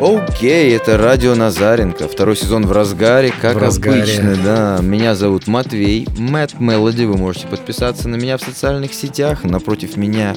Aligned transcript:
Окей, 0.00 0.76
это 0.76 0.96
радио 0.96 1.34
Назаренко. 1.34 2.06
Второй 2.06 2.36
сезон 2.36 2.64
в 2.66 2.72
разгаре, 2.72 3.32
как 3.40 3.56
В 3.56 3.58
разгаре. 3.58 4.02
обычно, 4.02 4.36
да. 4.36 4.78
Меня 4.80 5.16
зовут 5.16 5.48
Матвей, 5.48 6.06
Мэтт 6.16 6.60
Мелоди. 6.60 7.02
Вы 7.04 7.16
можете 7.16 7.48
подписаться 7.48 8.08
на 8.08 8.14
меня 8.14 8.36
в 8.38 8.42
социальных 8.42 8.94
сетях. 8.94 9.42
Напротив 9.42 9.96
меня 9.96 10.36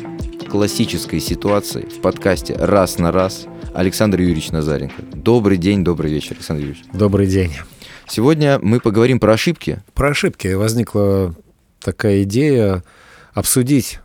классической 0.50 1.20
ситуации 1.20 1.84
в 1.84 2.02
подкасте 2.02 2.56
«Раз 2.56 2.98
на 2.98 3.12
раз» 3.12 3.46
Александр 3.76 4.20
Юрьевич 4.22 4.50
Назаренко. 4.50 5.00
Добрый 5.14 5.58
день, 5.58 5.84
добрый 5.84 6.12
вечер, 6.12 6.34
Александр 6.34 6.62
Юрьевич. 6.64 6.84
Добрый 6.92 7.28
день. 7.28 7.54
Сегодня 8.08 8.58
мы 8.64 8.80
поговорим 8.80 9.20
про 9.20 9.34
ошибки. 9.34 9.84
Про 9.94 10.10
ошибки 10.10 10.48
возникла 10.54 11.36
такая 11.80 12.24
идея 12.24 12.84
обсудить, 13.34 14.00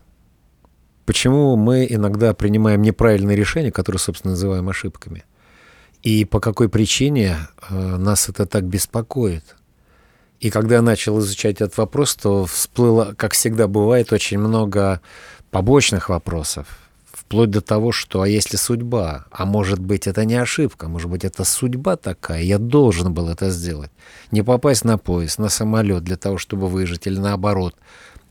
почему 1.07 1.55
мы 1.55 1.87
иногда 1.89 2.35
принимаем 2.35 2.83
неправильные 2.83 3.35
решения, 3.35 3.71
которые, 3.71 3.99
собственно, 3.99 4.31
называем 4.31 4.69
ошибками. 4.69 5.23
И 6.03 6.25
по 6.25 6.39
какой 6.39 6.69
причине 6.69 7.37
э, 7.69 7.97
нас 7.97 8.29
это 8.29 8.45
так 8.45 8.63
беспокоит. 8.63 9.55
И 10.39 10.49
когда 10.49 10.75
я 10.75 10.81
начал 10.81 11.19
изучать 11.19 11.61
этот 11.61 11.77
вопрос, 11.77 12.15
то 12.15 12.45
всплыло, 12.45 13.13
как 13.17 13.33
всегда 13.33 13.67
бывает, 13.67 14.13
очень 14.13 14.37
много 14.37 15.01
побочных 15.49 16.09
вопросов. 16.09 16.67
Вплоть 17.11 17.49
до 17.49 17.61
того, 17.61 17.91
что 17.91 18.21
а 18.21 18.27
если 18.27 18.55
судьба? 18.57 19.25
А 19.31 19.45
может 19.45 19.79
быть, 19.79 20.05
это 20.07 20.23
не 20.23 20.35
ошибка, 20.35 20.87
может 20.87 21.09
быть, 21.09 21.25
это 21.25 21.43
судьба 21.43 21.97
такая, 21.97 22.43
я 22.43 22.59
должен 22.59 23.13
был 23.13 23.27
это 23.27 23.49
сделать. 23.49 23.89
Не 24.31 24.43
попасть 24.43 24.85
на 24.85 24.97
поезд, 24.99 25.39
на 25.39 25.49
самолет 25.49 26.03
для 26.03 26.15
того, 26.15 26.37
чтобы 26.37 26.67
выжить, 26.67 27.07
или 27.07 27.17
наоборот. 27.17 27.75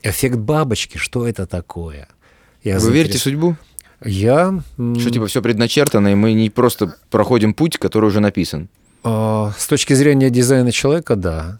Эффект 0.01 0.37
бабочки, 0.37 0.97
что 0.97 1.27
это 1.27 1.45
такое? 1.45 2.07
Я 2.63 2.79
Вы 2.79 2.91
верите 2.91 3.17
в 3.17 3.21
заинтерес- 3.21 3.23
судьбу? 3.23 3.55
Я... 4.03 4.61
Что 4.75 5.09
типа 5.09 5.27
все 5.27 5.41
предначертано, 5.41 6.09
и 6.09 6.15
мы 6.15 6.33
не 6.33 6.49
просто 6.49 6.95
проходим 7.09 7.53
путь, 7.53 7.77
который 7.77 8.05
уже 8.05 8.19
написан. 8.19 8.69
А, 9.03 9.53
С 9.57 9.67
точки 9.67 9.93
зрения 9.93 10.29
дизайна 10.29 10.71
человека, 10.71 11.15
да. 11.15 11.59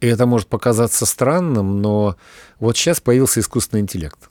И 0.00 0.06
это 0.06 0.26
может 0.26 0.48
показаться 0.48 1.06
странным, 1.06 1.80
но 1.80 2.16
вот 2.58 2.76
сейчас 2.76 3.00
появился 3.00 3.40
искусственный 3.40 3.82
интеллект. 3.82 4.30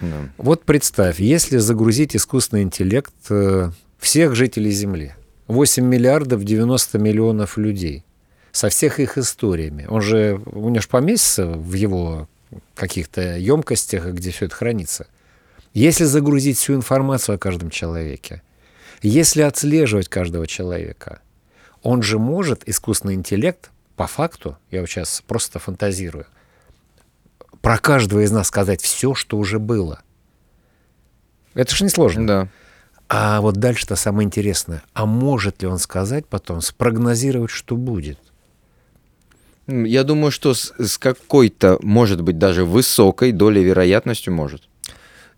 Да. 0.00 0.28
Вот 0.38 0.64
представь, 0.64 1.20
если 1.20 1.58
загрузить 1.58 2.16
искусственный 2.16 2.62
интеллект 2.62 3.12
э, 3.30 3.70
всех 3.98 4.34
жителей 4.34 4.70
Земли, 4.70 5.14
8 5.48 5.84
миллиардов 5.84 6.44
90 6.44 6.98
миллионов 6.98 7.56
людей, 7.56 8.04
со 8.52 8.68
всех 8.68 9.00
их 9.00 9.16
историями, 9.18 9.86
он 9.88 10.02
же, 10.02 10.40
у 10.46 10.68
него 10.68 10.80
же 10.80 10.88
поместится 10.88 11.46
в 11.46 11.72
его 11.72 12.28
каких-то 12.74 13.36
емкостях, 13.38 14.06
где 14.06 14.30
все 14.30 14.46
это 14.46 14.54
хранится. 14.54 15.06
Если 15.74 16.04
загрузить 16.04 16.58
всю 16.58 16.74
информацию 16.74 17.36
о 17.36 17.38
каждом 17.38 17.70
человеке, 17.70 18.42
если 19.00 19.42
отслеживать 19.42 20.08
каждого 20.08 20.46
человека, 20.46 21.20
он 21.82 22.02
же 22.02 22.18
может, 22.18 22.68
искусственный 22.68 23.14
интеллект, 23.14 23.70
по 23.96 24.06
факту, 24.06 24.56
я 24.70 24.80
вот 24.80 24.88
сейчас 24.88 25.22
просто 25.26 25.58
фантазирую, 25.58 26.26
про 27.60 27.78
каждого 27.78 28.20
из 28.20 28.30
нас 28.30 28.48
сказать 28.48 28.82
все, 28.82 29.14
что 29.14 29.38
уже 29.38 29.58
было. 29.58 30.02
Это 31.54 31.74
же 31.74 31.84
несложно. 31.84 32.26
Да. 32.26 32.48
А 33.08 33.40
вот 33.40 33.56
дальше-то 33.56 33.94
самое 33.96 34.26
интересное. 34.26 34.82
А 34.94 35.06
может 35.06 35.62
ли 35.62 35.68
он 35.68 35.78
сказать 35.78 36.26
потом, 36.26 36.60
спрогнозировать, 36.60 37.50
что 37.50 37.76
будет? 37.76 38.18
Я 39.66 40.02
думаю, 40.02 40.30
что 40.30 40.54
с, 40.54 40.72
с 40.78 40.98
какой-то, 40.98 41.78
может 41.82 42.20
быть, 42.22 42.38
даже 42.38 42.64
высокой 42.64 43.32
долей 43.32 43.62
вероятностью 43.62 44.32
может. 44.32 44.68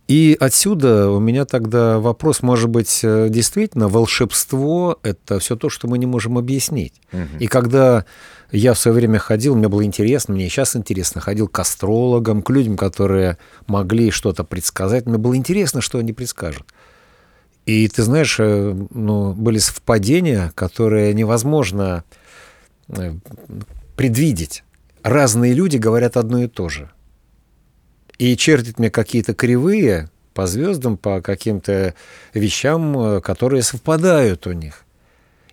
И 0.06 0.36
отсюда 0.38 1.08
у 1.08 1.18
меня 1.18 1.46
тогда 1.46 1.98
вопрос, 1.98 2.42
может 2.42 2.68
быть, 2.68 3.00
э, 3.02 3.28
действительно, 3.30 3.88
волшебство— 3.88 4.98
это 5.02 5.38
все 5.38 5.56
то, 5.56 5.70
что 5.70 5.88
мы 5.88 5.96
не 5.96 6.04
можем 6.04 6.36
объяснить. 6.36 6.92
И 7.40 7.46
когда 7.46 8.04
я 8.52 8.74
в 8.74 8.78
свое 8.78 8.94
время 8.94 9.18
ходил, 9.18 9.56
мне 9.56 9.68
было 9.68 9.82
интересно, 9.82 10.34
мне 10.34 10.48
сейчас 10.48 10.76
интересно, 10.76 11.22
ходил 11.22 11.48
к 11.48 11.58
астрологам, 11.58 12.42
к 12.42 12.50
людям, 12.50 12.76
которые 12.76 13.38
могли 13.66 14.10
что-то 14.10 14.44
предсказать, 14.44 15.06
мне 15.06 15.16
было 15.16 15.36
интересно, 15.36 15.80
что 15.80 15.98
они 15.98 16.12
предскажут. 16.12 16.66
И 17.64 17.88
ты 17.88 18.02
знаешь, 18.02 18.36
э, 18.38 18.76
ну, 18.90 19.32
были 19.32 19.56
совпадения, 19.56 20.52
которые 20.54 21.14
невозможно 21.14 22.04
э, 22.88 23.14
предвидеть. 23.96 24.64
Разные 25.02 25.54
люди 25.54 25.78
говорят 25.78 26.18
одно 26.18 26.42
и 26.42 26.46
то 26.46 26.68
же. 26.68 26.90
И 28.18 28.36
чертит 28.36 28.78
мне 28.78 28.90
какие-то 28.90 29.34
кривые 29.34 30.08
по 30.34 30.46
звездам, 30.46 30.96
по 30.96 31.20
каким-то 31.20 31.94
вещам, 32.32 32.98
э, 32.98 33.20
которые 33.20 33.62
совпадают 33.62 34.46
у 34.46 34.52
них. 34.52 34.84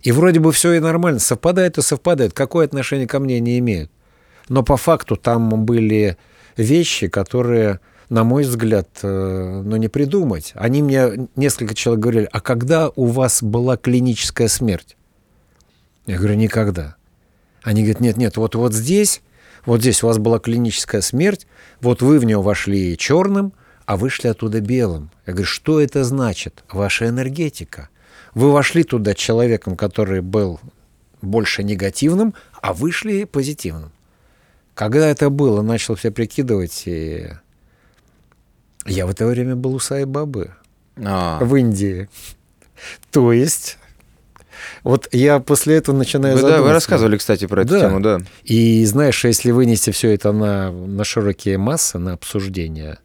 И 0.02 0.12
вроде 0.12 0.40
бы 0.40 0.52
все 0.52 0.74
и 0.74 0.80
нормально, 0.80 1.20
совпадает 1.20 1.78
и 1.78 1.82
совпадает, 1.82 2.34
какое 2.34 2.66
отношение 2.66 3.08
ко 3.08 3.20
мне 3.20 3.40
не 3.40 3.60
имеют. 3.60 3.92
Но 4.50 4.64
по 4.64 4.78
факту 4.78 5.16
там 5.16 5.64
были 5.64 6.18
вещи, 6.58 7.08
которые, 7.08 7.80
на 8.10 8.24
мой 8.24 8.44
взгляд, 8.44 8.90
э, 9.04 9.62
ну 9.64 9.76
не 9.76 9.88
придумать. 9.88 10.52
Они 10.56 10.82
мне, 10.82 11.30
несколько 11.36 11.76
человек 11.76 12.04
говорили, 12.04 12.30
а 12.32 12.42
когда 12.42 12.90
у 12.96 13.06
вас 13.06 13.44
была 13.44 13.78
клиническая 13.78 14.48
смерть? 14.48 14.98
Я 16.08 16.18
говорю, 16.18 16.36
никогда. 16.36 16.96
Они 17.62 17.84
говорят, 17.84 18.02
нет, 18.02 18.18
нет, 18.18 18.38
вот, 18.38 18.56
вот 18.56 18.74
здесь, 18.74 19.22
вот 19.66 19.82
здесь 19.82 20.04
у 20.04 20.08
вас 20.08 20.18
была 20.18 20.40
клиническая 20.40 21.02
смерть, 21.02 21.48
вот 21.80 22.02
вы 22.02 22.20
в 22.20 22.26
нее 22.26 22.42
вошли 22.42 22.98
черным, 22.98 23.54
а 23.86 23.98
вышли 23.98 24.28
оттуда 24.28 24.62
белым. 24.62 25.12
Я 25.26 25.34
говорю, 25.34 25.48
что 25.48 25.82
это 25.82 26.04
значит? 26.04 26.64
Ваша 26.72 27.08
энергетика. 27.08 27.90
Вы 28.34 28.52
вошли 28.52 28.84
туда 28.84 29.14
человеком, 29.14 29.76
который 29.76 30.22
был 30.22 30.60
больше 31.22 31.64
негативным, 31.64 32.34
а 32.62 32.74
вышли 32.74 33.26
позитивным. 33.26 33.92
Когда 34.74 35.08
это 35.08 35.30
было, 35.30 35.62
начал 35.62 35.96
все 35.96 36.12
прикидывать, 36.12 36.84
и 36.86 37.28
я 38.86 39.06
в 39.06 39.10
это 39.10 39.28
время 39.28 39.56
был 39.56 39.76
у 39.76 39.80
Сай-Бабы 39.80 40.52
А, 40.98 41.44
в 41.44 41.56
Индии. 41.56 42.10
То 43.12 43.32
есть, 43.32 43.78
вот 44.84 45.08
я 45.12 45.40
после 45.40 45.76
этого 45.76 45.96
начинаю 45.96 46.38
вы, 46.38 46.42
да, 46.42 46.62
вы 46.62 46.72
рассказывали, 46.72 47.18
кстати, 47.18 47.46
про 47.48 47.62
эту 47.62 47.72
Да. 47.72 47.80
тему, 47.80 48.00
да. 48.00 48.20
И 48.44 48.86
знаешь, 48.86 49.24
если 49.26 49.52
вынести 49.52 49.92
все 49.92 50.14
это 50.14 50.32
на, 50.32 50.72
на 50.72 51.04
широкие 51.04 51.58
массы, 51.58 51.98
на 51.98 52.14
обсуждение, 52.14 53.00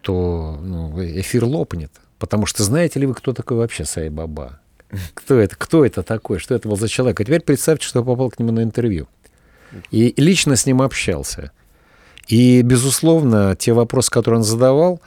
то 0.00 0.58
ну, 0.62 0.94
эфир 1.04 1.44
лопнет. 1.44 1.92
Потому 2.18 2.46
что 2.46 2.62
знаете 2.62 3.00
ли 3.00 3.06
вы, 3.06 3.14
кто 3.14 3.32
такой 3.32 3.56
вообще 3.56 3.84
Сай-Баба? 3.84 4.60
Кто 5.14 5.38
это? 5.38 5.56
Кто 5.56 5.84
это 5.84 6.02
такой? 6.02 6.38
Что 6.38 6.54
это 6.54 6.68
был 6.68 6.76
за 6.76 6.88
человек? 6.88 7.20
А 7.20 7.24
теперь 7.24 7.40
представьте, 7.40 7.86
что 7.86 8.00
я 8.00 8.04
попал 8.04 8.30
к 8.30 8.38
нему 8.38 8.52
на 8.52 8.62
интервью. 8.62 9.08
И 9.90 10.12
лично 10.18 10.54
с 10.54 10.66
ним 10.66 10.82
общался. 10.82 11.50
И, 12.28 12.62
безусловно, 12.62 13.56
те 13.58 13.72
вопросы, 13.72 14.10
которые 14.10 14.38
он 14.38 14.44
задавал, 14.44 15.00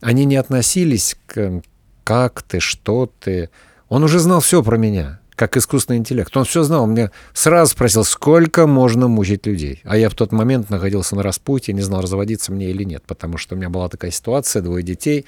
они 0.00 0.24
не 0.24 0.36
относились 0.36 1.16
к 1.26 1.60
как 2.04 2.42
ты, 2.42 2.60
что 2.60 3.10
ты. 3.20 3.50
Он 3.90 4.04
уже 4.04 4.20
знал 4.20 4.40
все 4.40 4.62
про 4.62 4.76
меня, 4.76 5.18
как 5.34 5.56
искусственный 5.56 5.98
интеллект. 5.98 6.34
Он 6.36 6.44
все 6.44 6.62
знал. 6.62 6.84
Он 6.84 6.92
мне 6.92 7.10
сразу 7.34 7.72
спросил, 7.72 8.04
сколько 8.04 8.68
можно 8.68 9.08
мучить 9.08 9.46
людей. 9.46 9.80
А 9.84 9.96
я 9.96 10.08
в 10.08 10.14
тот 10.14 10.30
момент 10.30 10.70
находился 10.70 11.16
на 11.16 11.24
распутье, 11.24 11.74
не 11.74 11.82
знал, 11.82 12.00
разводиться 12.00 12.52
мне 12.52 12.70
или 12.70 12.84
нет, 12.84 13.02
потому 13.04 13.36
что 13.36 13.56
у 13.56 13.58
меня 13.58 13.68
была 13.68 13.88
такая 13.88 14.12
ситуация, 14.12 14.62
двое 14.62 14.84
детей, 14.84 15.26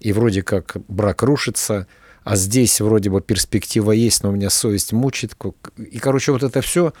и 0.00 0.12
вроде 0.12 0.42
как 0.42 0.76
брак 0.86 1.22
рушится, 1.22 1.86
а 2.24 2.36
здесь 2.36 2.78
вроде 2.82 3.08
бы 3.08 3.22
перспектива 3.22 3.92
есть, 3.92 4.22
но 4.22 4.28
у 4.28 4.32
меня 4.32 4.50
совесть 4.50 4.92
мучит. 4.92 5.34
И, 5.78 5.98
короче, 5.98 6.32
вот 6.32 6.42
это 6.42 6.60
все. 6.60 6.92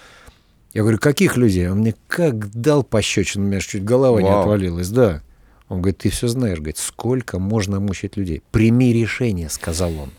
Я 0.72 0.82
говорю, 0.82 0.98
каких 0.98 1.36
людей? 1.36 1.68
Он 1.68 1.80
мне 1.80 1.94
как 2.06 2.50
дал 2.50 2.82
пощечину, 2.82 3.44
у 3.44 3.48
меня 3.48 3.60
чуть 3.60 3.84
голова 3.84 4.22
не 4.22 4.28
Вау. 4.28 4.40
отвалилась, 4.40 4.88
да. 4.88 5.20
Он 5.68 5.82
говорит, 5.82 5.98
ты 5.98 6.08
все 6.08 6.28
знаешь, 6.28 6.56
говорит, 6.56 6.78
сколько 6.78 7.38
можно 7.38 7.78
мучить 7.78 8.16
людей. 8.16 8.42
Прими 8.52 8.94
решение, 8.94 9.50
сказал 9.50 9.92
он. 9.98 10.12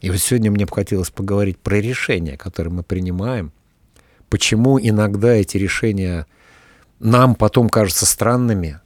И 0.00 0.10
вот 0.10 0.18
сегодня 0.18 0.50
мне 0.50 0.66
бы 0.66 0.72
хотелось 0.74 1.10
поговорить 1.10 1.58
про 1.58 1.76
решения, 1.80 2.36
которые 2.36 2.72
мы 2.72 2.82
принимаем. 2.82 3.52
Почему 4.28 4.78
иногда 4.80 5.32
эти 5.34 5.56
решения 5.58 6.26
нам 7.00 7.34
потом 7.34 7.68
кажутся 7.68 8.06
странными? 8.06 8.80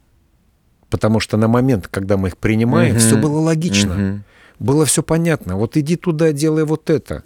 Потому 0.89 1.19
что 1.19 1.37
на 1.37 1.47
момент, 1.47 1.87
когда 1.87 2.17
мы 2.17 2.29
их 2.29 2.37
принимаем, 2.37 2.91
Мгм. 2.95 2.99
все 2.99 3.17
было 3.17 3.39
логично. 3.39 3.93
Мгм. 3.93 4.23
Было 4.59 4.85
все 4.85 5.03
понятно. 5.03 5.57
Вот 5.57 5.77
иди 5.77 5.95
туда, 5.95 6.31
делай 6.31 6.63
вот 6.63 6.89
это. 6.89 7.23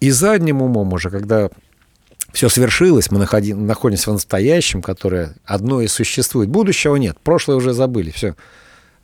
И 0.00 0.10
задним 0.10 0.62
умом 0.62 0.92
уже, 0.92 1.10
когда 1.10 1.50
все 2.32 2.48
свершилось, 2.48 3.10
мы 3.10 3.18
находи- 3.18 3.54
находимся 3.54 4.10
в 4.10 4.14
настоящем, 4.14 4.82
которое 4.82 5.34
одно 5.44 5.80
и 5.80 5.86
существует. 5.86 6.48
Будущего 6.48 6.96
нет, 6.96 7.18
прошлое 7.22 7.56
уже 7.56 7.72
забыли, 7.72 8.10
все. 8.10 8.34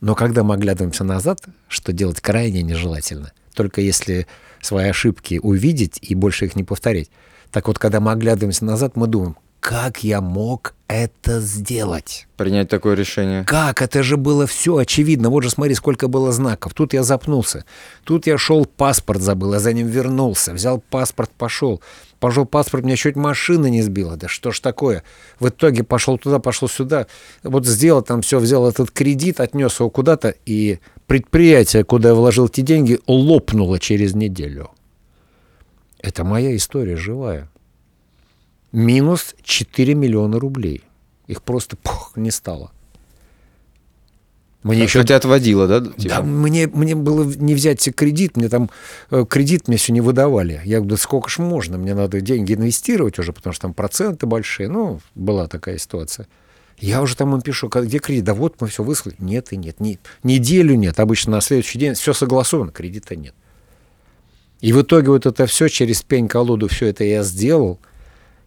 Но 0.01 0.15
когда 0.15 0.43
мы 0.45 0.55
оглядываемся 0.55 1.05
назад, 1.05 1.41
что 1.69 1.93
делать 1.93 2.21
крайне 2.21 2.63
нежелательно, 2.63 3.33
только 3.57 3.81
если 3.81 4.29
свои 4.61 4.89
ошибки 4.89 5.41
увидеть 5.43 5.99
и 6.01 6.15
больше 6.15 6.45
их 6.45 6.55
не 6.55 6.63
повторить. 6.63 7.11
Так 7.51 7.67
вот, 7.67 7.81
когда 7.81 7.99
мы 7.99 8.13
оглядываемся 8.13 8.65
назад, 8.65 8.97
мы 8.97 9.09
думаем, 9.09 9.37
как 9.59 10.05
я 10.05 10.21
мог 10.21 10.76
это 10.89 11.41
сделать. 11.41 12.29
Принять 12.37 12.69
такое 12.69 12.95
решение. 12.95 13.45
Как? 13.45 13.83
Это 13.83 14.03
же 14.03 14.17
было 14.17 14.47
все 14.47 14.77
очевидно. 14.77 15.31
Вот 15.31 15.43
же 15.43 15.51
смотри, 15.51 15.75
сколько 15.75 16.07
было 16.07 16.31
знаков. 16.31 16.75
Тут 16.75 16.95
я 16.95 17.03
запнулся. 17.03 17.65
Тут 18.05 18.27
я 18.27 18.39
шел, 18.39 18.67
паспорт 18.67 19.21
забыл, 19.21 19.55
я 19.55 19.61
за 19.61 19.73
ним 19.73 19.89
вернулся. 19.89 20.53
Взял 20.53 20.81
паспорт, 20.91 21.31
пошел. 21.37 21.83
Пошел 22.21 22.47
паспорт, 22.47 22.85
меня 22.85 22.97
чуть 22.97 23.17
машина 23.17 23.67
не 23.67 23.83
сбила. 23.83 24.17
Да 24.17 24.29
что 24.29 24.53
ж 24.53 24.61
такое? 24.61 25.03
В 25.41 25.49
итоге 25.49 25.83
пошел 25.83 26.19
туда, 26.19 26.39
пошел 26.39 26.69
сюда. 26.69 27.09
Вот 27.43 27.67
сделал 27.67 28.03
там 28.03 28.23
все, 28.23 28.39
взял 28.39 28.69
этот 28.69 28.91
кредит, 28.93 29.41
отнес 29.41 29.81
его 29.81 29.91
куда-то, 29.91 30.35
и 30.47 30.79
предприятие, 31.07 31.85
куда 31.85 32.11
я 32.11 32.15
вложил 32.15 32.47
эти 32.47 32.61
деньги, 32.61 33.01
лопнуло 33.07 33.79
через 33.81 34.15
неделю. 34.15 34.71
Это 35.99 36.23
моя 36.23 36.55
история 36.55 36.97
живая. 36.97 37.51
Минус 38.77 39.35
4 39.43 39.95
миллиона 39.95 40.39
рублей. 40.39 40.83
Их 41.29 41.43
просто 41.43 41.77
пух, 41.77 42.13
не 42.15 42.31
стало. 42.31 42.73
Мне 44.63 44.83
еще... 44.83 44.99
Хотя 44.99 45.17
отводило, 45.17 45.67
да? 45.67 45.81
Типа? 45.81 46.17
Да, 46.17 46.23
мне, 46.23 46.67
мне 46.67 46.95
было 46.95 47.25
не 47.25 47.55
взять 47.55 47.81
себе 47.81 47.95
кредит, 47.95 48.37
мне 48.37 48.51
там 48.51 48.69
э, 49.11 49.25
кредит 49.27 49.69
мне 49.69 49.79
все 49.79 49.95
не 49.95 50.03
выдавали. 50.03 50.61
Я 50.67 50.81
говорю, 50.81 50.91
да 50.91 50.97
сколько 50.99 51.31
ж 51.31 51.39
можно, 51.39 51.79
мне 51.79 51.95
надо 51.95 52.21
деньги 52.21 52.53
инвестировать 52.53 53.19
уже, 53.19 53.33
потому 53.33 53.55
что 53.55 53.63
там 53.63 53.73
проценты 53.73 54.27
большие. 54.27 54.69
Ну, 54.69 55.01
была 55.15 55.47
такая 55.47 55.79
ситуация. 55.79 56.29
Я 56.79 57.01
уже 57.01 57.17
там 57.17 57.35
им 57.35 57.41
пишу, 57.41 57.71
где 57.75 57.99
кредит? 57.99 58.25
Да 58.25 58.35
вот 58.35 58.61
мы 58.61 58.67
все 58.67 58.83
выслали. 58.83 59.17
Нет 59.19 59.55
и 59.55 59.57
нет. 59.57 59.81
Не, 59.81 59.99
неделю 60.23 60.75
нет. 60.75 61.01
Обычно 61.01 61.33
на 61.33 61.41
следующий 61.41 61.79
день 61.79 61.95
все 61.95 62.13
согласовано, 62.13 62.73
кредита 62.73 63.17
нет. 63.17 63.35
И 64.61 64.75
в 64.75 64.83
итоге 64.83 65.09
вот 65.09 65.25
это 65.25 65.47
все 65.47 65.69
через 65.69 66.03
пень-колоду, 66.03 66.69
все 66.69 66.89
это 66.89 67.05
я 67.05 67.23
сделал. 67.23 67.81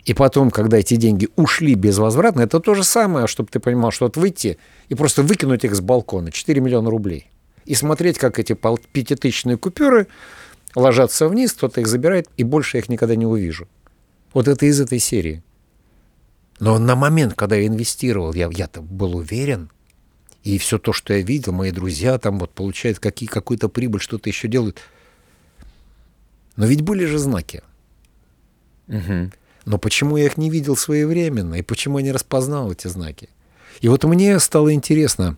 И 0.09 0.15
потом, 0.15 0.49
когда 0.49 0.79
эти 0.79 0.95
деньги 0.95 1.29
ушли 1.35 1.75
безвозвратно, 1.75 2.41
это 2.41 2.59
то 2.59 2.73
же 2.73 2.83
самое, 2.83 3.27
чтобы 3.27 3.49
ты 3.51 3.59
понимал, 3.59 3.91
что 3.91 4.05
вот 4.05 4.17
выйти 4.17 4.57
и 4.87 4.95
просто 4.95 5.21
выкинуть 5.21 5.63
их 5.65 5.75
с 5.75 5.81
балкона, 5.81 6.31
4 6.31 6.59
миллиона 6.61 6.89
рублей, 6.89 7.29
и 7.65 7.75
смотреть, 7.75 8.17
как 8.17 8.39
эти 8.39 8.57
пятитысячные 8.91 9.55
купюры 9.55 10.07
ложатся 10.73 11.27
вниз, 11.27 11.53
кто-то 11.53 11.81
их 11.81 11.87
забирает, 11.87 12.27
и 12.37 12.43
больше 12.43 12.77
я 12.77 12.81
их 12.81 12.89
никогда 12.89 13.15
не 13.15 13.27
увижу. 13.27 13.67
Вот 14.33 14.47
это 14.47 14.65
из 14.65 14.81
этой 14.81 14.97
серии. 14.97 15.43
Но 16.59 16.79
на 16.79 16.95
момент, 16.95 17.35
когда 17.35 17.57
я 17.57 17.67
инвестировал, 17.67 18.33
я, 18.33 18.49
я-то 18.51 18.81
был 18.81 19.15
уверен, 19.15 19.69
и 20.43 20.57
все 20.57 20.79
то, 20.79 20.91
что 20.91 21.13
я 21.13 21.21
видел, 21.21 21.51
мои 21.51 21.69
друзья 21.69 22.17
там 22.17 22.39
вот 22.39 22.49
получают 22.49 22.97
какие, 22.97 23.29
какую-то 23.29 23.69
прибыль, 23.69 24.01
что-то 24.01 24.27
еще 24.27 24.47
делают. 24.47 24.79
Но 26.55 26.65
ведь 26.65 26.81
были 26.81 27.05
же 27.05 27.19
знаки. 27.19 27.61
Угу. 28.87 29.33
Но 29.69 29.77
почему 29.77 30.17
я 30.17 30.25
их 30.25 30.35
не 30.35 30.49
видел 30.49 30.75
своевременно, 30.75 31.53
и 31.53 31.61
почему 31.61 31.99
я 31.99 32.03
не 32.03 32.11
распознал 32.11 32.71
эти 32.71 32.87
знаки? 32.87 33.29
И 33.81 33.87
вот 33.87 34.03
мне 34.03 34.39
стало 34.39 34.73
интересно, 34.73 35.37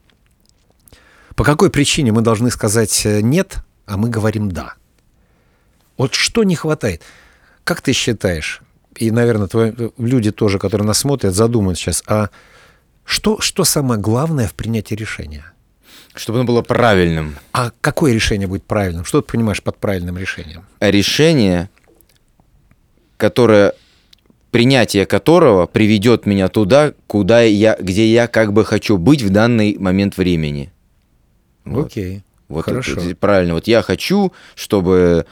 по 1.36 1.44
какой 1.44 1.70
причине 1.70 2.14
мы 2.14 2.22
должны 2.22 2.50
сказать 2.50 3.06
э, 3.06 3.20
«нет», 3.20 3.58
а 3.86 3.98
мы 3.98 4.08
говорим 4.08 4.50
«да». 4.50 4.76
Вот 5.98 6.14
что 6.14 6.46
не 6.46 6.56
хватает? 6.56 7.02
Как 7.66 7.82
ты 7.82 7.92
считаешь, 7.92 8.62
и, 8.96 9.12
наверное, 9.12 9.48
твои, 9.48 9.74
люди 9.98 10.32
тоже, 10.32 10.60
которые 10.60 10.88
нас 10.88 11.00
смотрят, 11.00 11.36
задумают 11.36 11.78
сейчас, 11.78 12.02
а 12.08 12.30
что, 13.04 13.42
что 13.42 13.66
самое 13.66 14.00
главное 14.00 14.48
в 14.48 14.54
принятии 14.54 14.96
решения? 14.96 15.52
Чтобы 16.16 16.40
оно 16.40 16.48
было 16.48 16.62
правильным. 16.62 17.36
А 17.52 17.72
какое 17.82 18.14
решение 18.14 18.48
будет 18.48 18.64
правильным? 18.64 19.04
Что 19.04 19.22
ты 19.22 19.30
понимаешь 19.30 19.62
под 19.62 19.78
правильным 19.78 20.18
решением? 20.18 20.64
Решение, 20.80 21.70
которое 23.18 23.74
принятие 24.52 25.06
которого 25.06 25.66
приведет 25.66 26.26
меня 26.26 26.50
туда, 26.50 26.94
куда 27.08 27.42
я, 27.42 27.78
где 27.80 28.06
я 28.06 28.28
как 28.28 28.54
бы 28.54 28.66
хочу 28.66 28.98
быть 28.98 29.22
в 29.22 29.30
данный 29.30 29.78
момент 29.80 30.18
времени. 30.18 30.72
Окей. 31.66 32.24
Вот 32.48 32.66
Хорошо. 32.66 33.00
Это, 33.00 33.16
правильно. 33.16 33.54
Вот 33.54 33.68
я 33.68 33.82
хочу, 33.82 34.34
чтобы 34.56 35.26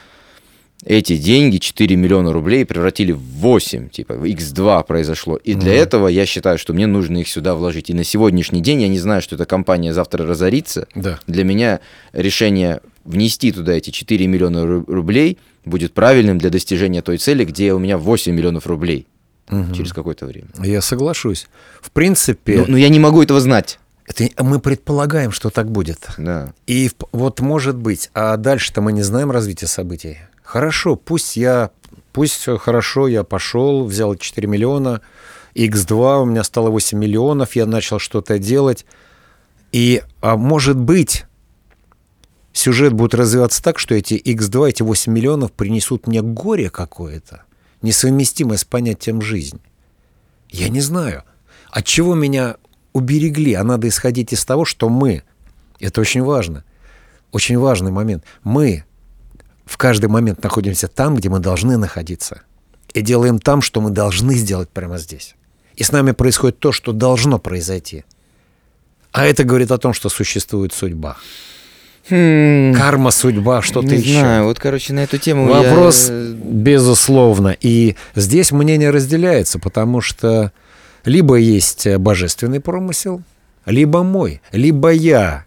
эти 0.86 1.18
деньги, 1.18 1.58
4 1.58 1.96
миллиона 1.98 2.32
рублей, 2.32 2.66
превратили 2.66 3.12
в 3.12 3.20
8, 3.20 3.90
типа 3.90 4.14
x2 4.14 4.86
произошло. 4.88 5.36
И 5.36 5.54
для 5.54 5.74
угу. 5.74 5.82
этого 5.82 6.08
я 6.08 6.26
считаю, 6.26 6.58
что 6.58 6.74
мне 6.74 6.88
нужно 6.88 7.18
их 7.18 7.28
сюда 7.28 7.56
вложить. 7.56 7.90
И 7.90 7.94
на 7.94 8.06
сегодняшний 8.06 8.62
день 8.62 8.82
я 8.82 8.88
не 8.88 9.00
знаю, 9.00 9.22
что 9.22 9.36
эта 9.36 9.46
компания 9.46 9.94
завтра 9.94 10.26
разорится. 10.26 10.88
Да. 10.96 11.20
Для 11.28 11.44
меня 11.44 11.82
решение 12.14 12.80
внести 13.04 13.52
туда 13.52 13.74
эти 13.74 13.90
4 13.90 14.28
миллиона 14.28 14.66
рублей 14.88 15.38
будет 15.66 15.94
правильным 15.94 16.38
для 16.38 16.50
достижения 16.50 17.02
той 17.02 17.18
цели, 17.18 17.44
где 17.46 17.74
у 17.74 17.80
меня 17.80 17.98
8 17.98 18.34
миллионов 18.34 18.68
рублей 18.68 19.08
угу. 19.50 19.74
через 19.74 19.94
какое-то 19.94 20.26
время. 20.26 20.48
Я 20.62 20.82
соглашусь. 20.82 21.48
В 21.82 21.92
принципе... 21.92 22.60
Но, 22.60 22.66
но 22.70 22.78
я 22.78 22.90
не 22.90 23.00
могу 23.00 23.22
этого 23.22 23.40
знать. 23.40 23.80
Это 24.06 24.44
мы 24.44 24.60
предполагаем, 24.60 25.32
что 25.32 25.50
так 25.50 25.70
будет. 25.70 26.08
Да. 26.18 26.54
И 26.66 26.90
вот 27.12 27.42
может 27.42 27.76
быть, 27.76 28.10
а 28.14 28.38
дальше-то 28.38 28.82
мы 28.82 28.92
не 28.92 29.04
знаем 29.04 29.30
развития 29.30 29.68
событий. 29.68 30.18
Хорошо, 30.44 30.96
пусть 30.96 31.38
я, 31.38 31.70
пусть 32.12 32.46
хорошо, 32.46 33.08
я 33.08 33.24
пошел, 33.24 33.86
взял 33.86 34.16
4 34.16 34.48
миллиона, 34.48 35.02
x2, 35.54 36.24
у 36.24 36.26
меня 36.26 36.44
стало 36.44 36.72
8 36.72 36.98
миллионов, 36.98 37.56
я 37.56 37.68
начал 37.68 38.00
что-то 38.00 38.40
делать. 38.40 38.86
И, 39.72 40.02
а 40.22 40.38
может 40.38 40.78
быть, 40.78 41.26
сюжет 42.54 42.94
будет 42.94 43.14
развиваться 43.14 43.62
так, 43.64 43.80
что 43.80 43.96
эти 43.96 44.16
x2, 44.16 44.70
эти 44.70 44.84
8 44.84 45.12
миллионов 45.12 45.52
принесут 45.52 46.08
мне 46.08 46.22
горе 46.22 46.70
какое-то, 46.70 47.44
несовместимое 47.82 48.58
с 48.58 48.66
понятием 48.66 49.22
жизнь. 49.22 49.60
Я 50.50 50.70
не 50.70 50.82
знаю, 50.82 51.24
от 51.70 51.86
чего 51.86 52.16
меня 52.16 52.58
уберегли, 52.94 53.54
а 53.54 53.64
надо 53.64 53.88
исходить 53.88 54.34
из 54.34 54.44
того, 54.46 54.66
что 54.66 54.90
мы, 54.90 55.24
это 55.80 56.02
очень 56.02 56.24
важно, 56.24 56.64
очень 57.32 57.58
важный 57.58 57.92
момент, 57.92 58.24
мы 58.44 58.86
в 59.66 59.78
каждый 59.78 60.08
момент 60.10 60.44
находимся 60.44 60.88
там, 60.88 61.16
где 61.16 61.30
мы 61.30 61.40
должны 61.40 61.78
находиться, 61.78 62.42
и 62.94 63.02
делаем 63.02 63.40
там, 63.40 63.62
что 63.62 63.82
мы 63.82 63.92
должны 63.92 64.34
сделать 64.34 64.70
прямо 64.70 64.98
здесь. 64.98 65.36
И 65.76 65.84
с 65.84 65.92
нами 65.92 66.12
происходит 66.12 66.60
то, 66.60 66.72
что 66.72 66.92
должно 66.92 67.38
произойти. 67.40 68.04
А 69.12 69.26
это 69.26 69.44
говорит 69.44 69.72
о 69.72 69.78
том, 69.78 69.94
что 69.94 70.10
существует 70.10 70.74
судьба. 70.74 71.18
Хм. 72.10 72.74
Карма, 72.74 73.12
судьба, 73.12 73.62
что-то 73.62 73.94
еще. 73.94 74.14
Не 74.14 74.20
знаю, 74.20 74.44
вот, 74.46 74.60
короче, 74.60 74.94
на 74.94 75.02
эту 75.02 75.18
тему 75.18 75.48
Вопрос, 75.48 76.10
я... 76.10 76.34
безусловно. 76.34 77.56
И 77.62 77.96
здесь 78.16 78.52
мнение 78.52 78.90
разделяется, 78.90 79.60
потому 79.60 80.02
что 80.02 80.52
либо 81.06 81.36
есть 81.36 81.88
божественный 81.98 82.60
промысел, 82.60 83.22
либо 83.66 84.04
мой, 84.04 84.42
либо 84.52 84.90
я 84.90 85.46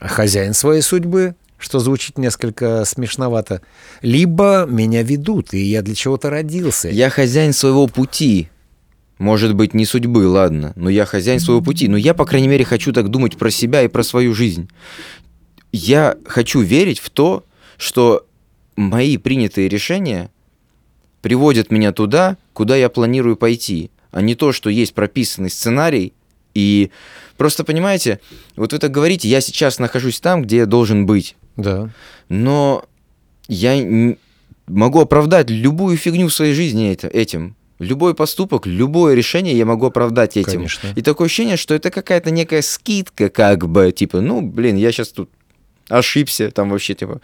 хозяин 0.00 0.54
своей 0.54 0.80
судьбы, 0.80 1.34
что 1.58 1.78
звучит 1.78 2.18
несколько 2.18 2.84
смешновато, 2.84 3.60
либо 4.02 4.66
меня 4.68 5.02
ведут, 5.02 5.54
и 5.54 5.62
я 5.62 5.82
для 5.82 5.94
чего-то 5.94 6.30
родился. 6.30 6.88
Я 6.88 7.10
хозяин 7.10 7.52
своего 7.52 7.86
пути. 7.86 8.48
Может 9.18 9.54
быть, 9.54 9.74
не 9.74 9.86
судьбы, 9.86 10.26
ладно, 10.26 10.72
но 10.74 10.90
я 10.90 11.06
хозяин 11.06 11.38
своего 11.38 11.62
пути. 11.62 11.88
Но 11.88 11.96
я, 11.96 12.14
по 12.14 12.26
крайней 12.26 12.48
мере, 12.48 12.64
хочу 12.64 12.92
так 12.92 13.08
думать 13.10 13.36
про 13.36 13.50
себя 13.50 13.82
и 13.82 13.88
про 13.88 14.02
свою 14.02 14.34
жизнь 14.34 14.68
я 15.74 16.16
хочу 16.24 16.60
верить 16.60 17.00
в 17.00 17.10
то, 17.10 17.42
что 17.78 18.24
мои 18.76 19.16
принятые 19.16 19.68
решения 19.68 20.30
приводят 21.20 21.72
меня 21.72 21.90
туда, 21.90 22.36
куда 22.52 22.76
я 22.76 22.88
планирую 22.88 23.36
пойти, 23.36 23.90
а 24.12 24.22
не 24.22 24.36
то, 24.36 24.52
что 24.52 24.70
есть 24.70 24.94
прописанный 24.94 25.50
сценарий. 25.50 26.12
И 26.54 26.92
просто 27.36 27.64
понимаете, 27.64 28.20
вот 28.54 28.72
вы 28.72 28.78
так 28.78 28.92
говорите, 28.92 29.28
я 29.28 29.40
сейчас 29.40 29.80
нахожусь 29.80 30.20
там, 30.20 30.42
где 30.42 30.58
я 30.58 30.66
должен 30.66 31.06
быть. 31.06 31.34
Да. 31.56 31.90
Но 32.28 32.84
я 33.48 34.14
могу 34.68 35.00
оправдать 35.00 35.50
любую 35.50 35.96
фигню 35.96 36.28
в 36.28 36.34
своей 36.34 36.54
жизни 36.54 36.92
этим. 36.92 37.56
Любой 37.80 38.14
поступок, 38.14 38.66
любое 38.66 39.14
решение 39.14 39.58
я 39.58 39.66
могу 39.66 39.86
оправдать 39.86 40.36
этим. 40.36 40.52
Конечно. 40.52 40.92
И 40.94 41.02
такое 41.02 41.26
ощущение, 41.26 41.56
что 41.56 41.74
это 41.74 41.90
какая-то 41.90 42.30
некая 42.30 42.62
скидка, 42.62 43.28
как 43.28 43.68
бы, 43.68 43.90
типа, 43.90 44.20
ну, 44.20 44.40
блин, 44.40 44.76
я 44.76 44.92
сейчас 44.92 45.08
тут 45.08 45.28
ошибся, 45.88 46.50
там 46.50 46.70
вообще 46.70 46.94
типа 46.94 47.20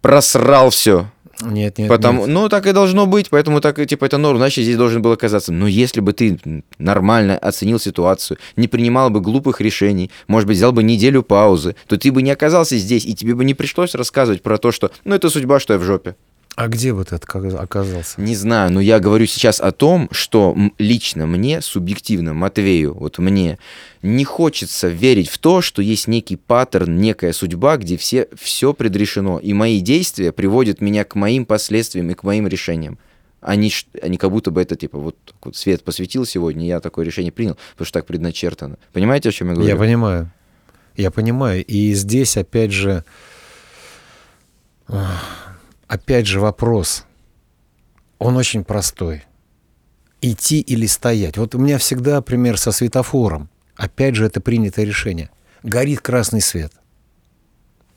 просрал 0.00 0.70
все. 0.70 1.06
Нет, 1.40 1.78
нет, 1.78 1.88
Потому, 1.88 2.20
нет. 2.20 2.28
Ну, 2.28 2.48
так 2.48 2.66
и 2.66 2.72
должно 2.72 3.06
быть, 3.06 3.30
поэтому 3.30 3.60
так, 3.60 3.84
типа, 3.86 4.04
это 4.04 4.18
норм, 4.18 4.36
значит, 4.36 4.64
здесь 4.64 4.76
должен 4.76 5.02
был 5.02 5.12
оказаться. 5.12 5.52
Но 5.52 5.66
если 5.66 6.00
бы 6.00 6.12
ты 6.12 6.38
нормально 6.78 7.36
оценил 7.36 7.80
ситуацию, 7.80 8.38
не 8.56 8.68
принимал 8.68 9.10
бы 9.10 9.20
глупых 9.20 9.60
решений, 9.60 10.10
может 10.28 10.46
быть, 10.46 10.56
взял 10.56 10.72
бы 10.72 10.82
неделю 10.82 11.22
паузы, 11.22 11.74
то 11.88 11.96
ты 11.96 12.12
бы 12.12 12.22
не 12.22 12.30
оказался 12.30 12.76
здесь, 12.76 13.04
и 13.04 13.14
тебе 13.14 13.34
бы 13.34 13.44
не 13.44 13.54
пришлось 13.54 13.94
рассказывать 13.94 14.42
про 14.42 14.58
то, 14.58 14.70
что, 14.70 14.92
ну, 15.04 15.14
это 15.14 15.30
судьба, 15.30 15.58
что 15.58 15.72
я 15.72 15.78
в 15.78 15.82
жопе. 15.82 16.14
А 16.54 16.68
где 16.68 16.92
вот 16.92 17.12
это 17.12 17.26
оказался? 17.58 18.20
Не 18.20 18.36
знаю, 18.36 18.70
но 18.72 18.80
я 18.80 19.00
говорю 19.00 19.24
сейчас 19.24 19.58
о 19.58 19.72
том, 19.72 20.08
что 20.10 20.54
лично 20.78 21.26
мне, 21.26 21.62
субъективно, 21.62 22.34
Матвею, 22.34 22.94
вот 22.94 23.18
мне, 23.18 23.58
не 24.02 24.24
хочется 24.24 24.88
верить 24.88 25.30
в 25.30 25.38
то, 25.38 25.62
что 25.62 25.80
есть 25.80 26.08
некий 26.08 26.36
паттерн, 26.36 26.96
некая 26.96 27.32
судьба, 27.32 27.78
где 27.78 27.96
все, 27.96 28.28
все 28.38 28.74
предрешено, 28.74 29.38
и 29.38 29.54
мои 29.54 29.80
действия 29.80 30.30
приводят 30.30 30.82
меня 30.82 31.04
к 31.04 31.14
моим 31.14 31.46
последствиям 31.46 32.10
и 32.10 32.14
к 32.14 32.22
моим 32.22 32.46
решениям. 32.46 32.98
Они, 33.40 33.72
они 34.02 34.18
как 34.18 34.30
будто 34.30 34.50
бы 34.50 34.60
это, 34.60 34.76
типа, 34.76 34.98
вот, 34.98 35.16
вот 35.42 35.56
свет 35.56 35.82
посветил 35.82 36.26
сегодня, 36.26 36.66
я 36.66 36.80
такое 36.80 37.06
решение 37.06 37.32
принял, 37.32 37.56
потому 37.72 37.86
что 37.86 37.98
так 37.98 38.06
предначертано. 38.06 38.76
Понимаете, 38.92 39.30
о 39.30 39.32
чем 39.32 39.48
я 39.48 39.54
говорю? 39.54 39.70
Я 39.70 39.76
понимаю. 39.76 40.30
Я 40.96 41.10
понимаю. 41.10 41.64
И 41.64 41.94
здесь, 41.94 42.36
опять 42.36 42.72
же, 42.72 43.04
опять 45.92 46.26
же 46.26 46.40
вопрос. 46.40 47.04
Он 48.18 48.38
очень 48.38 48.64
простой. 48.64 49.24
Идти 50.22 50.60
или 50.60 50.86
стоять. 50.86 51.36
Вот 51.36 51.54
у 51.54 51.58
меня 51.58 51.76
всегда 51.76 52.22
пример 52.22 52.56
со 52.56 52.72
светофором. 52.72 53.50
Опять 53.76 54.14
же, 54.14 54.24
это 54.24 54.40
принятое 54.40 54.86
решение. 54.86 55.28
Горит 55.62 56.00
красный 56.00 56.40
свет. 56.40 56.72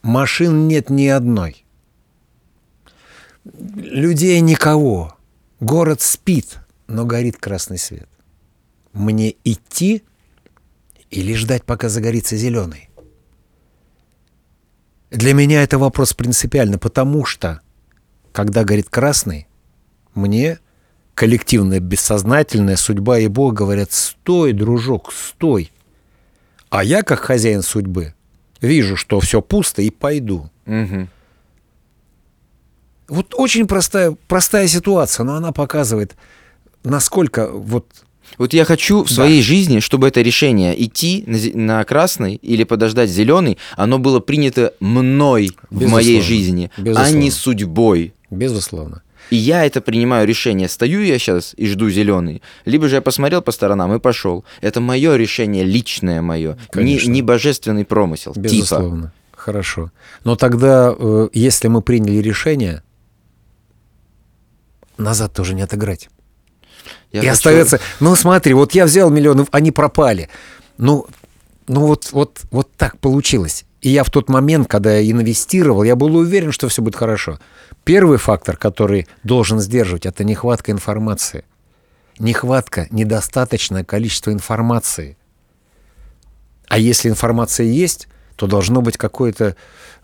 Машин 0.02 0.68
нет 0.68 0.90
ни 0.90 1.06
одной. 1.06 1.64
Людей 3.44 4.40
никого. 4.40 5.16
Город 5.60 6.02
спит, 6.02 6.58
но 6.88 7.06
горит 7.06 7.38
красный 7.38 7.78
свет. 7.78 8.08
Мне 8.92 9.36
идти 9.42 10.02
или 11.10 11.32
ждать, 11.32 11.64
пока 11.64 11.88
загорится 11.88 12.36
зеленый? 12.36 12.90
Для 15.10 15.32
меня 15.32 15.62
это 15.62 15.78
вопрос 15.78 16.12
принципиальный, 16.12 16.78
потому 16.78 17.24
что, 17.24 17.62
когда 18.36 18.64
горит 18.64 18.90
красный, 18.90 19.48
мне 20.14 20.58
коллективная 21.14 21.80
бессознательная 21.80 22.76
судьба 22.76 23.18
и 23.18 23.28
Бог 23.28 23.54
говорят, 23.54 23.92
стой, 23.92 24.52
дружок, 24.52 25.10
стой. 25.10 25.72
А 26.68 26.84
я, 26.84 27.02
как 27.02 27.20
хозяин 27.20 27.62
судьбы, 27.62 28.12
вижу, 28.60 28.94
что 28.94 29.20
все 29.20 29.40
пусто 29.40 29.80
и 29.80 29.88
пойду. 29.88 30.50
Угу. 30.66 31.08
Вот 33.08 33.34
очень 33.38 33.66
простая, 33.66 34.14
простая 34.28 34.68
ситуация, 34.68 35.24
но 35.24 35.36
она 35.36 35.52
показывает, 35.52 36.14
насколько 36.84 37.48
вот 37.48 37.86
вот 38.38 38.52
я 38.52 38.64
хочу 38.64 39.04
в 39.04 39.10
своей 39.10 39.40
да. 39.40 39.46
жизни, 39.46 39.80
чтобы 39.80 40.08
это 40.08 40.20
решение 40.20 40.84
идти 40.84 41.24
на, 41.26 41.38
на 41.78 41.84
красный 41.84 42.34
или 42.34 42.64
подождать 42.64 43.08
зеленый, 43.08 43.56
оно 43.76 43.98
было 43.98 44.20
принято 44.20 44.74
мной 44.80 45.52
Безусловно. 45.70 45.86
в 45.86 45.90
моей 45.92 46.20
жизни, 46.20 46.70
Безусловно. 46.76 47.08
а 47.08 47.12
не 47.12 47.30
судьбой. 47.30 48.12
Безусловно. 48.36 49.02
И 49.30 49.36
я 49.36 49.64
это 49.64 49.80
принимаю 49.80 50.26
решение. 50.26 50.68
Стою 50.68 51.00
я 51.02 51.18
сейчас 51.18 51.54
и 51.56 51.66
жду 51.66 51.90
зеленый. 51.90 52.42
Либо 52.64 52.88
же 52.88 52.96
я 52.96 53.02
посмотрел 53.02 53.42
по 53.42 53.52
сторонам 53.52 53.94
и 53.94 53.98
пошел. 53.98 54.44
Это 54.60 54.80
мое 54.80 55.16
решение, 55.16 55.64
личное 55.64 56.22
мое. 56.22 56.56
Не, 56.74 56.98
не 57.06 57.22
божественный 57.22 57.84
промысел. 57.84 58.34
Типа. 58.34 58.44
Безусловно. 58.44 59.02
Типа. 59.02 59.12
Хорошо. 59.36 59.90
Но 60.24 60.36
тогда, 60.36 60.94
э, 60.96 61.28
если 61.32 61.68
мы 61.68 61.82
приняли 61.82 62.18
решение, 62.18 62.82
назад 64.98 65.32
тоже 65.32 65.54
не 65.54 65.62
отыграть. 65.62 66.08
Я 67.12 67.20
и 67.20 67.22
хочу... 67.22 67.32
остается, 67.32 67.80
ну 68.00 68.16
смотри, 68.16 68.54
вот 68.54 68.74
я 68.74 68.84
взял 68.86 69.10
миллионы, 69.10 69.46
они 69.52 69.70
пропали. 69.70 70.28
Ну, 70.78 71.06
ну 71.68 71.86
вот, 71.86 72.10
вот, 72.12 72.40
вот 72.50 72.70
так 72.76 72.98
получилось. 72.98 73.64
И 73.82 73.90
я 73.90 74.04
в 74.04 74.10
тот 74.10 74.28
момент, 74.28 74.68
когда 74.68 74.96
я 74.96 75.10
инвестировал, 75.10 75.84
я 75.84 75.96
был 75.96 76.16
уверен, 76.16 76.50
что 76.50 76.68
все 76.68 76.82
будет 76.82 76.96
хорошо. 76.96 77.38
Первый 77.86 78.18
фактор, 78.18 78.56
который 78.56 79.06
должен 79.22 79.60
сдерживать, 79.60 80.06
это 80.06 80.24
нехватка 80.24 80.72
информации. 80.72 81.44
Нехватка, 82.18 82.88
недостаточное 82.90 83.84
количество 83.84 84.32
информации. 84.32 85.16
А 86.66 86.78
если 86.78 87.08
информация 87.08 87.66
есть, 87.66 88.08
то 88.34 88.48
должно 88.48 88.82
быть 88.82 88.96
какое-то 88.96 89.54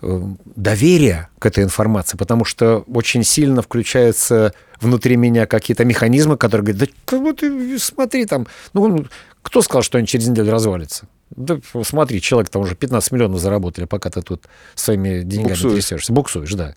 э, 0.01 0.21
доверие 0.55 1.29
к 1.41 1.47
этой 1.47 1.65
информации, 1.65 2.17
потому 2.17 2.45
что 2.45 2.85
очень 2.87 3.25
сильно 3.25 3.63
включаются 3.63 4.55
внутри 4.81 5.17
меня 5.17 5.47
какие-то 5.47 5.85
механизмы, 5.85 6.37
которые 6.37 6.65
говорят, 6.75 6.91
да 7.09 7.19
вот 7.19 7.39
ты 7.39 7.79
смотри 7.81 8.27
там, 8.27 8.47
ну 8.75 9.07
кто 9.43 9.61
сказал, 9.61 9.83
что 9.83 9.99
они 9.99 10.07
через 10.07 10.29
неделю 10.29 10.53
развалится? 10.53 11.09
Да 11.31 11.59
смотри, 11.83 12.21
человек 12.21 12.49
там 12.49 12.63
уже 12.63 12.77
15 12.77 13.11
миллионов 13.11 13.41
заработали, 13.41 13.87
пока 13.87 14.09
ты 14.09 14.23
тут 14.23 14.45
своими 14.77 15.23
деньгами 15.23 15.55
Буксуешь. 15.55 15.75
трясешься. 15.75 16.13
Буксуешь, 16.13 16.55
да. 16.55 16.77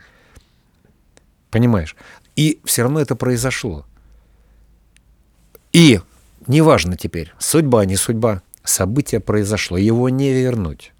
Понимаешь? 1.55 1.95
И 2.35 2.59
все 2.65 2.81
равно 2.81 2.99
это 2.99 3.15
произошло. 3.15 3.85
И 5.71 6.01
неважно 6.47 6.97
теперь, 6.97 7.31
судьба, 7.39 7.85
не 7.85 7.95
судьба, 7.95 8.41
событие 8.65 9.21
произошло, 9.21 9.77
его 9.77 10.09
не 10.09 10.33
вернуть. 10.33 10.91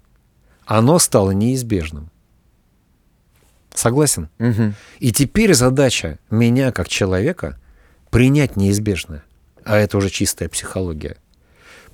Оно 0.64 0.98
стало 0.98 1.32
неизбежным. 1.32 2.10
Согласен? 3.74 4.30
Угу. 4.38 4.72
И 5.00 5.12
теперь 5.12 5.52
задача 5.52 6.18
меня 6.30 6.72
как 6.72 6.88
человека 6.88 7.60
принять 8.08 8.56
неизбежное. 8.56 9.24
А 9.62 9.76
это 9.76 9.98
уже 9.98 10.08
чистая 10.08 10.48
психология. 10.48 11.18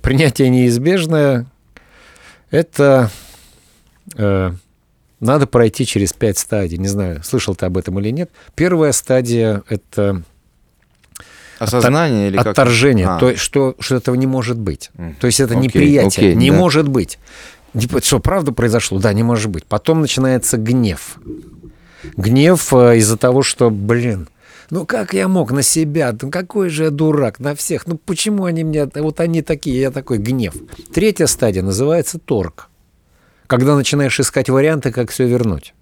Принятие 0.01 0.47
неизбежное— 0.47 1.47
это 2.49 3.11
э, 4.15 4.53
надо 5.23 5.47
пройти 5.47 5.85
через 5.85 6.13
пять 6.13 6.37
стадий. 6.37 6.77
Не 6.77 6.87
знаю, 6.87 7.23
слышал 7.23 7.55
ты 7.55 7.65
об 7.65 7.77
этом 7.77 7.99
или 7.99 8.09
нет. 8.09 8.29
Первая 8.55 8.91
стадия— 8.91 9.63
это 9.69 10.23
Осознание 11.59 12.27
Оттор... 12.27 12.29
или 12.29 12.37
как? 12.37 12.47
Отторжение, 12.47 13.07
а. 13.07 13.19
то, 13.19 13.35
что, 13.37 13.75
что 13.79 13.95
этого 13.95 14.15
не 14.15 14.27
может 14.27 14.57
быть. 14.57 14.91
Mm. 14.95 15.15
То 15.19 15.27
есть 15.27 15.39
это 15.39 15.53
okay, 15.53 15.59
неприятие, 15.61 16.31
okay, 16.31 16.35
не 16.35 16.51
да. 16.51 16.57
может 16.57 16.87
быть. 16.87 17.19
Что, 18.01 18.19
правда 18.19 18.51
произошло? 18.51 18.99
Да, 18.99 19.13
не 19.13 19.23
может 19.23 19.49
быть. 19.49 19.65
Потом 19.65 20.01
начинается 20.01 20.57
гнев. 20.57 21.17
Гнев 22.17 22.73
э, 22.73 22.97
из-за 22.97 23.17
того, 23.17 23.41
что, 23.41 23.69
блин, 23.71 24.27
ну 24.69 24.85
как 24.85 25.13
я 25.13 25.27
мог 25.27 25.51
на 25.51 25.63
себя? 25.63 26.15
Ну 26.21 26.29
какой 26.29 26.69
же 26.69 26.85
я 26.85 26.89
дурак 26.89 27.39
на 27.39 27.55
всех? 27.55 27.87
Ну 27.87 27.97
почему 27.97 28.45
они 28.45 28.63
мне... 28.63 28.87
Вот 28.95 29.19
они 29.19 29.41
такие, 29.41 29.79
я 29.79 29.91
такой 29.91 30.17
гнев. 30.17 30.53
Третья 30.93 31.27
стадия 31.27 31.63
называется 31.63 32.19
торг 32.19 32.69
когда 33.53 33.75
начинаешь 33.75 34.19
искать 34.19 34.49
варианты, 34.49 34.91
как 34.91 35.11
все 35.11 35.27
вернуть. 35.27 35.75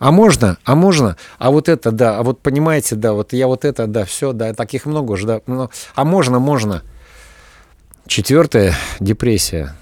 А 0.00 0.10
можно, 0.10 0.58
а 0.64 0.74
можно, 0.74 1.16
а 1.38 1.52
вот 1.52 1.68
это, 1.68 1.92
да, 1.92 2.18
а 2.18 2.24
вот 2.24 2.40
понимаете, 2.40 2.96
да, 2.96 3.12
вот 3.12 3.32
я 3.32 3.46
вот 3.46 3.64
это, 3.64 3.86
да, 3.86 4.04
все, 4.04 4.32
да, 4.32 4.52
таких 4.52 4.86
много 4.86 5.12
уже, 5.12 5.24
да, 5.24 5.40
ну, 5.46 5.70
а 5.94 6.04
можно, 6.04 6.40
можно. 6.40 6.82
Четвертая 8.08 8.74
депрессия, 8.98 9.76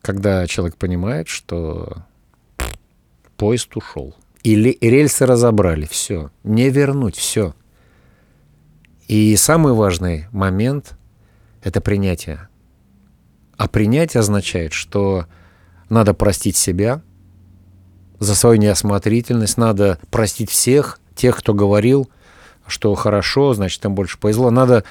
когда 0.00 0.46
человек 0.46 0.76
понимает, 0.76 1.26
что 1.26 2.04
поезд 3.36 3.76
ушел. 3.76 4.14
Или 4.44 4.78
рельсы 4.80 5.26
разобрали, 5.26 5.88
все, 5.90 6.30
не 6.44 6.70
вернуть, 6.70 7.16
все. 7.16 7.52
И 9.08 9.34
самый 9.34 9.72
важный 9.72 10.26
момент– 10.30 10.96
это 11.64 11.80
принятие. 11.80 12.48
А 13.56 13.68
принять 13.68 14.16
означает, 14.16 14.72
что 14.72 15.26
надо 15.88 16.14
простить 16.14 16.56
себя 16.56 17.02
за 18.18 18.34
свою 18.34 18.56
неосмотрительность, 18.56 19.58
надо 19.58 19.98
простить 20.10 20.50
всех 20.50 20.98
тех, 21.14 21.36
кто 21.36 21.54
говорил, 21.54 22.10
что 22.66 22.94
хорошо, 22.94 23.54
значит, 23.54 23.84
им 23.84 23.94
больше 23.94 24.18
повезло. 24.18 24.50
Надо 24.50 24.84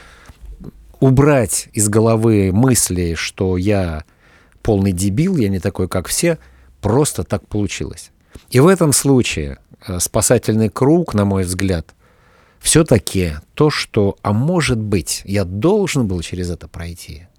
убрать 1.00 1.70
из 1.74 1.90
головы 1.90 2.52
мысли, 2.54 3.16
что 3.16 3.58
я 3.58 4.06
полный 4.62 4.92
дебил, 4.92 5.36
я 5.36 5.50
не 5.50 5.60
такой, 5.60 5.90
как 5.90 6.08
все, 6.08 6.38
просто 6.82 7.24
так 7.24 7.48
получилось. 7.48 8.12
И 8.50 8.60
в 8.60 8.68
этом 8.68 8.94
случае 8.94 9.58
э, 9.86 10.00
спасательный 10.00 10.70
круг, 10.70 11.14
на 11.14 11.26
мой 11.26 11.44
взгляд, 11.44 11.94
все-таки 12.60 13.34
то, 13.56 13.70
что, 13.70 14.16
а 14.22 14.32
может 14.32 14.80
быть, 14.80 15.22
я 15.26 15.44
должен 15.44 16.08
был 16.08 16.22
через 16.22 16.50
это 16.50 16.70
пройти– 16.70 17.28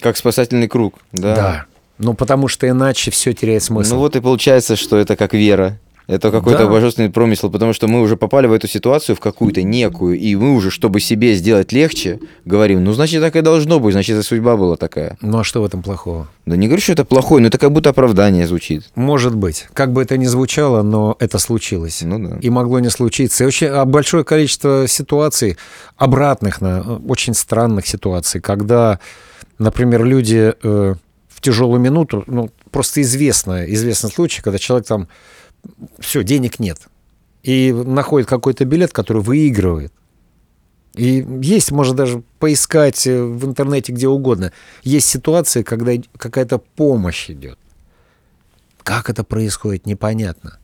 как 0.00 0.16
спасательный 0.16 0.68
круг, 0.68 0.94
да? 1.12 1.34
Да. 1.34 1.64
Ну, 1.98 2.14
потому 2.14 2.48
что 2.48 2.68
иначе 2.68 3.10
все 3.10 3.32
теряет 3.32 3.62
смысл. 3.62 3.94
Ну 3.94 4.00
вот 4.00 4.16
и 4.16 4.20
получается, 4.20 4.76
что 4.76 4.96
это 4.96 5.16
как 5.16 5.32
вера. 5.32 5.78
Это 6.06 6.30
какой-то 6.30 6.64
да. 6.64 6.66
божественный 6.66 7.08
промысел, 7.08 7.50
потому 7.50 7.72
что 7.72 7.88
мы 7.88 8.02
уже 8.02 8.18
попали 8.18 8.46
в 8.46 8.52
эту 8.52 8.68
ситуацию, 8.68 9.16
в 9.16 9.20
какую-то 9.20 9.62
некую, 9.62 10.18
и 10.18 10.34
мы 10.34 10.52
уже, 10.54 10.70
чтобы 10.70 11.00
себе 11.00 11.34
сделать 11.34 11.72
легче, 11.72 12.20
говорим, 12.44 12.84
ну, 12.84 12.92
значит, 12.92 13.22
так 13.22 13.34
и 13.36 13.40
должно 13.40 13.80
быть, 13.80 13.94
значит, 13.94 14.16
это 14.16 14.22
судьба 14.22 14.58
была 14.58 14.76
такая. 14.76 15.16
Ну, 15.22 15.38
а 15.38 15.44
что 15.44 15.62
в 15.62 15.64
этом 15.64 15.82
плохого? 15.82 16.28
Да 16.44 16.56
не 16.56 16.66
говорю, 16.66 16.82
что 16.82 16.92
это 16.92 17.06
плохое, 17.06 17.40
но 17.40 17.48
это 17.48 17.56
как 17.56 17.72
будто 17.72 17.88
оправдание 17.88 18.46
звучит. 18.46 18.84
Может 18.94 19.34
быть. 19.34 19.66
Как 19.72 19.94
бы 19.94 20.02
это 20.02 20.18
ни 20.18 20.26
звучало, 20.26 20.82
но 20.82 21.16
это 21.20 21.38
случилось. 21.38 22.02
Ну 22.02 22.18
да. 22.18 22.36
И 22.42 22.50
могло 22.50 22.80
не 22.80 22.90
случиться. 22.90 23.44
И 23.44 23.46
очень 23.46 23.68
а 23.68 23.86
большое 23.86 24.24
количество 24.24 24.86
ситуаций, 24.86 25.56
обратных, 25.96 26.60
на 26.60 26.82
очень 27.08 27.32
странных 27.32 27.86
ситуаций, 27.86 28.42
когда 28.42 29.00
Например, 29.58 30.04
люди 30.04 30.54
э, 30.62 30.94
в 31.28 31.40
тяжелую 31.40 31.80
минуту, 31.80 32.24
ну, 32.26 32.50
просто 32.70 33.02
известно, 33.02 33.64
известный 33.72 34.10
случай, 34.10 34.42
когда 34.42 34.58
человек 34.58 34.86
там, 34.86 35.08
все, 35.98 36.22
денег 36.24 36.58
нет, 36.58 36.78
и 37.42 37.72
находит 37.72 38.28
какой-то 38.28 38.64
билет, 38.64 38.92
который 38.92 39.22
выигрывает. 39.22 39.92
И 40.94 41.26
есть, 41.42 41.72
можно 41.72 41.94
даже 41.94 42.22
поискать 42.38 43.06
э, 43.06 43.22
в 43.22 43.44
интернете 43.44 43.92
где 43.92 44.06
угодно. 44.08 44.52
Есть 44.82 45.08
ситуации, 45.08 45.62
когда 45.62 45.92
какая-то 46.16 46.58
помощь 46.58 47.30
идет. 47.30 47.58
Как 48.82 49.10
это 49.10 49.24
происходит, 49.24 49.86
непонятно. 49.86 50.58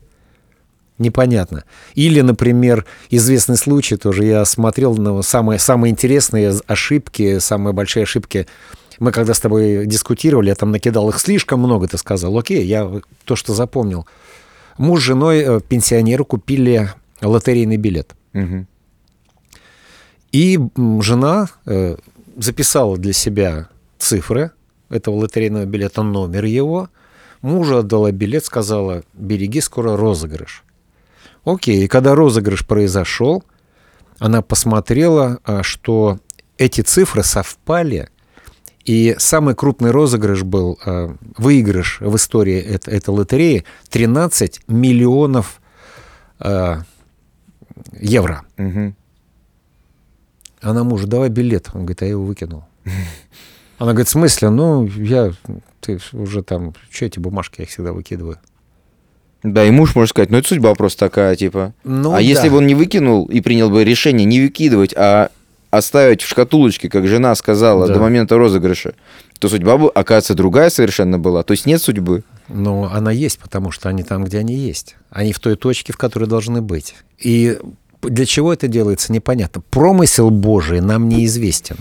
Непонятно. 1.01 1.63
Или, 1.95 2.21
например, 2.21 2.85
известный 3.09 3.57
случай 3.57 3.97
тоже, 3.97 4.25
я 4.25 4.45
смотрел 4.45 4.95
на 4.95 5.21
самые, 5.21 5.59
самые 5.59 5.91
интересные 5.91 6.53
ошибки, 6.67 7.39
самые 7.39 7.73
большие 7.73 8.03
ошибки. 8.03 8.47
Мы 8.99 9.11
когда 9.11 9.33
с 9.33 9.39
тобой 9.39 9.85
дискутировали, 9.85 10.49
я 10.49 10.55
там 10.55 10.71
накидал 10.71 11.09
их 11.09 11.19
слишком 11.19 11.59
много, 11.59 11.87
ты 11.87 11.97
сказал. 11.97 12.37
Окей, 12.37 12.63
я 12.65 12.89
то, 13.25 13.35
что 13.35 13.53
запомнил. 13.53 14.05
Муж 14.77 15.01
с 15.01 15.03
женой, 15.03 15.39
э, 15.39 15.59
пенсионеры, 15.67 16.23
купили 16.23 16.89
лотерейный 17.21 17.77
билет. 17.77 18.15
Угу. 18.33 18.65
И 20.31 20.59
жена 21.01 21.49
э, 21.65 21.97
записала 22.37 22.97
для 22.97 23.13
себя 23.13 23.67
цифры 23.97 24.51
этого 24.89 25.15
лотерейного 25.15 25.65
билета, 25.65 26.03
номер 26.03 26.45
его. 26.45 26.89
Мужу 27.41 27.77
отдала 27.77 28.11
билет, 28.11 28.45
сказала, 28.45 29.03
береги, 29.13 29.61
скоро 29.61 29.97
розыгрыш. 29.97 30.63
Окей, 31.43 31.85
и 31.85 31.87
когда 31.87 32.15
розыгрыш 32.15 32.65
произошел, 32.65 33.43
она 34.19 34.41
посмотрела, 34.41 35.39
а, 35.43 35.63
что 35.63 36.19
эти 36.57 36.81
цифры 36.81 37.23
совпали, 37.23 38.09
и 38.85 39.15
самый 39.17 39.55
крупный 39.55 39.91
розыгрыш 39.91 40.43
был, 40.43 40.79
а, 40.85 41.15
выигрыш 41.37 41.99
в 42.01 42.15
истории 42.15 42.59
этой, 42.59 42.93
этой 42.93 43.09
лотереи 43.09 43.65
13 43.89 44.61
миллионов 44.67 45.61
а, 46.39 46.81
евро. 47.99 48.43
Угу. 48.57 48.93
Она 50.61 50.83
мужу, 50.83 51.07
давай 51.07 51.29
билет. 51.29 51.69
Он 51.73 51.81
говорит, 51.81 52.03
а 52.03 52.05
я 52.05 52.11
его 52.11 52.23
выкинул. 52.23 52.65
Она 53.79 53.93
говорит, 53.93 54.07
в 54.07 54.11
смысле? 54.11 54.51
Ну, 54.51 54.85
я, 54.85 55.31
ты 55.79 55.99
уже 56.13 56.43
там, 56.43 56.75
что 56.91 57.05
эти 57.05 57.17
бумажки, 57.17 57.61
я 57.61 57.63
их 57.63 57.71
всегда 57.71 57.93
выкидываю. 57.93 58.37
Да, 59.43 59.65
и 59.65 59.71
муж 59.71 59.95
может 59.95 60.11
сказать, 60.11 60.29
ну 60.29 60.37
это 60.37 60.47
судьба 60.47 60.75
просто 60.75 60.99
такая, 60.99 61.35
типа. 61.35 61.73
Ну, 61.83 62.11
а 62.11 62.15
да. 62.15 62.19
если 62.19 62.49
бы 62.49 62.57
он 62.57 62.67
не 62.67 62.75
выкинул 62.75 63.25
и 63.25 63.41
принял 63.41 63.69
бы 63.69 63.83
решение 63.83 64.25
не 64.25 64.39
выкидывать, 64.39 64.93
а 64.95 65.29
оставить 65.71 66.21
в 66.21 66.27
шкатулочке, 66.27 66.89
как 66.89 67.07
жена 67.07 67.33
сказала, 67.33 67.87
да. 67.87 67.95
до 67.95 67.99
момента 67.99 68.37
розыгрыша, 68.37 68.93
то 69.39 69.49
судьба 69.49 69.77
бы, 69.77 69.89
оказывается, 69.89 70.35
другая 70.35 70.69
совершенно 70.69 71.17
была. 71.17 71.43
То 71.43 71.51
есть 71.51 71.65
нет 71.65 71.81
судьбы. 71.81 72.23
Но 72.47 72.91
она 72.93 73.11
есть, 73.11 73.39
потому 73.39 73.71
что 73.71 73.89
они 73.89 74.03
там, 74.03 74.25
где 74.25 74.39
они 74.39 74.53
есть. 74.53 74.97
Они 75.09 75.33
в 75.33 75.39
той 75.39 75.55
точке, 75.55 75.93
в 75.93 75.97
которой 75.97 76.25
должны 76.25 76.61
быть. 76.61 76.95
И 77.17 77.57
для 78.03 78.25
чего 78.25 78.53
это 78.53 78.67
делается, 78.67 79.11
непонятно. 79.11 79.63
Промысел 79.71 80.29
Божий 80.29 80.81
нам 80.81 81.07
неизвестен. 81.09 81.77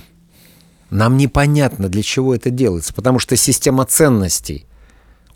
Нам 0.90 1.17
непонятно, 1.17 1.88
для 1.88 2.02
чего 2.02 2.35
это 2.35 2.50
делается, 2.50 2.95
потому 2.95 3.19
что 3.19 3.37
система 3.37 3.85
ценностей 3.85 4.67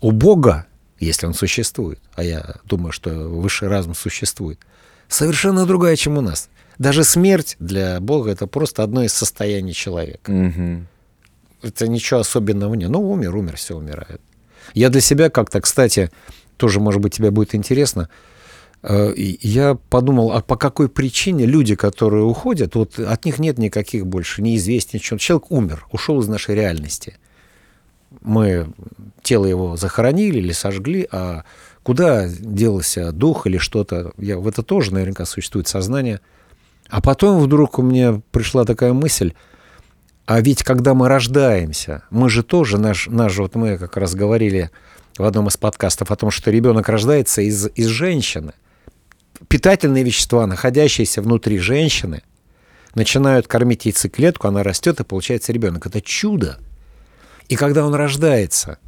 у 0.01 0.11
Бога 0.11 0.65
если 0.99 1.25
он 1.25 1.33
существует, 1.33 1.99
а 2.15 2.23
я 2.23 2.55
думаю, 2.63 2.91
что 2.91 3.11
высший 3.11 3.67
разум 3.67 3.95
существует, 3.95 4.59
совершенно 5.07 5.65
другая, 5.65 5.95
чем 5.95 6.17
у 6.17 6.21
нас. 6.21 6.49
Даже 6.77 7.03
смерть 7.03 7.55
для 7.59 7.99
Бога 7.99 8.31
это 8.31 8.47
просто 8.47 8.83
одно 8.83 9.03
из 9.03 9.13
состояний 9.13 9.73
человека. 9.73 10.29
Угу. 10.29 10.85
Это 11.63 11.87
ничего 11.87 12.19
особенного 12.19 12.73
нет. 12.75 12.89
Ну, 12.89 13.09
умер, 13.11 13.35
умер, 13.35 13.55
все 13.55 13.75
умирает. 13.75 14.21
Я 14.73 14.89
для 14.89 15.01
себя 15.01 15.29
как-то, 15.29 15.61
кстати, 15.61 16.11
тоже, 16.57 16.79
может 16.79 17.01
быть, 17.01 17.13
тебе 17.13 17.31
будет 17.31 17.55
интересно, 17.55 18.09
э, 18.83 19.13
я 19.15 19.75
подумал, 19.89 20.31
а 20.31 20.41
по 20.41 20.57
какой 20.57 20.89
причине 20.89 21.45
люди, 21.45 21.75
которые 21.75 22.23
уходят, 22.23 22.75
вот 22.75 22.99
от 22.99 23.25
них 23.25 23.39
нет 23.39 23.57
никаких 23.57 24.05
больше 24.05 24.41
неизвестий, 24.41 24.99
ничего. 24.99 25.17
Человек 25.17 25.51
умер, 25.51 25.87
ушел 25.91 26.19
из 26.19 26.27
нашей 26.27 26.55
реальности 26.55 27.17
мы 28.25 28.67
тело 29.21 29.45
его 29.45 29.77
захоронили 29.77 30.39
или 30.39 30.51
сожгли, 30.51 31.07
а 31.11 31.43
куда 31.83 32.27
делся 32.27 33.11
дух 33.11 33.47
или 33.47 33.57
что-то, 33.57 34.13
я, 34.17 34.37
в 34.37 34.47
это 34.47 34.63
тоже 34.63 34.93
наверняка 34.93 35.25
существует 35.25 35.67
сознание. 35.67 36.19
А 36.89 37.01
потом 37.01 37.39
вдруг 37.39 37.79
у 37.79 37.81
меня 37.81 38.21
пришла 38.31 38.65
такая 38.65 38.93
мысль, 38.93 39.33
а 40.25 40.41
ведь 40.41 40.63
когда 40.63 40.93
мы 40.93 41.07
рождаемся, 41.07 42.03
мы 42.09 42.29
же 42.29 42.43
тоже, 42.43 42.77
наш, 42.79 43.07
наш 43.07 43.37
вот 43.37 43.55
мы 43.55 43.77
как 43.77 43.97
раз 43.97 44.15
говорили 44.15 44.71
в 45.17 45.23
одном 45.23 45.47
из 45.47 45.57
подкастов 45.57 46.11
о 46.11 46.15
том, 46.15 46.31
что 46.31 46.51
ребенок 46.51 46.89
рождается 46.89 47.41
из, 47.41 47.67
из 47.75 47.87
женщины. 47.87 48.53
Питательные 49.47 50.03
вещества, 50.03 50.47
находящиеся 50.47 51.21
внутри 51.21 51.59
женщины, 51.59 52.23
начинают 52.95 53.47
кормить 53.47 53.85
яйцеклетку, 53.85 54.47
она 54.47 54.63
растет 54.63 54.99
и 54.99 55.03
получается 55.03 55.53
ребенок. 55.53 55.85
Это 55.85 56.01
чудо. 56.01 56.59
И 57.47 57.55
когда 57.55 57.85
он 57.85 57.93
рождается, 57.93 58.79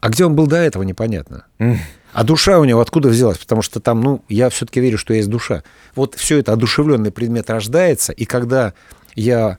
а 0.00 0.08
где 0.10 0.24
он 0.24 0.36
был 0.36 0.46
до 0.46 0.56
этого, 0.56 0.82
непонятно. 0.82 1.46
А 2.12 2.24
душа 2.24 2.58
у 2.58 2.64
него 2.64 2.80
откуда 2.80 3.08
взялась? 3.08 3.38
Потому 3.38 3.62
что 3.62 3.80
там, 3.80 4.00
ну, 4.00 4.24
я 4.28 4.48
все-таки 4.48 4.80
верю, 4.80 4.98
что 4.98 5.12
есть 5.12 5.28
душа. 5.28 5.62
Вот 5.94 6.14
все 6.14 6.38
это 6.38 6.52
одушевленный 6.52 7.10
предмет 7.10 7.50
рождается, 7.50 8.12
и 8.12 8.24
когда 8.24 8.72
я 9.14 9.58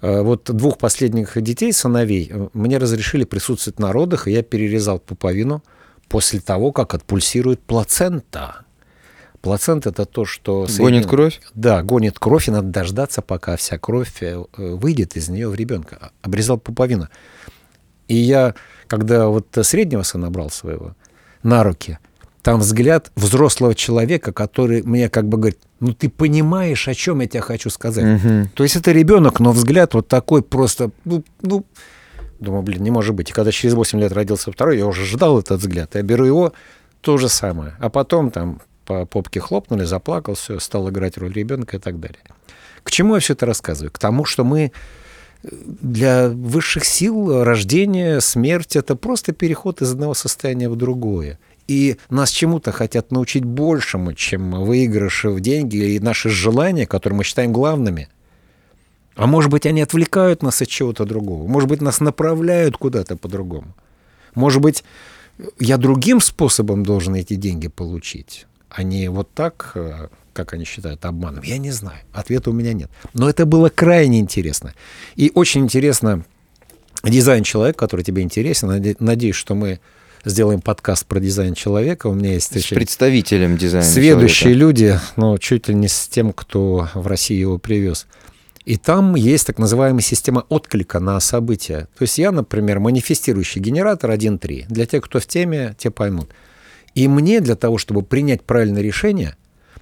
э, 0.00 0.22
вот 0.22 0.44
двух 0.44 0.78
последних 0.78 1.40
детей, 1.40 1.72
сыновей, 1.72 2.30
э, 2.32 2.48
мне 2.54 2.78
разрешили 2.78 3.24
присутствовать 3.24 3.78
на 3.78 3.92
родах, 3.92 4.26
и 4.26 4.32
я 4.32 4.42
перерезал 4.42 5.00
пуповину 5.00 5.62
после 6.08 6.40
того, 6.40 6.72
как 6.72 6.94
отпульсирует 6.94 7.60
плацента. 7.60 8.61
Плацента 9.42 9.90
это 9.90 10.06
то, 10.06 10.24
что... 10.24 10.68
Гонит 10.78 11.06
кровь? 11.06 11.40
Да, 11.52 11.82
гонит 11.82 12.18
кровь, 12.18 12.46
и 12.46 12.52
надо 12.52 12.68
дождаться, 12.68 13.22
пока 13.22 13.56
вся 13.56 13.76
кровь 13.76 14.22
э, 14.22 14.44
выйдет 14.56 15.16
из 15.16 15.28
нее 15.28 15.48
в 15.48 15.56
ребенка. 15.56 16.12
Обрезал 16.22 16.58
пуповину. 16.58 17.08
И 18.06 18.14
я, 18.14 18.54
когда 18.86 19.26
вот 19.26 19.48
среднего 19.62 20.04
сына 20.04 20.30
брал 20.30 20.48
своего 20.48 20.94
на 21.42 21.64
руки, 21.64 21.98
там 22.42 22.60
взгляд 22.60 23.10
взрослого 23.16 23.74
человека, 23.74 24.32
который 24.32 24.84
мне 24.84 25.08
как 25.08 25.28
бы 25.28 25.38
говорит, 25.38 25.58
ну 25.80 25.92
ты 25.92 26.08
понимаешь, 26.08 26.86
о 26.86 26.94
чем 26.94 27.20
я 27.20 27.26
тебе 27.26 27.40
хочу 27.40 27.68
сказать. 27.68 28.22
Угу. 28.22 28.50
То 28.54 28.62
есть 28.62 28.76
это 28.76 28.92
ребенок, 28.92 29.40
но 29.40 29.50
взгляд 29.50 29.94
вот 29.94 30.06
такой 30.06 30.42
просто, 30.42 30.90
ну, 31.04 31.24
ну, 31.40 31.64
думаю, 32.38 32.62
блин, 32.62 32.82
не 32.82 32.92
может 32.92 33.14
быть. 33.16 33.30
И 33.30 33.32
когда 33.32 33.50
через 33.50 33.74
8 33.74 33.98
лет 33.98 34.12
родился 34.12 34.52
второй, 34.52 34.78
я 34.78 34.86
уже 34.86 35.04
ждал 35.04 35.40
этот 35.40 35.60
взгляд. 35.60 35.94
Я 35.94 36.02
беру 36.02 36.24
его, 36.24 36.52
то 37.00 37.16
же 37.16 37.28
самое. 37.28 37.74
А 37.80 37.90
потом 37.90 38.30
там 38.30 38.60
по 38.84 39.06
попке 39.06 39.40
хлопнули, 39.40 39.84
заплакал, 39.84 40.34
все, 40.34 40.58
стал 40.58 40.90
играть 40.90 41.18
роль 41.18 41.32
ребенка 41.32 41.76
и 41.76 41.80
так 41.80 42.00
далее. 42.00 42.20
К 42.82 42.90
чему 42.90 43.14
я 43.14 43.20
все 43.20 43.34
это 43.34 43.46
рассказываю? 43.46 43.90
К 43.90 43.98
тому, 43.98 44.24
что 44.24 44.44
мы 44.44 44.72
э, 45.42 45.48
для 45.80 46.28
высших 46.28 46.84
сил 46.84 47.42
рождение, 47.44 48.20
смерть— 48.20 48.76
это 48.76 48.96
просто 48.96 49.32
переход 49.32 49.82
из 49.82 49.92
одного 49.92 50.14
состояния 50.14 50.68
в 50.68 50.76
другое. 50.76 51.38
И 51.68 51.96
нас 52.10 52.30
чему-то 52.30 52.72
хотят 52.72 53.12
научить 53.12 53.44
большему, 53.44 54.14
чем 54.14 54.64
выигрыши 54.64 55.30
в 55.30 55.40
деньги 55.40 55.76
и 55.94 56.00
наши 56.00 56.28
желания, 56.28 56.86
которые 56.86 57.18
мы 57.18 57.24
считаем 57.24 57.52
главными. 57.52 58.08
А 59.14 59.26
может 59.26 59.50
быть, 59.50 59.66
они 59.66 59.82
отвлекают 59.82 60.42
нас 60.42 60.60
от 60.60 60.68
чего-то 60.68 61.04
другого. 61.04 61.46
Может 61.46 61.68
быть, 61.68 61.80
нас 61.80 62.00
направляют 62.00 62.76
куда-то 62.76 63.16
по-другому. 63.16 63.74
Может 64.34 64.60
быть, 64.60 64.82
я 65.58 65.76
другим 65.76 66.20
способом 66.20 66.82
должен 66.82 67.14
эти 67.14 67.34
деньги 67.34 67.68
получить 67.68 68.46
а 68.74 68.82
не 68.82 69.08
вот 69.08 69.30
так, 69.34 69.72
э, 69.74 70.08
как 70.32 70.54
они 70.54 70.64
считают, 70.64 71.04
обманом? 71.04 71.42
Я 71.44 71.58
не 71.58 71.70
знаю. 71.70 71.98
Ответа 72.12 72.50
у 72.50 72.52
меня 72.52 72.72
нет. 72.72 72.90
Но 73.12 73.28
это 73.28 73.44
было 73.44 73.68
крайне 73.68 74.18
интересно. 74.18 74.74
И 75.14 75.30
очень 75.34 75.62
интересно 75.62 76.24
дизайн 77.04 77.44
человека, 77.44 77.78
который 77.78 78.02
тебе 78.02 78.22
интересен. 78.22 78.96
Надеюсь, 78.98 79.36
что 79.36 79.54
мы 79.54 79.80
сделаем 80.24 80.60
подкаст 80.60 81.06
про 81.06 81.20
дизайн 81.20 81.54
человека. 81.54 82.06
У 82.06 82.14
меня 82.14 82.34
есть... 82.34 82.58
С 82.58 82.68
представителем 82.68 83.56
дизайна 83.56 83.86
Сведущие 83.86 84.54
человека. 84.54 84.58
люди, 84.58 85.00
но 85.16 85.36
чуть 85.38 85.68
ли 85.68 85.74
не 85.74 85.88
с 85.88 86.08
тем, 86.08 86.32
кто 86.32 86.88
в 86.94 87.06
России 87.06 87.36
его 87.36 87.58
привез. 87.58 88.06
И 88.64 88.76
там 88.76 89.16
есть 89.16 89.46
так 89.48 89.58
называемая 89.58 90.02
система 90.02 90.46
отклика 90.48 91.00
на 91.00 91.18
события. 91.18 91.88
То 91.98 92.02
есть 92.02 92.16
я, 92.18 92.30
например, 92.30 92.78
манифестирующий 92.78 93.60
генератор 93.60 94.12
1.3. 94.12 94.66
Для 94.68 94.86
тех, 94.86 95.02
кто 95.02 95.18
в 95.18 95.26
теме, 95.26 95.74
те 95.78 95.90
поймут. 95.90 96.30
И 96.94 97.08
мне 97.08 97.40
для 97.40 97.56
того, 97.56 97.78
чтобы 97.78 98.02
принять 98.02 98.42
правильное 98.42 98.82
решение, 98.82 99.36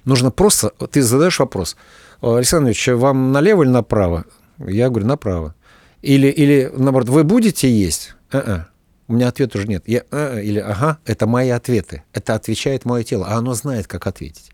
нужно 0.05 0.31
просто... 0.31 0.71
Ты 0.91 1.01
задаешь 1.01 1.39
вопрос, 1.39 1.75
Александр 2.21 2.69
Ильич, 2.69 2.87
вам 2.87 3.31
налево 3.31 3.63
или 3.63 3.69
направо? 3.69 4.25
Я 4.59 4.89
говорю, 4.89 5.07
направо. 5.07 5.55
Или, 6.01 6.27
или 6.27 6.71
наоборот, 6.75 7.09
вы 7.09 7.23
будете 7.23 7.69
есть? 7.69 8.15
А-а. 8.31 8.67
У 9.07 9.13
меня 9.13 9.27
ответа 9.27 9.57
уже 9.57 9.67
нет. 9.67 9.83
Я, 9.87 10.03
-а, 10.09 10.41
или 10.41 10.59
ага, 10.59 10.99
это 11.05 11.27
мои 11.27 11.49
ответы. 11.49 12.03
Это 12.13 12.33
отвечает 12.33 12.85
мое 12.85 13.03
тело, 13.03 13.25
а 13.27 13.35
оно 13.35 13.53
знает, 13.53 13.87
как 13.87 14.07
ответить. 14.07 14.51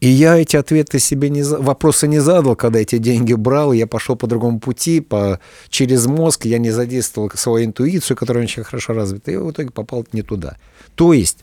И 0.00 0.08
я 0.08 0.36
эти 0.36 0.56
ответы 0.56 0.98
себе 0.98 1.30
не 1.30 1.42
вопросы 1.42 2.06
не 2.06 2.18
задал, 2.18 2.56
когда 2.56 2.78
эти 2.78 2.98
деньги 2.98 3.32
брал, 3.32 3.72
я 3.72 3.86
пошел 3.86 4.16
по 4.16 4.26
другому 4.26 4.60
пути, 4.60 5.00
по, 5.00 5.40
через 5.70 6.04
мозг, 6.04 6.44
я 6.44 6.58
не 6.58 6.70
задействовал 6.70 7.30
свою 7.36 7.64
интуицию, 7.64 8.16
которая 8.16 8.44
очень 8.44 8.64
хорошо 8.64 8.92
развита, 8.92 9.30
и 9.30 9.36
в 9.36 9.50
итоге 9.50 9.70
попал 9.70 10.06
не 10.12 10.20
туда. 10.20 10.58
То 10.94 11.14
есть 11.14 11.38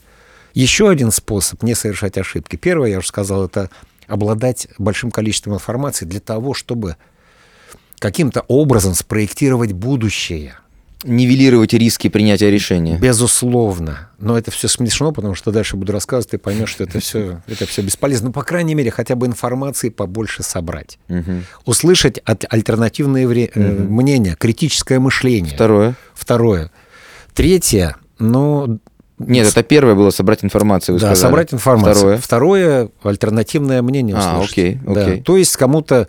еще 0.53 0.89
один 0.89 1.11
способ 1.11 1.63
не 1.63 1.75
совершать 1.75 2.17
ошибки. 2.17 2.55
Первое, 2.55 2.89
я 2.91 2.97
уже 2.99 3.07
сказал, 3.07 3.45
это 3.45 3.69
обладать 4.07 4.67
большим 4.77 5.11
количеством 5.11 5.53
информации 5.53 6.05
для 6.05 6.19
того, 6.19 6.53
чтобы 6.53 6.95
каким-то 7.99 8.41
образом 8.47 8.93
спроектировать 8.95 9.73
будущее. 9.73 10.55
нивелировать 11.03 11.73
риски 11.73 12.09
принятия 12.09 12.51
решения. 12.51 12.95
Безусловно. 12.99 14.09
Но 14.19 14.37
это 14.37 14.51
все 14.51 14.67
смешно, 14.67 15.11
потому 15.11 15.33
что 15.33 15.51
дальше 15.51 15.75
буду 15.75 15.91
рассказывать, 15.93 16.29
ты 16.31 16.37
поймешь, 16.37 16.69
что 16.69 16.83
это 16.83 16.99
все, 16.99 17.41
это 17.47 17.65
все 17.65 17.81
бесполезно. 17.81 18.27
Ну, 18.27 18.33
по 18.33 18.43
крайней 18.43 18.75
мере, 18.75 18.91
хотя 18.91 19.15
бы 19.15 19.25
информации 19.25 19.89
побольше 19.89 20.43
собрать. 20.43 20.99
Мгм. 21.07 21.45
Услышать 21.65 22.19
от- 22.19 22.45
альтернативные 22.53 23.27
вре- 23.27 23.49
э, 23.55 23.59
мнения, 23.71 24.35
критическое 24.37 24.99
мышление. 24.99 25.55
Второе. 25.55 25.95
Второе. 26.13 26.69
Третье, 27.33 27.95
ну... 28.19 28.79
Нет, 29.27 29.47
это 29.47 29.63
первое 29.63 29.95
было 29.95 30.09
собрать 30.09 30.43
информацию. 30.43 30.95
Вы 30.95 31.01
да, 31.01 31.07
сказали. 31.07 31.21
собрать 31.29 31.53
информацию. 31.53 31.95
Второе. 31.95 32.17
Второе, 32.17 32.89
альтернативное 33.03 33.81
мнение 33.81 34.15
А, 34.17 34.35
услышать. 34.35 34.51
окей, 34.53 34.79
Да. 34.85 35.01
окей. 35.05 35.21
То 35.21 35.37
есть 35.37 35.55
кому-то 35.57 36.07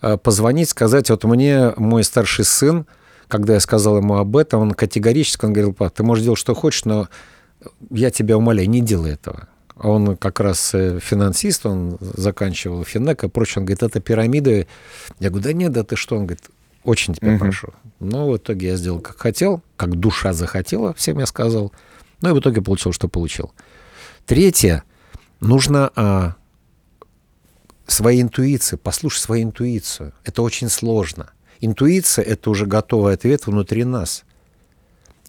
э, 0.00 0.16
позвонить, 0.16 0.68
сказать, 0.68 1.10
вот 1.10 1.24
мне 1.24 1.72
мой 1.76 2.02
старший 2.04 2.44
сын, 2.44 2.86
когда 3.28 3.54
я 3.54 3.60
сказал 3.60 3.98
ему 3.98 4.16
об 4.16 4.36
этом, 4.36 4.60
он 4.60 4.72
категорически, 4.72 5.44
он 5.44 5.52
говорил, 5.52 5.72
пап, 5.72 5.94
ты 5.94 6.02
можешь 6.02 6.24
делать, 6.24 6.38
что 6.38 6.54
хочешь, 6.54 6.84
но 6.84 7.08
я 7.90 8.10
тебя 8.10 8.36
умоляю, 8.36 8.68
не 8.68 8.80
делай 8.80 9.12
этого. 9.12 9.48
А 9.76 9.88
Он 9.88 10.16
как 10.16 10.40
раз 10.40 10.74
э, 10.74 10.98
финансист, 11.02 11.64
он 11.66 11.96
заканчивал 12.00 12.84
финнек 12.84 13.24
и 13.24 13.28
прочее. 13.28 13.60
Он 13.60 13.66
говорит, 13.66 13.82
это 13.82 14.00
пирамиды. 14.00 14.66
Я 15.18 15.30
говорю, 15.30 15.44
да 15.44 15.52
нет, 15.52 15.72
да 15.72 15.82
ты 15.82 15.96
что? 15.96 16.16
Он 16.16 16.26
говорит, 16.26 16.44
очень 16.84 17.14
тебя 17.14 17.30
Мгм. 17.32 17.38
прошу. 17.38 17.68
Но 18.00 18.28
в 18.30 18.36
итоге 18.36 18.68
я 18.68 18.76
сделал, 18.76 19.00
как 19.00 19.18
хотел, 19.18 19.62
как 19.76 19.94
душа 19.96 20.32
захотела, 20.32 20.92
всем 20.94 21.18
я 21.20 21.26
сказал. 21.26 21.72
Ну 22.22 22.30
и 22.30 22.32
в 22.32 22.40
итоге 22.40 22.62
получил, 22.62 22.92
что 22.92 23.08
получил. 23.08 23.52
Третье, 24.24 24.84
нужно 25.40 25.90
а, 25.94 26.36
своей 27.86 28.22
интуиции, 28.22 28.76
послушать 28.76 29.22
свою 29.22 29.44
интуицию. 29.44 30.14
Это 30.24 30.42
очень 30.42 30.68
сложно. 30.68 31.32
Интуиция— 31.60 32.24
это 32.26 32.50
уже 32.50 32.66
готовый 32.66 33.14
ответ 33.14 33.46
внутри 33.46 33.84
нас. 33.84 34.24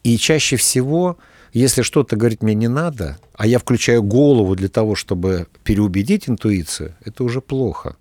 И 0.03 0.17
чаще 0.17 0.55
всего, 0.55 1.17
если 1.51 1.81
что-то 1.81 2.15
говорит 2.15 2.41
мне 2.43 2.53
не 2.53 2.67
надо, 2.67 3.17
а 3.35 3.47
я 3.47 3.59
включаю 3.59 4.03
голову 4.03 4.55
для 4.55 4.69
того, 4.69 4.95
чтобы 4.95 5.47
переубедить 5.63 6.29
интуицию, 6.29 6.95
это 7.03 7.23
уже 7.23 7.41
плохо. 7.41 7.95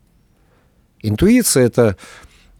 Интуиция— 1.01 1.65
это 1.67 1.97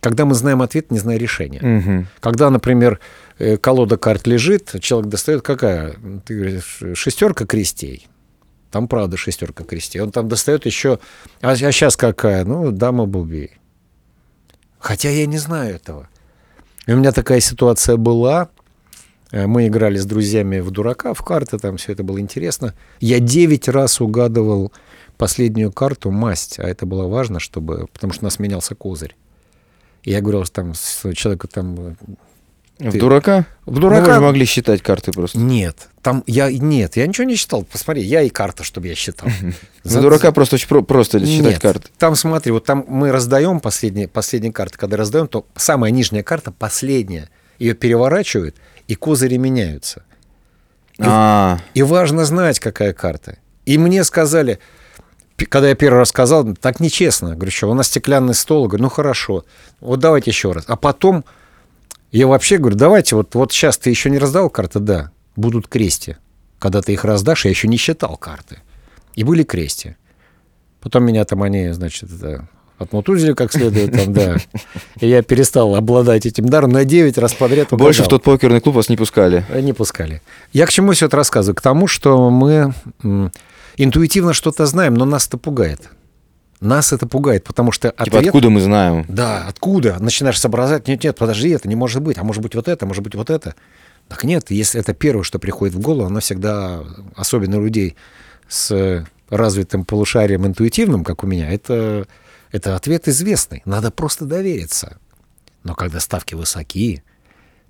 когда 0.03 0.25
мы 0.25 0.35
знаем 0.35 0.63
ответ, 0.63 0.91
не 0.91 0.99
зная 0.99 1.17
решения. 1.17 1.61
Мгм. 1.63 2.09
Когда, 2.19 2.51
например, 2.51 2.99
э, 3.39 3.57
колода 3.57 3.97
карт 3.97 4.27
лежит, 4.27 4.75
человек 4.81 5.09
достает 5.09 5.43
какая? 5.43 5.95
Ты 6.27 6.35
говоришь, 6.35 6.83
шестерка 6.95 7.47
крестей. 7.47 8.09
Там 8.73 8.89
правда 8.89 9.17
шестерка 9.17 9.63
крестей. 9.63 10.01
Он 10.01 10.11
там 10.11 10.29
достает 10.29 10.67
еще. 10.67 10.99
А, 11.41 11.55
сейчас 11.55 11.97
какая? 11.97 12.45
Ну, 12.45 12.73
дама 12.73 13.07
бубей. 13.07 13.53
Хотя 14.81 15.09
я 15.09 15.25
не 15.27 15.39
знаю 15.39 15.77
этого. 15.77 16.09
И 16.87 16.93
у 16.93 16.97
меня 16.97 17.13
такая 17.13 17.39
ситуация 17.39 17.97
была. 17.97 18.49
Э, 19.31 19.47
Мы 19.47 19.69
играли 19.69 19.99
с 19.99 20.05
друзьями 20.05 20.59
в 20.59 20.73
дурака, 20.73 21.15
в 21.15 21.23
карты, 21.23 21.59
там 21.59 21.77
все 21.77 21.93
это 21.93 22.03
было 22.03 22.19
интересно. 22.19 22.75
Я 22.99 23.21
девять 23.21 23.69
раз 23.69 24.01
угадывал 24.01 24.73
последнюю 25.17 25.71
карту 25.71 26.11
масть, 26.11 26.59
а 26.59 26.65
это 26.65 26.87
было 26.87 27.07
важно, 27.07 27.39
чтобы, 27.39 27.87
потому 27.93 28.13
что 28.13 28.25
у 28.25 28.27
нас 28.27 28.41
менялся 28.41 28.75
козырь. 28.75 29.15
И 30.03 30.11
я 30.11 30.21
говорил 30.21 30.45
там 30.47 30.75
с 30.75 31.13
человеку 31.15 31.47
там 31.49 31.77
э, 31.79 31.95
В 32.79 32.91
Ты- 32.93 32.99
дурака? 32.99 33.47
в 33.67 33.73
Ну, 33.75 33.81
дурака 33.81 34.07
вы 34.09 34.15
же 34.15 34.21
могли 34.21 34.45
считать 34.45 34.83
карты 34.83 35.13
просто. 35.13 35.39
нет, 35.39 35.89
там 36.03 36.25
я 36.27 36.51
нет, 36.51 36.97
я 36.97 37.07
ничего 37.07 37.25
не 37.25 37.37
считал. 37.37 37.63
Посмотри, 37.65 38.03
я 38.03 38.23
и 38.23 38.29
карта, 38.29 38.65
чтобы 38.65 38.89
я 38.89 38.95
считал. 38.97 39.29
За 39.85 40.01
дурака 40.01 40.33
просто 40.33 40.57
очень 40.57 40.67
про- 40.69 40.83
просто 40.83 41.21
считать 41.25 41.53
Нет, 41.53 41.63
карты. 41.63 41.89
Там 41.99 42.17
смотри, 42.17 42.51
вот 42.51 42.65
там 42.65 42.85
мы 42.89 43.13
раздаем 43.13 43.61
последние, 43.61 44.09
последние 44.09 44.53
карты. 44.53 44.79
Когда 44.79 44.97
раздаем, 44.97 45.29
то 45.29 45.47
самая 45.55 45.93
нижняя 45.93 46.25
карта, 46.25 46.51
последняя, 46.51 47.29
ее 47.61 47.75
переворачивают, 47.75 48.57
и 48.89 48.97
козыри 48.97 49.37
меняются. 49.37 50.03
А, 50.99 51.59
И 51.75 51.83
важно 51.83 52.25
знать, 52.25 52.59
какая 52.61 52.93
карта. 52.93 53.39
И 53.65 53.79
мне 53.79 54.03
сказали, 54.05 54.59
когда 55.45 55.69
я 55.69 55.75
первый 55.75 55.99
раз 55.99 56.09
сказал, 56.09 56.55
так 56.55 56.81
нечестно. 56.81 57.35
Говорю, 57.35 57.51
что 57.51 57.71
у 57.71 57.75
нас 57.75 57.89
стеклянный 57.89 58.35
стол. 58.35 58.67
Говорю, 58.67 58.85
ну 58.85 58.91
хорошо, 58.91 59.45
вот 59.81 60.01
давайте 60.01 60.31
еще 60.31 60.53
раз. 60.53 60.65
А 60.67 60.77
потом 60.77 61.25
я 62.11 62.27
вообще 62.27 62.59
говорю, 62.59 62.77
давайте, 62.77 63.17
вот, 63.17 63.35
вот 63.35 63.53
сейчас 63.53 63.79
ты 63.79 63.91
еще 63.91 64.11
не 64.11 64.19
раздал 64.19 64.51
карты, 64.51 64.81
да, 64.81 65.11
будут 65.37 65.69
крести. 65.69 66.17
Когда 66.59 66.83
ты 66.83 66.93
их 66.93 67.05
раздашь, 67.05 67.47
я 67.47 67.51
еще 67.51 67.69
не 67.69 67.77
считал 67.77 68.17
карты. 68.17 68.59
И 69.15 69.25
были 69.25 69.43
крести. 69.43 69.97
Потом 70.81 71.05
меня 71.05 71.25
там 71.25 71.43
они, 71.43 71.71
значит, 71.71 72.11
это, 72.13 72.49
отмутузили 72.79 73.33
как 73.33 73.53
следует, 73.53 73.93
там, 73.93 74.13
да. 74.13 74.37
И 75.01 75.09
я 75.09 75.23
перестал 75.23 75.75
обладать 75.75 76.27
этим 76.27 76.49
даром 76.49 76.71
на 76.71 76.85
9 76.85 77.17
раз 77.19 77.35
подряд 77.35 77.69
больше 77.71 78.03
в 78.03 78.07
угадал. 78.07 78.19
тот 78.19 78.23
покерный 78.25 78.61
клуб 78.61 78.77
вас 78.77 78.89
не 78.89 78.97
пускали. 78.97 79.45
Не 79.55 79.73
пускали. 79.73 80.23
Я 80.53 80.67
к 80.67 80.71
чему 80.71 80.93
все 80.93 81.07
это 81.07 81.17
рассказываю? 81.17 81.57
К 81.57 81.61
тому, 81.61 81.87
что 81.87 82.31
мы 82.31 82.75
интуитивно 83.77 84.33
что-то 84.33 84.67
знаем, 84.67 84.95
но 84.95 85.05
нас 85.05 85.27
это 85.27 85.39
пугает. 85.39 85.91
Нас 86.61 86.93
это 86.93 87.09
пугает, 87.09 87.45
потому 87.45 87.73
что 87.73 87.91
Типа, 87.91 88.03
ответ... 88.05 88.27
откуда 88.27 88.49
мы 88.49 88.61
знаем? 88.61 89.05
Да, 89.09 89.47
откуда? 89.49 89.97
Начинаешь 89.99 90.41
соображать, 90.41 90.87
нет, 90.87 91.03
нет, 91.03 91.19
подожди, 91.19 91.49
это 91.49 91.69
не 91.69 91.75
может 91.75 92.03
быть, 92.03 92.19
а 92.19 92.25
может 92.25 92.41
быть 92.41 92.55
вот 92.55 92.69
это, 92.69 92.87
может 92.87 93.03
быть 93.03 93.17
вот 93.17 93.31
это. 93.31 93.57
Так 94.09 94.23
нет, 94.25 94.51
если 94.51 94.81
это 94.81 94.95
первое, 94.95 95.25
что 95.25 95.39
приходит 95.39 95.75
в 95.75 95.81
голову, 95.81 96.07
оно 96.07 96.21
всегда, 96.21 96.85
особенно 97.17 97.59
у 97.59 97.65
людей 97.65 97.97
с 98.49 99.05
развитым 99.29 99.85
полушарием 99.85 100.47
интуитивным, 100.47 101.03
как 101.03 101.25
у 101.25 101.27
меня, 101.27 101.51
это, 101.51 102.07
это 102.53 102.77
ответ 102.77 103.09
известный. 103.09 103.63
Надо 103.65 103.91
просто 103.91 104.25
довериться. 104.25 104.99
Но 105.65 105.75
когда 105.75 105.99
ставки 106.01 106.35
высоки, 106.35 107.03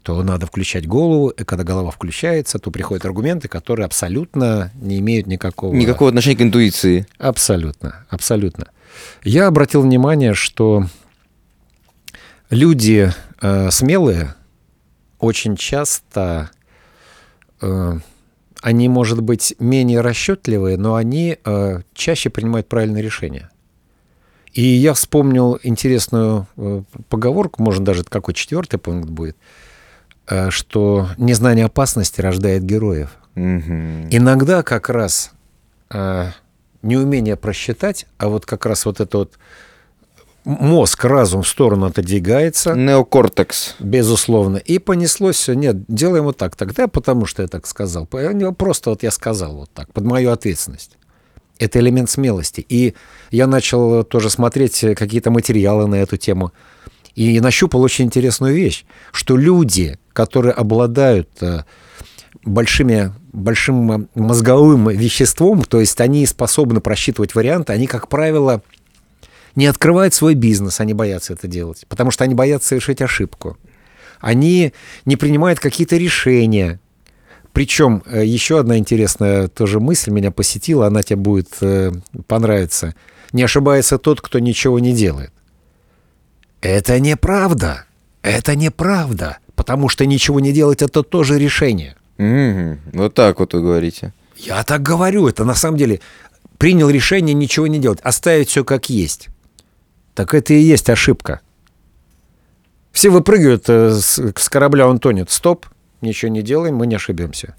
то 0.03 0.23
надо 0.23 0.47
включать 0.47 0.87
голову, 0.87 1.29
и 1.29 1.45
когда 1.45 1.65
голова 1.65 1.91
включается, 1.91 2.59
то 2.59 2.71
приходят 2.71 3.05
аргументы, 3.05 3.49
которые 3.49 3.87
абсолютно 3.87 4.71
не 4.75 4.99
имеют 4.99 5.27
никакого... 5.27 5.75
Никакого 5.75 6.09
отношения 6.09 6.37
к 6.37 6.43
интуиции. 6.43 7.07
Абсолютно, 7.19 8.05
абсолютно. 8.09 8.69
Я 9.23 9.47
обратил 9.47 9.83
внимание, 9.83 10.35
что 10.35 10.87
люди 12.51 13.13
э, 13.41 13.71
смелые 13.71 14.35
очень 15.19 15.57
часто 15.57 16.51
э, 17.61 17.99
они, 18.61 18.89
может 18.89 19.21
быть, 19.21 19.55
менее 19.59 20.01
расчетливые, 20.01 20.77
но 20.77 20.95
они 20.95 21.39
э, 21.45 21.81
чаще 21.95 22.31
принимают 22.31 22.69
правильные 22.69 23.03
решения. 23.03 23.51
И 24.53 24.63
я 24.63 24.93
вспомнил 24.93 25.59
интересную 25.63 26.47
э, 26.57 26.83
поговорку, 27.09 27.63
может, 27.63 27.83
даже 27.85 28.05
какой 28.05 28.35
четвертый 28.35 28.79
пункт 28.79 29.09
будет, 29.09 29.37
что 30.51 31.09
незнание 31.17 31.67
опасности 31.67 32.21
рождает 32.21 32.65
героев. 32.65 33.11
Мгм. 33.35 34.09
Иногда 34.11 34.63
как 34.63 34.89
раз 34.89 35.33
э, 35.91 36.31
неумение 36.83 37.37
просчитать, 37.37 38.07
а 38.19 38.29
вот 38.29 38.47
как 38.47 38.67
раз 38.67 38.85
вот 38.85 39.01
это 39.01 39.19
вот 39.19 39.39
мозг, 40.45 41.05
разум 41.05 41.43
в 41.43 41.49
сторону 41.49 41.87
отодвигается, 41.87 42.75
Неокортекс. 42.75 43.77
безусловно, 43.79 44.57
и 44.57 44.79
понеслось 44.79 45.37
все. 45.37 45.55
Нет, 45.55 45.85
делаем 45.89 46.25
вот 46.25 46.37
так. 46.37 46.57
Тогда 46.57 46.89
потому 46.89 47.27
что 47.27 47.43
я 47.43 47.49
так 47.49 47.67
сказал. 47.67 48.07
Просто 48.07 48.91
вот 48.91 49.03
я 49.03 49.11
сказал 49.11 49.57
вот 49.57 49.71
так, 49.73 49.93
под 49.93 50.05
мою 50.05 50.31
ответственность. 50.31 50.97
Это 51.59 51.79
элемент 51.79 52.11
смелости. 52.11 52.65
И 52.69 52.95
я 53.31 53.47
начал 53.47 54.03
тоже 54.03 54.31
смотреть 54.31 54.83
э, 54.83 54.95
какие-то 54.95 55.31
материалы 55.31 55.87
на 55.87 55.97
эту 55.97 56.17
тему. 56.17 56.53
И 57.15 57.41
нащупал 57.41 57.83
очень 57.83 58.07
интересную 58.07 58.55
вещь, 58.55 58.85
что 59.13 59.37
люди, 59.37 59.99
которые 60.13 60.53
обладают 60.53 61.29
э, 61.43 61.65
большими, 62.43 63.13
большим 63.33 63.93
э, 63.93 64.07
мозговым 64.15 64.89
веществом, 64.89 65.63
то 65.63 65.81
есть 65.81 66.01
они 66.01 66.25
способны 66.27 66.81
просчитывать 66.81 67.35
варианты, 67.35 67.75
они, 67.75 67.87
как 67.87 68.09
правило, 68.09 68.63
не 69.55 69.67
открывают 69.67 70.15
свой 70.15 70.35
бизнес, 70.35 70.81
они 70.81 70.95
боятся 70.95 71.35
это 71.35 71.47
делать, 71.49 71.85
потому 71.89 72.11
что 72.11 72.25
они 72.25 72.35
боятся 72.35 72.69
совершить 72.69 73.03
ошибку. 73.03 73.59
Они 74.21 74.73
не 75.05 75.17
принимают 75.17 75.59
какие-то 75.61 75.97
решения. 75.97 76.81
Причем 77.53 78.03
э, 78.07 78.25
еще 78.25 78.59
одна 78.59 78.79
интересная 78.79 79.49
тоже 79.49 79.81
мысль 79.81 80.11
меня 80.11 80.31
посетила, 80.31 80.87
она 80.87 81.03
тебе 81.03 81.17
будет 81.17 81.59
понравиться. 82.27 82.95
Не 83.33 83.43
ошибается 83.43 83.99
тот, 83.99 84.23
кто 84.23 84.39
ничего 84.39 84.79
не 84.79 84.95
делает. 84.95 85.33
Это 86.63 87.01
неправда. 87.01 87.85
Это 88.23 88.57
неправда. 88.57 89.39
Потому 89.55 89.89
что 89.89 90.07
ничего 90.07 90.41
не 90.41 90.53
делать 90.53 90.81
это 90.81 91.03
тоже 91.03 91.39
решение. 91.39 91.97
Мгм. 92.17 92.81
Вот 92.93 93.15
так 93.15 93.41
вот 93.41 93.53
вы 93.53 93.61
говорите. 93.61 94.15
Я 94.37 94.63
так 94.65 94.83
говорю, 94.83 95.29
это 95.29 95.45
на 95.45 95.55
самом 95.55 95.77
деле 95.77 96.01
принял 96.59 96.89
решение 96.89 97.35
ничего 97.35 97.67
не 97.67 97.79
делать, 97.79 98.01
оставить 98.03 98.49
все 98.49 98.65
как 98.65 98.89
есть. 98.89 99.29
Так 100.15 100.35
это 100.35 100.55
и 100.55 100.61
есть 100.61 100.89
ошибка. 100.89 101.41
Все 102.93 103.11
выпрыгивают 103.11 103.69
э, 103.69 103.95
с, 103.95 104.19
с 104.19 104.49
корабля, 104.49 104.87
он 104.87 104.99
тонет. 104.99 105.31
Стоп, 105.31 105.67
ничего 106.01 106.31
не 106.31 106.43
делаем, 106.43 106.77
мы 106.77 106.87
не 106.87 106.95
ошибемся. 106.95 107.55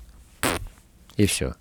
И 1.18 1.26
все. 1.26 1.56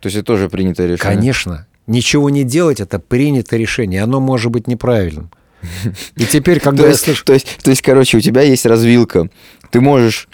То 0.00 0.06
есть 0.06 0.16
это 0.16 0.26
тоже 0.26 0.48
принятое 0.48 0.86
решение. 0.86 1.16
Конечно. 1.16 1.66
Ничего 1.86 2.30
не 2.30 2.44
делать 2.44 2.80
это 2.80 2.98
принятое 2.98 3.58
решение. 3.58 4.02
Оно 4.02 4.20
может 4.20 4.50
быть 4.50 4.66
неправильным. 4.66 5.30
И 6.16 6.24
теперь, 6.24 6.60
когда 6.60 6.82
То 6.82 6.88
я 6.88 6.92
есть, 6.92 7.04
слышу... 7.04 7.24
то, 7.24 7.32
есть, 7.32 7.46
то 7.62 7.70
есть, 7.70 7.82
короче, 7.82 8.16
у 8.18 8.20
тебя 8.20 8.42
есть 8.42 8.66
развилка. 8.66 9.28
Ты 9.70 9.80
можешь 9.80 10.28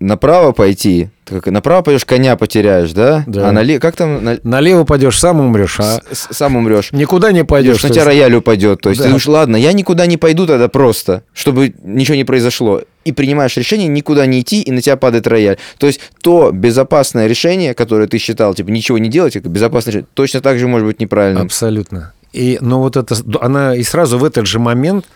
направо 0.00 0.52
пойти, 0.52 1.10
как 1.26 1.46
направо 1.46 1.82
пойдешь, 1.82 2.06
коня 2.06 2.34
потеряешь, 2.36 2.92
да? 2.92 3.22
Да. 3.26 3.48
А 3.48 3.52
налево, 3.52 3.80
как 3.80 3.96
там? 3.96 4.24
На- 4.24 4.38
Налево 4.42 4.84
пойдешь, 4.84 5.18
сам 5.18 5.40
умрешь, 5.40 5.78
а 5.78 6.00
с- 6.10 6.18
с- 6.30 6.34
сам 6.34 6.56
умрешь. 6.56 6.90
никуда 6.92 7.32
не 7.32 7.44
пойдешь. 7.44 7.82
На 7.82 7.90
тебя 7.90 8.04
рояль 8.06 8.34
упадет. 8.34 8.80
То 8.80 8.88
есть 8.88 8.98
Да. 8.98 9.04
ты 9.04 9.08
думаешь, 9.10 9.26
ладно, 9.26 9.56
я 9.56 9.74
никуда 9.74 10.06
не 10.06 10.16
пойду 10.16 10.46
тогда 10.46 10.68
просто, 10.68 11.22
чтобы 11.34 11.74
ничего 11.84 12.14
не 12.16 12.24
произошло. 12.24 12.82
И 13.04 13.12
принимаешь 13.12 13.54
решение 13.58 13.88
никуда 13.88 14.24
не 14.24 14.40
идти, 14.40 14.62
и 14.62 14.70
на 14.72 14.80
тебя 14.80 14.96
падает 14.96 15.26
рояль. 15.26 15.58
То 15.78 15.86
есть 15.86 16.00
то 16.22 16.50
безопасное 16.50 17.26
решение, 17.26 17.74
которое 17.74 18.08
ты 18.08 18.16
считал, 18.16 18.54
типа, 18.54 18.70
ничего 18.70 18.96
не 18.98 19.10
делать, 19.10 19.36
это 19.36 19.50
безопасное 19.50 19.92
решение, 19.92 20.08
точно 20.14 20.40
так 20.40 20.58
же 20.58 20.66
может 20.66 20.86
быть 20.86 20.98
неправильным. 21.00 21.44
Абсолютно. 21.44 22.14
И, 22.32 22.58
но 22.60 22.80
вот 22.80 22.96
это, 22.96 23.16
она 23.40 23.74
и 23.74 23.82
сразу 23.82 24.18
в 24.18 24.24
этот 24.24 24.46
же 24.46 24.58
момент, 24.58 25.06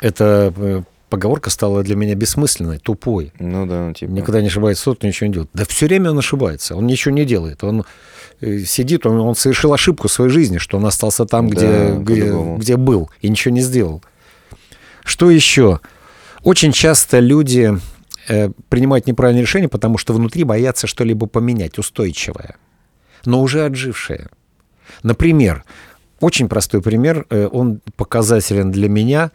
эта 0.00 0.52
э, 0.56 0.82
поговорка 1.08 1.50
стала 1.50 1.82
для 1.82 1.96
меня 1.96 2.14
бессмысленной, 2.14 2.78
тупой. 2.78 3.32
Ну 3.38 3.66
да, 3.66 3.92
типа. 3.92 4.10
Никогда 4.10 4.40
не 4.40 4.48
ошибается 4.48 4.84
тот, 4.84 5.02
ничего 5.02 5.28
не 5.28 5.32
делает. 5.34 5.50
Да 5.54 5.64
все 5.64 5.86
время 5.86 6.10
он 6.10 6.18
ошибается, 6.18 6.76
он 6.76 6.86
ничего 6.86 7.14
не 7.14 7.24
делает. 7.24 7.62
Он 7.64 7.84
э, 8.40 8.58
сидит, 8.60 9.06
он, 9.06 9.20
он 9.20 9.34
совершил 9.34 9.72
ошибку 9.72 10.08
в 10.08 10.12
своей 10.12 10.30
жизни, 10.30 10.58
что 10.58 10.78
он 10.78 10.86
остался 10.86 11.26
там, 11.26 11.48
Да, 11.48 11.56
где, 11.56 11.94
где, 11.98 12.56
где 12.56 12.76
был, 12.76 13.10
и 13.20 13.28
ничего 13.28 13.54
не 13.54 13.60
сделал. 13.60 14.02
Что 15.04 15.30
еще? 15.30 15.80
Очень 16.42 16.72
часто 16.72 17.20
люди 17.20 17.78
э, 18.28 18.50
принимают 18.68 19.06
неправильные 19.06 19.42
решения, 19.42 19.68
потому 19.68 19.96
что 19.98 20.12
внутри 20.12 20.44
боятся 20.44 20.86
что-либо 20.86 21.26
поменять, 21.26 21.78
устойчивое, 21.78 22.56
но 23.24 23.40
уже 23.42 23.64
отжившее. 23.64 24.28
Например, 25.02 25.64
очень 26.20 26.48
простой 26.48 26.82
пример, 26.82 27.26
э, 27.30 27.48
он 27.50 27.80
показателен 27.96 28.70
для 28.70 28.88
меня. 28.88 29.30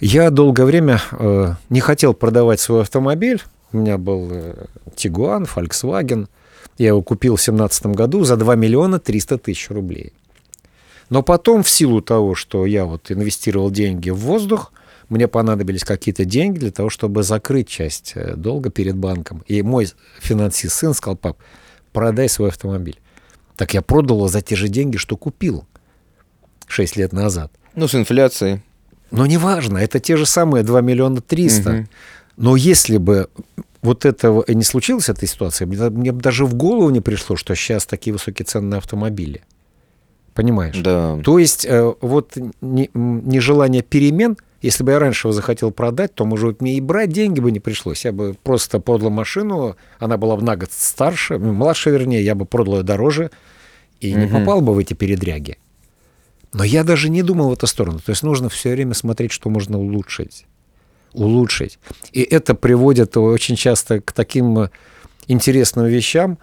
Я 0.00 0.30
долгое 0.30 0.64
время 0.64 1.00
э, 1.12 1.54
не 1.68 1.80
хотел 1.80 2.14
продавать 2.14 2.60
свой 2.60 2.82
автомобиль. 2.82 3.42
У 3.72 3.78
меня 3.78 3.98
был 3.98 4.28
э, 4.30 4.66
Тигуан, 4.94 5.44
Volkswagen. 5.44 6.28
Я 6.78 6.88
его 6.88 7.02
купил 7.02 7.34
в 7.34 7.38
2017 7.38 7.86
году 7.86 8.24
за 8.24 8.36
2 8.36 8.54
миллиона 8.54 8.98
300 8.98 9.38
тысяч 9.38 9.70
рублей. 9.70 10.12
Но 11.10 11.22
потом, 11.22 11.62
в 11.62 11.68
силу 11.68 12.00
того, 12.00 12.34
что 12.34 12.66
я 12.66 12.84
вот 12.84 13.10
инвестировал 13.10 13.70
деньги 13.70 14.10
в 14.10 14.16
воздух, 14.16 14.72
мне 15.08 15.28
понадобились 15.28 15.84
какие-то 15.84 16.24
деньги 16.24 16.60
для 16.60 16.70
того, 16.70 16.88
чтобы 16.88 17.22
закрыть 17.22 17.68
часть 17.68 18.14
долга 18.36 18.70
перед 18.70 18.96
банком. 18.96 19.42
И 19.46 19.60
мой 19.62 19.88
финансист 20.20 20.74
сын 20.76 20.94
сказал, 20.94 21.16
пап, 21.16 21.36
продай 21.92 22.28
свой 22.28 22.48
автомобиль. 22.48 22.98
Так 23.56 23.74
я 23.74 23.82
продал 23.82 24.18
его 24.18 24.28
за 24.28 24.40
те 24.40 24.56
же 24.56 24.68
деньги, 24.68 24.96
что 24.96 25.16
купил 25.16 25.66
6 26.72 26.96
лет 26.96 27.12
назад. 27.12 27.52
Ну, 27.74 27.86
с 27.88 27.94
инфляцией. 27.94 28.62
Но 29.10 29.26
неважно, 29.26 29.78
это 29.78 30.00
те 30.00 30.16
же 30.16 30.24
самые 30.26 30.64
2 30.64 30.80
миллиона 30.80 31.20
300. 31.20 31.70
Мгм. 31.70 31.88
Но 32.36 32.56
если 32.56 32.96
бы 32.96 33.28
вот 33.82 34.04
этого 34.06 34.42
и 34.42 34.54
не 34.54 34.62
случилось, 34.64 35.08
этой 35.08 35.28
ситуации, 35.28 35.66
мне, 35.66 35.90
мне 35.90 36.12
бы 36.12 36.20
даже 36.22 36.46
в 36.46 36.54
голову 36.54 36.88
не 36.90 37.00
пришло, 37.00 37.36
что 37.36 37.54
сейчас 37.54 37.84
такие 37.84 38.12
высокие 38.12 38.46
цены 38.46 38.66
на 38.68 38.76
автомобили. 38.78 39.42
Понимаешь? 40.34 40.78
Да. 40.78 41.18
То 41.22 41.38
есть 41.38 41.66
э, 41.66 41.92
вот 42.00 42.32
не- 42.62 42.90
нежелание 42.94 43.82
перемен, 43.82 44.38
если 44.62 44.82
бы 44.82 44.92
я 44.92 44.98
раньше 44.98 45.28
его 45.28 45.32
захотел 45.32 45.72
продать, 45.72 46.14
то, 46.14 46.24
может 46.24 46.46
быть, 46.46 46.60
мне 46.62 46.74
и 46.76 46.80
брать 46.80 47.10
деньги 47.10 47.40
бы 47.40 47.50
не 47.50 47.60
пришлось. 47.60 48.04
Я 48.06 48.12
бы 48.12 48.34
просто 48.42 48.78
продал 48.80 49.10
машину, 49.10 49.76
она 49.98 50.16
была 50.16 50.36
бы 50.36 50.42
на 50.42 50.56
год 50.56 50.70
старше, 50.72 51.38
младше, 51.38 51.90
вернее, 51.90 52.24
я 52.24 52.34
бы 52.34 52.46
продал 52.46 52.76
ее 52.78 52.82
дороже 52.82 53.30
и 54.00 54.14
не 54.14 54.24
Мгм. 54.24 54.40
попал 54.40 54.62
бы 54.62 54.72
в 54.74 54.78
эти 54.78 54.94
передряги. 54.94 55.58
Но 56.52 56.64
я 56.64 56.84
даже 56.84 57.08
не 57.10 57.22
думал 57.22 57.48
в 57.50 57.52
эту 57.54 57.66
сторону. 57.66 57.98
То 57.98 58.10
есть 58.10 58.22
нужно 58.22 58.48
все 58.48 58.72
время 58.72 58.94
смотреть, 58.94 59.32
что 59.32 59.48
можно 59.50 59.78
улучшить. 59.78 60.44
Улучшить. 61.14 61.78
И 62.12 62.20
это 62.22 62.54
приводит 62.54 63.16
очень 63.16 63.56
часто 63.56 64.00
к 64.00 64.12
таким 64.12 64.58
э, 64.58 64.70
интересным 65.28 65.86
вещам. 65.86 66.38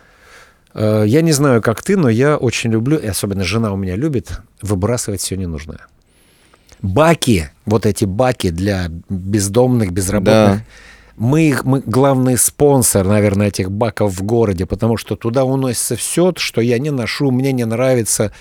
Э, 0.73 1.03
Я 1.07 1.21
не 1.21 1.31
знаю, 1.31 1.61
как 1.61 1.81
ты, 1.83 1.95
но 1.97 2.09
я 2.09 2.37
очень 2.37 2.71
люблю, 2.71 2.97
и 2.97 3.07
особенно 3.07 3.43
жена 3.43 3.71
у 3.73 3.77
меня 3.77 3.95
любит, 3.95 4.39
выбрасывать 4.61 5.21
все 5.21 5.37
ненужное. 5.37 5.79
Баки, 6.81 7.49
вот 7.65 7.85
эти 7.85 8.05
баки 8.05 8.49
для 8.51 8.87
бездомных, 9.09 9.91
безработных, 9.91 10.59
Да. 10.59 10.65
мы, 11.17 11.49
их- 11.49 11.65
мы 11.65 11.81
главный 11.85 12.37
спонсор, 12.37 13.05
наверное, 13.05 13.47
этих 13.49 13.69
баков 13.69 14.13
в 14.13 14.23
городе, 14.23 14.65
потому 14.65 14.95
что 14.97 15.15
туда 15.17 15.43
уносится 15.43 15.95
все, 15.97 16.31
что 16.37 16.61
я 16.61 16.79
не 16.79 16.89
ношу, 16.89 17.31
мне 17.31 17.51
не 17.51 17.65
нравится, 17.65 18.31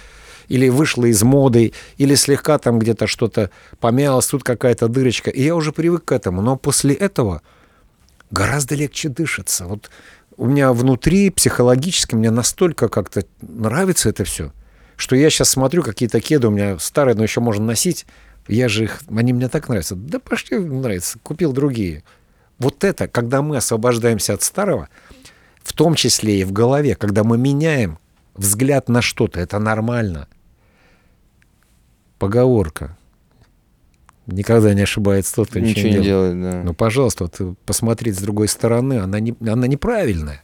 или 0.48 0.68
вышло 0.68 1.04
из 1.04 1.22
моды, 1.22 1.72
или 1.96 2.14
слегка 2.14 2.58
там 2.58 2.78
где-то 2.78 3.06
что-то 3.06 3.50
помялось, 3.80 4.26
тут 4.26 4.42
какая-то 4.44 4.88
дырочка. 4.88 5.30
И 5.30 5.42
я 5.42 5.54
уже 5.54 5.72
привык 5.72 6.04
к 6.04 6.12
этому. 6.12 6.42
Но 6.42 6.56
после 6.56 6.94
этого 6.94 7.42
гораздо 8.30 8.74
легче 8.74 9.08
дышится. 9.08 9.66
Вот 9.66 9.90
у 10.36 10.46
меня 10.46 10.72
внутри 10.72 11.30
психологически 11.30 12.14
мне 12.14 12.30
настолько 12.30 12.88
как-то 12.88 13.24
нравится 13.40 14.08
это 14.08 14.24
все, 14.24 14.52
что 14.96 15.16
я 15.16 15.30
сейчас 15.30 15.50
смотрю, 15.50 15.82
какие-то 15.82 16.20
кеды 16.20 16.48
у 16.48 16.50
меня 16.50 16.78
старые, 16.78 17.14
но 17.14 17.22
еще 17.22 17.40
можно 17.40 17.64
носить. 17.64 18.06
Я 18.46 18.68
же 18.68 18.84
их, 18.84 19.00
они 19.14 19.32
мне 19.32 19.48
так 19.48 19.68
нравятся. 19.68 19.94
Да 19.94 20.18
пошли, 20.18 20.58
нравится, 20.58 21.18
купил 21.22 21.52
другие. 21.52 22.02
Вот 22.58 22.82
это, 22.82 23.06
когда 23.06 23.42
мы 23.42 23.58
освобождаемся 23.58 24.34
от 24.34 24.42
старого, 24.42 24.88
в 25.62 25.72
том 25.74 25.94
числе 25.94 26.40
и 26.40 26.44
в 26.44 26.52
голове, 26.52 26.94
когда 26.94 27.24
мы 27.24 27.36
меняем 27.36 27.98
взгляд 28.34 28.88
на 28.88 29.02
что-то, 29.02 29.40
это 29.40 29.58
нормально. 29.58 30.28
Поговорка. 32.18 32.96
Никогда 34.26 34.74
не 34.74 34.82
ошибается 34.82 35.34
тот, 35.36 35.48
кто 35.48 35.58
Ничего 35.58 35.88
не 35.88 36.02
делает, 36.02 36.42
да. 36.42 36.62
Ну, 36.62 36.74
пожалуйста, 36.74 37.24
вот 37.24 37.56
посмотреть 37.64 38.16
с 38.16 38.20
другой 38.20 38.48
стороны, 38.48 38.98
она, 38.98 39.20
не, 39.20 39.34
она 39.40 39.66
неправильная. 39.66 40.42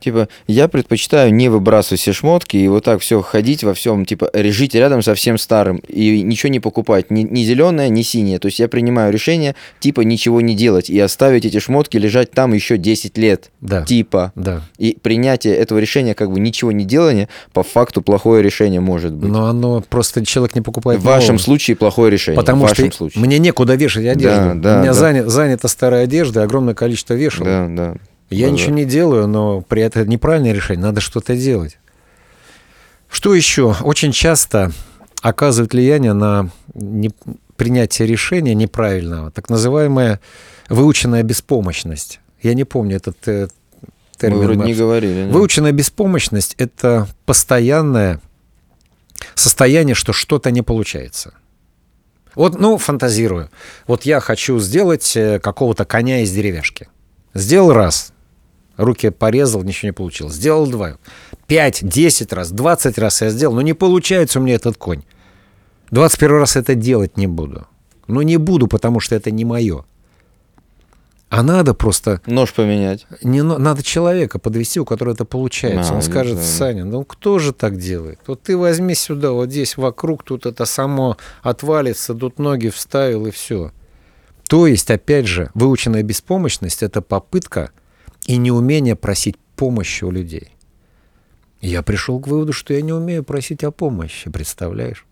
Типа, 0.00 0.28
я 0.46 0.66
предпочитаю 0.68 1.32
не 1.32 1.48
выбрасывать 1.48 2.00
все 2.00 2.12
шмотки 2.12 2.56
и 2.56 2.66
вот 2.68 2.84
так 2.84 3.00
все 3.00 3.20
ходить 3.20 3.62
во 3.62 3.74
всем, 3.74 4.04
типа, 4.06 4.30
жить 4.34 4.74
рядом 4.74 5.02
со 5.02 5.14
всем 5.14 5.38
старым 5.38 5.76
и 5.88 6.22
ничего 6.22 6.50
не 6.50 6.58
покупать, 6.60 7.10
ни, 7.10 7.22
ни 7.22 7.42
зеленое, 7.44 7.88
ни 7.88 8.02
синее. 8.02 8.38
То 8.38 8.46
есть 8.46 8.58
я 8.58 8.68
принимаю 8.68 9.12
решение, 9.12 9.54
типа, 9.78 10.00
ничего 10.00 10.40
не 10.40 10.54
делать 10.54 10.90
и 10.90 10.98
оставить 10.98 11.44
эти 11.44 11.58
шмотки 11.58 11.96
лежать 11.98 12.30
там 12.32 12.52
еще 12.54 12.78
10 12.78 13.18
лет. 13.18 13.50
Да. 13.60 13.82
Типа. 13.84 14.32
Да. 14.34 14.62
И 14.78 14.96
принятие 15.00 15.54
этого 15.54 15.78
решения, 15.78 16.14
как 16.14 16.30
бы 16.30 16.40
ничего 16.40 16.72
не 16.72 16.84
делания, 16.84 17.28
по 17.52 17.62
факту 17.62 18.02
плохое 18.02 18.42
решение 18.42 18.80
может 18.80 19.12
быть. 19.12 19.30
Но 19.30 19.46
оно 19.46 19.82
просто 19.88 20.24
человек 20.24 20.54
не 20.54 20.62
покупает 20.62 21.00
в 21.00 21.04
вашем 21.04 21.34
нового. 21.34 21.42
случае 21.42 21.76
плохое 21.76 22.10
решение. 22.10 22.36
Потому 22.40 22.64
в 22.66 22.70
что 22.70 22.82
вашем 22.82 22.92
случае. 22.92 23.22
мне 23.22 23.38
некуда 23.38 23.74
вешать 23.74 24.06
одежду. 24.06 24.54
Да, 24.54 24.54
да, 24.54 24.76
У 24.76 24.82
меня 24.82 24.92
да. 24.92 24.94
занят- 24.94 25.28
занята 25.28 25.68
старая 25.68 26.04
одежда, 26.04 26.42
огромное 26.42 26.74
количество 26.74 27.14
вешал. 27.14 27.44
Да, 27.44 27.66
да. 27.68 27.94
Я 28.30 28.46
Да, 28.46 28.52
ничего 28.52 28.72
не 28.72 28.84
делаю, 28.84 29.26
но 29.26 29.60
при 29.60 29.82
этом 29.82 30.08
неправильное 30.08 30.52
решение, 30.52 30.84
надо 30.84 31.00
что-то 31.00 31.36
делать. 31.36 31.78
Что 33.10 33.34
еще? 33.34 33.74
Очень 33.82 34.12
часто 34.12 34.72
оказывает 35.20 35.72
влияние 35.72 36.12
на 36.12 36.50
не- 36.74 37.10
принятие 37.56 38.06
решения 38.06 38.54
неправильного, 38.54 39.30
так 39.30 39.50
называемая 39.50 40.20
выученная 40.68 41.22
беспомощность. 41.24 42.20
Я 42.40 42.54
не 42.54 42.64
помню 42.64 42.96
этот 42.96 43.16
э, 43.26 43.48
термин. 44.16 44.38
Мы 44.38 44.44
вроде 44.44 44.60
не 44.62 44.74
говорили. 44.74 45.24
нет? 45.24 45.32
Выученная 45.32 45.72
беспомощность– 45.72 46.54
это 46.58 47.08
постоянное 47.26 48.20
состояние, 49.34 49.94
что 49.94 50.12
что-то 50.12 50.50
не 50.50 50.62
получается. 50.62 51.34
Вот, 52.34 52.58
ну, 52.58 52.78
фантазирую. 52.78 53.50
Вот 53.86 54.04
я 54.04 54.20
хочу 54.20 54.58
сделать 54.60 55.16
э, 55.16 55.40
какого-то 55.40 55.84
коня 55.84 56.22
из 56.22 56.30
деревяшки. 56.30 56.88
Сделал 57.34 57.72
раз, 57.72 58.12
руки 58.80 59.10
порезал, 59.10 59.62
ничего 59.62 59.88
не 59.88 59.92
получилось. 59.92 60.34
Сделал 60.34 60.66
два, 60.66 60.98
пять, 61.46 61.80
десять 61.82 62.32
раз, 62.32 62.50
двадцать 62.50 62.98
раз 62.98 63.20
я 63.22 63.30
сделал, 63.30 63.54
но 63.54 63.62
не 63.62 63.74
получается 63.74 64.40
у 64.40 64.42
меня 64.42 64.54
этот 64.54 64.76
конь. 64.76 65.02
Двадцать 65.90 66.20
первый 66.20 66.40
раз 66.40 66.56
это 66.56 66.74
делать 66.74 67.16
не 67.16 67.26
буду. 67.26 67.66
Ну, 68.06 68.22
не 68.22 68.36
буду, 68.38 68.66
потому 68.66 69.00
что 69.00 69.14
это 69.14 69.30
не 69.30 69.44
мое. 69.44 69.84
А 71.28 71.44
надо 71.44 71.74
просто 71.74 72.20
Нож 72.26 72.52
поменять. 72.52 73.06
не, 73.22 73.42
на- 73.42 73.58
надо 73.58 73.84
человека 73.84 74.40
подвести, 74.40 74.80
у 74.80 74.84
которого 74.84 75.14
это 75.14 75.24
получается. 75.24 75.92
А, 75.92 75.94
Он 75.94 76.00
ну 76.00 76.02
скажет, 76.02 76.36
да. 76.36 76.42
Саня, 76.42 76.84
ну 76.84 77.04
кто 77.04 77.38
же 77.38 77.52
так 77.52 77.78
делает? 77.78 78.18
Вот 78.26 78.42
ты 78.42 78.56
возьми 78.56 78.96
сюда, 78.96 79.30
вот 79.30 79.48
здесь 79.48 79.76
вокруг, 79.76 80.24
тут 80.24 80.44
это 80.44 80.64
само 80.64 81.18
отвалится, 81.42 82.14
тут 82.14 82.40
ноги 82.40 82.68
вставил 82.68 83.26
и 83.26 83.30
все. 83.30 83.70
То 84.48 84.66
есть, 84.66 84.90
опять 84.90 85.28
же, 85.28 85.52
выученная 85.54 86.02
беспомощность– 86.02 86.82
это 86.84 87.00
попытка 87.00 87.70
и 88.30 88.36
неумение 88.36 88.94
просить 88.94 89.36
помощи 89.56 90.04
у 90.04 90.12
людей. 90.12 90.54
Я 91.60 91.82
пришел 91.82 92.20
к 92.20 92.28
выводу, 92.28 92.52
что 92.52 92.72
я 92.72 92.80
не 92.80 92.92
умею 92.92 93.24
просить 93.24 93.64
о 93.64 93.72
помощи, 93.72 94.30
представляешь? 94.30 95.04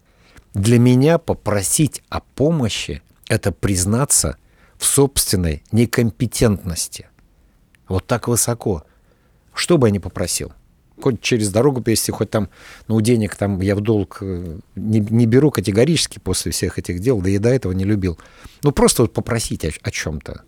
Для 0.55 0.79
меня 0.79 1.19
попросить 1.19 2.01
о 2.09 2.21
помощи– 2.21 3.03
это 3.29 3.51
признаться 3.51 4.37
в 4.77 4.85
собственной 4.85 5.65
некомпетентности. 5.73 7.09
Вот 7.89 8.07
так 8.07 8.29
высоко. 8.29 8.85
Что 9.53 9.79
бы 9.79 9.89
я 9.89 9.93
ни 9.93 9.99
попросил. 9.99 10.53
Хоть 11.03 11.21
через 11.21 11.51
дорогу 11.51 11.81
перевести, 11.81 12.13
хоть 12.13 12.31
там, 12.31 12.49
ну, 12.87 13.01
денег 13.01 13.35
там 13.35 13.61
я 13.61 13.75
в 13.75 13.81
долг 13.81 14.19
э, 14.21 14.59
не, 14.77 15.01
не 15.01 15.27
беру 15.27 15.51
категорически 15.51 16.21
после 16.21 16.53
всех 16.53 16.79
этих 16.79 17.01
дел, 17.01 17.21
да 17.21 17.31
и 17.31 17.39
до 17.39 17.49
этого 17.49 17.73
не 17.73 17.85
любил. 17.85 18.17
Ну, 18.63 18.71
просто 18.71 19.03
вот 19.03 19.13
попросить 19.13 19.65
о, 19.65 19.71
о 19.83 19.91
чем-то. 19.91 20.43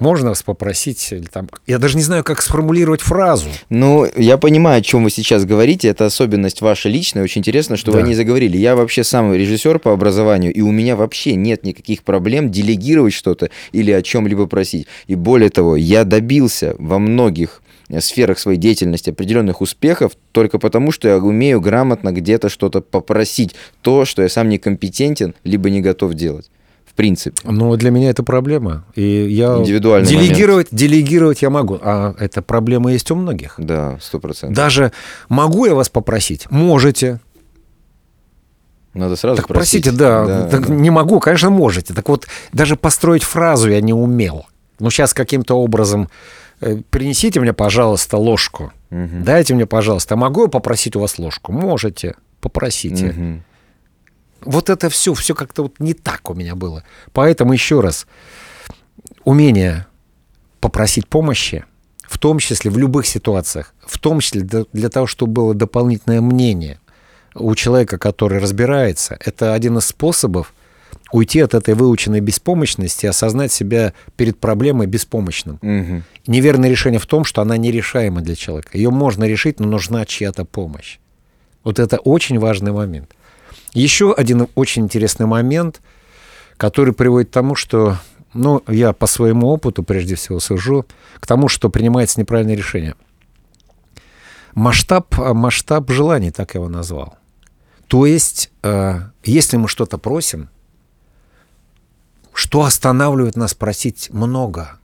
Можно 0.00 0.30
вас 0.30 0.42
попросить, 0.42 1.12
или 1.12 1.26
там, 1.26 1.48
я 1.66 1.78
даже 1.78 1.96
не 1.96 2.02
знаю, 2.02 2.24
как 2.24 2.42
сформулировать 2.42 3.00
фразу. 3.00 3.48
Ну, 3.68 4.06
я 4.16 4.38
понимаю, 4.38 4.80
о 4.80 4.82
чем 4.82 5.04
вы 5.04 5.10
сейчас 5.10 5.44
говорите. 5.44 5.88
Это 5.88 6.04
особенность 6.06 6.60
ваша 6.62 6.88
личная. 6.88 7.22
Очень 7.22 7.40
интересно, 7.40 7.76
что 7.76 7.92
Да. 7.92 7.98
вы 8.00 8.08
не 8.08 8.14
заговорили. 8.14 8.56
Я 8.56 8.74
вообще 8.74 9.04
сам 9.04 9.32
режиссер 9.32 9.78
по 9.78 9.92
образованию, 9.92 10.52
и 10.52 10.60
у 10.62 10.72
меня 10.72 10.96
вообще 10.96 11.36
нет 11.36 11.62
никаких 11.64 12.02
проблем 12.02 12.50
делегировать 12.50 13.14
что-то 13.14 13.50
или 13.72 13.92
о 13.92 14.02
чем-либо 14.02 14.46
просить. 14.46 14.88
И 15.06 15.14
более 15.14 15.50
того, 15.50 15.76
я 15.76 16.02
добился 16.04 16.74
во 16.78 16.98
многих 16.98 17.62
сферах 18.00 18.38
своей 18.38 18.58
деятельности 18.58 19.10
определенных 19.10 19.60
успехов 19.60 20.12
только 20.32 20.58
потому, 20.58 20.90
что 20.90 21.06
я 21.06 21.18
умею 21.18 21.60
грамотно 21.60 22.12
где-то 22.12 22.48
что-то 22.48 22.80
попросить. 22.80 23.54
То, 23.82 24.04
что 24.04 24.22
я 24.22 24.28
сам 24.28 24.48
некомпетентен, 24.48 25.34
либо 25.44 25.70
не 25.70 25.80
готов 25.80 26.14
делать. 26.14 26.50
В 26.94 26.96
принципе. 26.96 27.36
Но 27.42 27.74
для 27.74 27.90
меня 27.90 28.08
это 28.10 28.22
проблема. 28.22 28.84
И 28.94 29.02
я 29.02 29.56
Индивидуальный 29.58 30.08
делегировать, 30.08 30.68
делегировать 30.70 31.42
я 31.42 31.50
могу. 31.50 31.76
А 31.82 32.14
эта 32.20 32.40
проблема 32.40 32.92
есть 32.92 33.10
у 33.10 33.16
многих. 33.16 33.54
Да, 33.58 33.98
сто 34.00 34.20
процентов. 34.20 34.56
Даже 34.56 34.92
могу 35.28 35.66
я 35.66 35.74
вас 35.74 35.88
попросить? 35.88 36.48
Можете. 36.52 37.18
Надо 38.92 39.16
сразу 39.16 39.38
Так 39.38 39.48
просить. 39.48 39.82
просите, 39.82 39.98
да. 39.98 40.46
Так 40.48 40.68
Не 40.68 40.90
могу, 40.90 41.18
конечно, 41.18 41.50
можете. 41.50 41.94
Так 41.94 42.08
вот, 42.08 42.28
даже 42.52 42.76
построить 42.76 43.24
фразу 43.24 43.68
я 43.68 43.80
не 43.80 43.92
умел. 43.92 44.46
Ну, 44.78 44.88
сейчас 44.90 45.12
каким-то 45.14 45.54
образом 45.54 46.08
э, 46.60 46.76
принесите 46.90 47.40
мне, 47.40 47.52
пожалуйста, 47.52 48.18
ложку. 48.18 48.72
Мгм. 48.90 49.24
Дайте 49.24 49.52
мне, 49.54 49.66
пожалуйста. 49.66 50.14
А 50.14 50.16
могу 50.16 50.42
я 50.42 50.48
попросить 50.48 50.94
у 50.94 51.00
вас 51.00 51.18
ложку? 51.18 51.50
Можете. 51.50 52.14
Попросите. 52.40 53.06
Мгм. 53.06 53.42
Вот 54.44 54.70
это 54.70 54.88
все, 54.90 55.14
все 55.14 55.34
как-то 55.34 55.64
вот 55.64 55.80
не 55.80 55.94
так 55.94 56.30
у 56.30 56.34
меня 56.34 56.54
было. 56.54 56.84
Поэтому 57.12 57.52
еще 57.52 57.80
раз, 57.80 58.06
умение 59.24 59.86
попросить 60.60 61.08
помощи, 61.08 61.64
в 62.02 62.18
том 62.18 62.38
числе 62.38 62.70
в 62.70 62.78
любых 62.78 63.06
ситуациях, 63.06 63.74
в 63.86 63.98
том 63.98 64.20
числе 64.20 64.42
для, 64.42 64.88
того, 64.88 65.06
чтобы 65.06 65.32
было 65.32 65.54
дополнительное 65.54 66.20
мнение 66.20 66.78
у 67.34 67.54
человека, 67.54 67.98
который 67.98 68.38
разбирается, 68.38 69.18
это 69.20 69.54
один 69.54 69.78
из 69.78 69.86
способов 69.86 70.54
уйти 71.12 71.40
от 71.40 71.54
этой 71.54 71.74
выученной 71.74 72.20
беспомощности 72.20 73.06
осознать 73.06 73.52
себя 73.52 73.92
перед 74.16 74.38
проблемой 74.38 74.86
беспомощным. 74.86 75.58
Мгм. 75.60 76.04
Неверное 76.26 76.70
решение 76.70 77.00
в 77.00 77.06
том, 77.06 77.24
что 77.24 77.42
она 77.42 77.56
нерешаема 77.56 78.20
для 78.20 78.34
человека. 78.34 78.70
Ее 78.74 78.90
можно 78.90 79.24
решить, 79.24 79.60
но 79.60 79.66
нужна 79.66 80.06
чья-то 80.06 80.44
помощь. 80.44 80.98
Вот 81.62 81.78
это 81.78 81.98
очень 81.98 82.38
важный 82.38 82.72
момент. 82.72 83.10
Еще 83.74 84.12
один 84.12 84.46
очень 84.54 84.84
интересный 84.84 85.26
момент, 85.26 85.82
который 86.56 86.94
приводит 86.94 87.30
к 87.30 87.32
тому, 87.32 87.56
что, 87.56 87.98
ну, 88.32 88.62
я 88.68 88.92
по 88.92 89.06
своему 89.06 89.48
опыту 89.48 89.82
прежде 89.82 90.14
всего 90.14 90.38
сужу, 90.38 90.86
к 91.18 91.26
тому, 91.26 91.48
что 91.48 91.68
принимается 91.68 92.20
неправильное 92.20 92.54
решение. 92.54 92.94
Масштаб, 94.54 95.18
а, 95.18 95.34
масштаб 95.34 95.90
желаний, 95.90 96.30
так 96.30 96.54
я 96.54 96.60
его 96.60 96.70
назвал. 96.70 97.18
То 97.88 98.06
есть, 98.06 98.52
э, 98.62 99.00
если 99.24 99.56
мы 99.56 99.66
что-то 99.66 99.98
просим, 99.98 100.48
что 102.32 102.62
останавливает 102.62 103.36
нас 103.36 103.54
просить 103.54 104.08
много? 104.12 104.78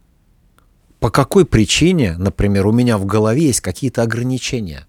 По 0.98 1.10
какой 1.10 1.46
причине, 1.46 2.16
например, 2.18 2.66
у 2.66 2.72
меня 2.72 2.98
в 2.98 3.06
голове 3.06 3.46
есть 3.46 3.60
какие-то 3.60 4.02
ограничения? 4.02 4.86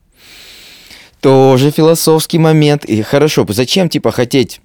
Тоже 1.21 1.71
философский 1.71 2.39
момент. 2.39 2.83
И 2.85 3.01
хорошо, 3.03 3.45
зачем, 3.49 3.89
типа, 3.89 4.11
хотеть 4.11 4.59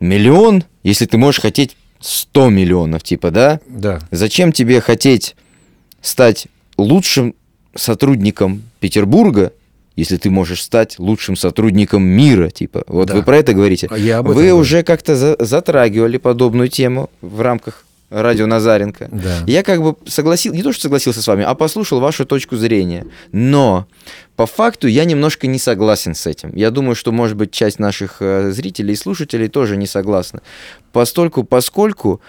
миллион, 0.00 0.64
если 0.82 1.06
ты 1.06 1.16
можешь 1.18 1.40
хотеть 1.40 1.76
100 2.00 2.50
миллионов, 2.50 3.02
типа, 3.02 3.30
да? 3.30 3.60
Да. 3.66 3.98
Зачем 4.10 4.52
тебе 4.52 4.80
хотеть 4.80 5.34
стать 6.02 6.46
лучшим 6.76 7.34
сотрудником 7.74 8.62
Петербурга, 8.80 9.52
если 9.96 10.16
ты 10.18 10.28
можешь 10.28 10.60
стать 10.62 10.98
лучшим 10.98 11.34
сотрудником 11.36 12.02
мира, 12.02 12.50
типа? 12.50 12.84
Вот 12.86 13.08
Да. 13.08 13.14
вы 13.14 13.22
про 13.22 13.38
это 13.38 13.54
говорите. 13.54 13.88
Я 13.96 14.18
об 14.18 14.26
этом 14.26 14.36
вы 14.36 14.42
говорю. 14.48 14.56
уже 14.58 14.82
как-то 14.82 15.16
за- 15.16 15.36
затрагивали 15.38 16.18
подобную 16.18 16.68
тему 16.68 17.08
в 17.22 17.40
рамках 17.40 17.86
радио 18.10 18.46
Назаренко. 18.46 19.08
Да. 19.10 19.44
Я 19.46 19.62
как 19.62 19.82
бы 19.82 19.96
согласился, 20.06 20.56
не 20.56 20.62
то 20.62 20.72
что 20.72 20.82
согласился 20.82 21.22
с 21.22 21.26
вами, 21.26 21.44
а 21.44 21.54
послушал 21.54 22.00
вашу 22.00 22.24
точку 22.24 22.56
зрения. 22.56 23.06
Но 23.32 23.86
по 24.36 24.46
факту 24.46 24.88
я 24.88 25.04
немножко 25.04 25.46
не 25.46 25.58
согласен 25.58 26.14
с 26.14 26.26
этим. 26.26 26.54
Я 26.54 26.70
думаю, 26.70 26.94
что, 26.94 27.12
может 27.12 27.36
быть, 27.36 27.50
часть 27.50 27.78
наших 27.78 28.16
э, 28.20 28.50
зрителей 28.50 28.94
и 28.94 28.96
слушателей 28.96 29.48
тоже 29.48 29.76
не 29.76 29.86
согласна. 29.86 30.42
Постольку, 30.92 31.44
поскольку, 31.44 32.20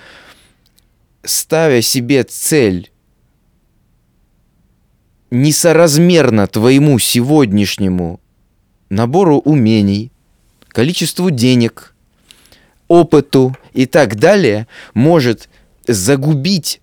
ставя 1.24 1.82
себе 1.82 2.24
цель 2.24 2.92
несоразмерно 5.32 6.48
твоему 6.48 7.00
сегодняшнему 7.00 8.20
набору 8.90 9.38
умений, 9.38 10.12
количеству 10.70 11.30
денег, 11.32 11.96
опыту 12.88 13.56
и 13.74 13.86
так 13.86 14.16
далее, 14.16 14.68
может 14.94 15.50
загубить 15.88 16.82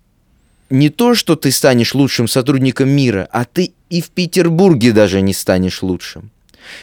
не 0.69 0.89
то, 0.89 1.13
что 1.15 1.35
ты 1.35 1.51
станешь 1.51 1.93
лучшим 1.93 2.27
сотрудником 2.27 2.89
мира, 2.89 3.27
а 3.31 3.45
ты 3.45 3.73
и 3.89 4.01
в 4.01 4.09
Петербурге 4.09 4.91
даже 4.91 5.21
не 5.21 5.33
станешь 5.33 5.83
лучшим. 5.83 6.31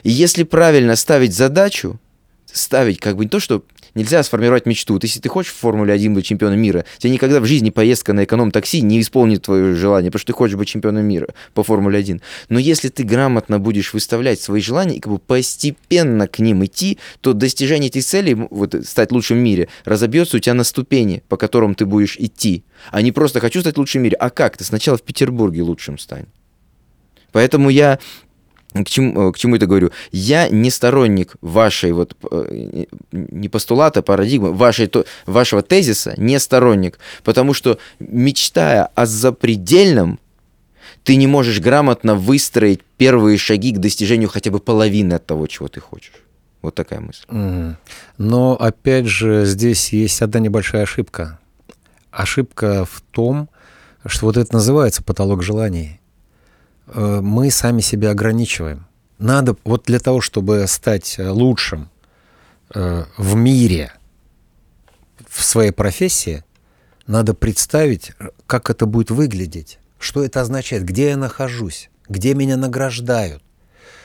И 0.03 0.11
если 0.11 0.45
правильно 0.45 0.97
ставить 0.97 1.35
задачу, 1.35 1.99
ставить 2.47 3.01
как 3.01 3.17
бы 3.17 3.25
не 3.25 3.31
то, 3.31 3.41
что 3.41 3.65
нельзя 3.95 4.23
сформировать 4.23 4.67
мечту. 4.67 4.95
Вот 4.95 5.05
если 5.05 5.21
ты 5.21 5.29
хочешь 5.29 5.53
в 5.53 5.57
Формуле 5.57 5.93
1 5.93 6.15
быть 6.15 6.27
чемпионом 6.27 6.61
мира, 6.61 6.85
тебе 6.99 7.13
никогда 7.13 7.41
в 7.41 7.47
жизни 7.47 7.71
поездка 7.71 8.13
на 8.13 8.25
эконом-такси 8.25 8.81
не 8.83 9.01
исполнит 9.01 9.43
твое 9.43 9.75
желание, 9.75 10.11
потому 10.11 10.21
что 10.21 10.33
ты 10.33 10.37
хочешь 10.37 10.57
быть 10.57 10.69
чемпионом 10.69 11.05
мира 11.05 11.29
по 11.55 11.63
Формуле 11.63 11.99
1. 11.99 12.21
Но 12.49 12.59
если 12.59 12.89
ты 12.89 13.05
грамотно 13.05 13.59
будешь 13.59 13.93
выставлять 13.93 14.41
свои 14.41 14.61
желания 14.61 14.97
и 14.97 15.01
как 15.01 15.13
бы 15.13 15.19
постепенно 15.19 16.27
к 16.29 16.39
ним 16.39 16.65
идти, 16.65 16.99
то 17.21 17.33
достижение 17.33 17.89
этих 17.89 18.05
целей, 18.05 18.35
вот 18.35 18.75
стать 18.85 19.13
лучшим 19.13 19.39
в 19.39 19.41
мире, 19.41 19.69
разобьется 19.85 20.37
у 20.37 20.41
тебя 20.41 20.55
на 20.55 20.65
ступени, 20.65 21.23
по 21.29 21.37
которым 21.37 21.75
ты 21.75 21.87
будешь 21.87 22.17
идти. 22.19 22.65
А 22.91 23.03
не 23.03 23.13
просто 23.13 23.41
хочу 23.41 23.61
стать 23.61 23.77
лучшим 23.77 24.03
в 24.03 24.05
мире. 24.05 24.17
А 24.17 24.31
как? 24.31 24.57
Ты 24.57 24.65
сначала 24.65 24.97
в 24.99 25.03
Петербурге 25.03 25.63
лучшим 25.63 25.99
стань. 25.99 26.27
Поэтому 27.33 27.71
я 27.71 27.99
к 28.73 28.89
чему, 28.89 29.33
к 29.33 29.39
чему 29.39 29.57
это 29.57 29.67
говорю? 29.67 29.91
Я 30.13 30.49
не 30.49 30.71
сторонник 30.71 31.35
вашей 31.41 31.93
вот 31.93 32.17
э, 32.31 32.85
не 33.13 33.49
постулата, 33.49 34.01
а 34.01 34.03
парадигмы, 34.03 34.53
вашей, 34.53 34.87
то- 34.87 35.05
вашего 35.27 35.63
тезиса, 35.63 36.15
не 36.17 36.39
сторонник, 36.39 36.99
потому 37.25 37.53
что 37.53 37.79
мечтая 37.99 38.89
о 38.95 39.07
запредельном, 39.07 40.19
ты 41.03 41.17
не 41.17 41.27
можешь 41.27 41.61
грамотно 41.61 42.15
выстроить 42.15 42.81
первые 42.97 43.39
шаги 43.39 43.73
к 43.73 43.79
достижению 43.79 44.29
хотя 44.29 44.51
бы 44.51 44.61
половины 44.61 45.15
от 45.15 45.27
того, 45.27 45.47
чего 45.47 45.69
ты 45.69 45.81
хочешь. 45.81 46.13
Вот 46.63 46.75
такая 46.75 47.01
мысль. 47.01 47.25
Но 48.19 48.57
опять 48.61 49.07
же, 49.07 49.45
здесь 49.47 49.93
есть 49.93 50.21
одна 50.21 50.41
небольшая 50.41 50.83
ошибка. 50.83 51.39
Ошибка 52.11 52.85
в 52.85 53.01
том, 53.13 53.49
что 54.05 54.27
вот 54.27 54.37
это 54.37 54.53
называется 54.53 55.03
потолок 55.03 55.43
желаний. 55.43 56.00
Э, 56.93 57.21
Мы 57.23 57.51
сами 57.51 57.81
себя 57.81 58.11
ограничиваем. 58.11 58.87
Надо 59.19 59.57
вот 59.65 59.85
для 59.85 59.99
того, 59.99 60.21
чтобы 60.21 60.67
стать 60.67 61.17
э, 61.19 61.29
лучшим 61.29 61.91
э, 62.75 63.05
в 63.17 63.35
мире, 63.37 63.93
в 65.29 65.43
своей 65.45 65.71
профессии, 65.71 66.45
надо 67.07 67.35
представить, 67.35 68.13
как 68.47 68.71
это 68.71 68.87
будет 68.87 69.11
выглядеть, 69.11 69.79
что 69.99 70.25
это 70.25 70.41
означает, 70.41 70.85
где 70.85 71.11
я 71.11 71.17
нахожусь, 71.17 71.91
где 72.09 72.35
меня 72.35 72.57
награждают, 72.57 73.43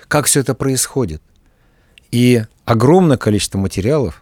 как 0.08 0.26
все 0.26 0.41
это 0.41 0.54
происходит. 0.54 1.21
И 2.12 2.43
огромное 2.65 3.17
количество 3.17 3.58
материалов, 3.58 4.21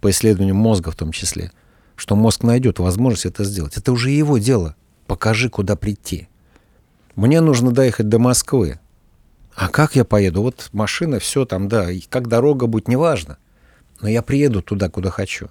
по 0.00 0.10
исследованию 0.10 0.54
мозга 0.54 0.90
в 0.90 0.96
том 0.96 1.12
числе, 1.12 1.50
что 1.96 2.16
мозг 2.16 2.42
найдет 2.42 2.78
возможность 2.78 3.26
это 3.26 3.44
сделать. 3.44 3.76
Это 3.76 3.92
уже 3.92 4.10
его 4.10 4.38
дело. 4.38 4.74
Покажи, 5.06 5.48
куда 5.48 5.76
прийти. 5.76 6.28
Мне 7.16 7.40
нужно 7.40 7.70
доехать 7.70 8.08
до 8.08 8.18
Москвы. 8.18 8.78
А 9.54 9.68
как 9.68 9.94
я 9.94 10.04
поеду? 10.04 10.42
Вот 10.42 10.68
машина, 10.72 11.18
все 11.18 11.44
там, 11.44 11.68
да, 11.68 11.90
и 11.90 12.00
как 12.00 12.28
дорога 12.28 12.66
будет, 12.66 12.88
неважно. 12.88 13.38
Но 14.00 14.08
я 14.08 14.22
приеду 14.22 14.62
туда, 14.62 14.88
куда 14.88 15.10
хочу. 15.10 15.48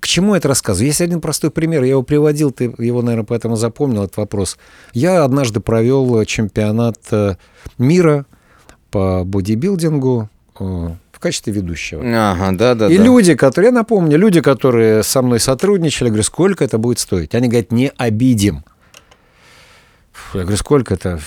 К 0.00 0.06
чему 0.06 0.34
это 0.34 0.48
рассказываю? 0.48 0.88
Есть 0.88 1.00
один 1.00 1.20
простой 1.20 1.50
пример. 1.50 1.82
Я 1.82 1.90
его 1.90 2.02
приводил, 2.02 2.50
ты 2.50 2.64
его, 2.78 3.02
наверное, 3.02 3.26
поэтому 3.26 3.56
запомнил 3.56 4.04
этот 4.04 4.16
вопрос. 4.18 4.58
Я 4.92 5.24
однажды 5.24 5.60
провел 5.60 6.24
чемпионат 6.24 6.98
э, 7.10 7.36
мира 7.78 8.26
по 8.90 9.24
бодибилдингу 9.24 10.28
э, 10.60 10.64
в 11.12 11.18
качестве 11.18 11.52
ведущего. 11.52 12.02
Ага, 12.04 12.56
да-да-да. 12.56 12.92
И 12.92 12.98
люди, 12.98 13.34
которые, 13.34 13.70
я 13.70 13.74
напомню, 13.74 14.18
люди, 14.18 14.40
которые 14.40 15.02
со 15.02 15.22
мной 15.22 15.40
сотрудничали, 15.40 16.08
говорю, 16.08 16.24
сколько 16.24 16.62
это 16.62 16.78
будет 16.78 16.98
стоить? 16.98 17.34
Они 17.34 17.48
говорят, 17.48 17.72
не 17.72 17.90
обидим. 17.96 18.64
Я 20.34 20.40
говорю, 20.42 20.56
сколько 20.56 20.94
это? 20.94 21.20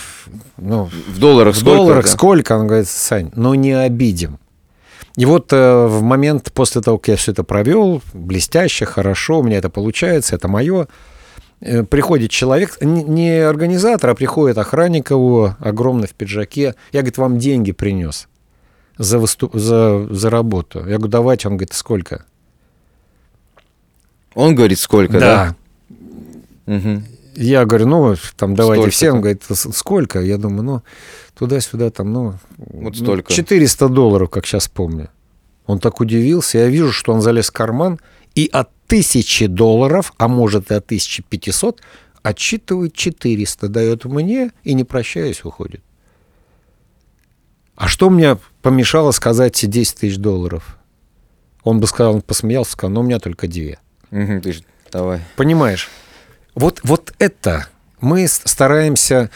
Ну, 0.56 0.90
В 1.08 1.18
долларах 1.18 1.54
в 1.54 1.58
сколько 1.58 1.76
долларах 1.76 2.04
это? 2.04 2.12
сколько? 2.12 2.56
Он 2.58 2.66
говорит, 2.66 2.88
Сань, 2.88 3.30
ну 3.34 3.54
не 3.54 3.72
обидим. 3.72 4.38
И 5.16 5.24
вот 5.26 5.52
э, 5.52 5.86
в 5.86 6.02
момент 6.02 6.52
после 6.52 6.80
того, 6.80 6.98
как 6.98 7.08
я 7.08 7.16
все 7.16 7.32
это 7.32 7.44
провел, 7.44 8.02
блестяще, 8.12 8.84
хорошо, 8.84 9.40
у 9.40 9.42
меня 9.42 9.58
это 9.58 9.68
получается, 9.68 10.36
это 10.36 10.48
мое, 10.48 10.86
Э, 11.60 11.82
приходит 11.82 12.30
человек, 12.30 12.80
не 12.80 13.38
организатор, 13.38 14.10
а 14.10 14.14
приходит 14.14 14.56
охранник 14.56 15.10
его, 15.10 15.56
огромный 15.60 16.08
в 16.08 16.14
пиджаке. 16.14 16.74
Я, 16.92 17.00
говорит, 17.00 17.18
вам 17.18 17.38
деньги 17.38 17.72
принес 17.72 18.28
за, 18.96 19.18
выступ... 19.18 19.54
за, 19.54 20.06
за 20.10 20.30
работу. 20.30 20.80
Я 20.80 20.96
говорю, 20.96 21.08
давайте. 21.08 21.48
Он 21.48 21.56
говорит, 21.56 21.74
сколько? 21.74 22.24
Он 24.34 24.54
говорит, 24.54 24.78
сколько, 24.78 25.20
да? 25.20 25.54
Да. 26.66 26.74
Угу. 26.76 27.02
Я 27.34 27.64
говорю, 27.64 27.86
ну, 27.86 28.14
там, 28.36 28.54
давайте 28.54 28.82
Столько 28.82 28.94
всем. 28.94 29.14
Он 29.16 29.20
говорит, 29.20 29.42
сколько? 29.48 30.20
Я 30.20 30.36
думаю, 30.38 30.62
ну, 30.62 30.82
туда-сюда, 31.34 31.90
там, 31.90 32.12
ну, 32.12 32.34
вот 32.58 32.94
ну, 32.98 33.04
столько. 33.04 33.32
400 33.32 33.88
долларов, 33.88 34.30
как 34.30 34.46
сейчас 34.46 34.68
помню. 34.68 35.08
Он 35.66 35.78
так 35.78 36.00
удивился. 36.00 36.58
Я 36.58 36.68
вижу, 36.68 36.92
что 36.92 37.12
он 37.12 37.20
залез 37.20 37.48
в 37.48 37.52
карман 37.52 38.00
и 38.34 38.48
от 38.52 38.70
тысячи 38.86 39.46
долларов, 39.46 40.12
а 40.18 40.28
может 40.28 40.70
и 40.70 40.74
от 40.74 40.84
1500, 40.86 41.80
отчитывает 42.22 42.94
400, 42.94 43.68
дает 43.68 44.04
мне 44.04 44.50
и, 44.64 44.74
не 44.74 44.84
прощаясь, 44.84 45.44
уходит. 45.44 45.82
А 47.76 47.88
что 47.88 48.10
мне 48.10 48.36
помешало 48.62 49.10
сказать 49.12 49.68
10 49.68 49.96
тысяч 49.96 50.16
долларов? 50.18 50.76
Он 51.62 51.80
бы 51.80 51.86
сказал, 51.86 52.16
он 52.16 52.22
посмеялся, 52.22 52.72
сказал, 52.72 52.92
но 52.92 53.00
у 53.00 53.04
меня 53.04 53.18
только 53.18 53.48
две. 53.48 53.78
Угу, 54.10 54.40
ты 54.42 54.52
же, 54.52 54.64
давай. 54.90 55.20
Понимаешь? 55.36 55.88
Вот, 56.54 56.80
вот 56.82 57.12
это 57.18 57.68
мы 58.00 58.26
стараемся 58.28 59.30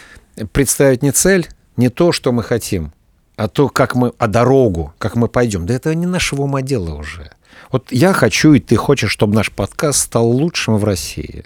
представить 0.53 1.03
не 1.03 1.13
цель, 1.13 1.49
не 1.77 1.89
то, 1.89 2.13
что 2.13 2.33
мы 2.33 2.43
хотим, 2.43 2.93
а 3.37 3.49
то, 3.49 3.69
как 3.69 3.95
мы, 3.95 4.13
а 4.19 4.27
дорогу, 4.27 4.95
как 4.99 5.17
мы 5.17 5.29
пойдем. 5.29 5.67
Да 5.67 5.75
это 5.75 5.95
не 5.95 6.07
нашего 6.07 6.43
ума 6.43 6.63
дело 6.63 6.95
уже. 6.95 7.31
Вот 7.71 7.91
я 7.91 8.13
хочу, 8.13 8.53
и 8.55 8.61
ты 8.61 8.77
хочешь, 8.77 9.11
чтобы 9.11 9.35
наш 9.35 9.51
подкаст 9.51 10.01
стал 10.01 10.29
лучшим 10.29 10.77
в 10.77 10.85
России. 10.85 11.45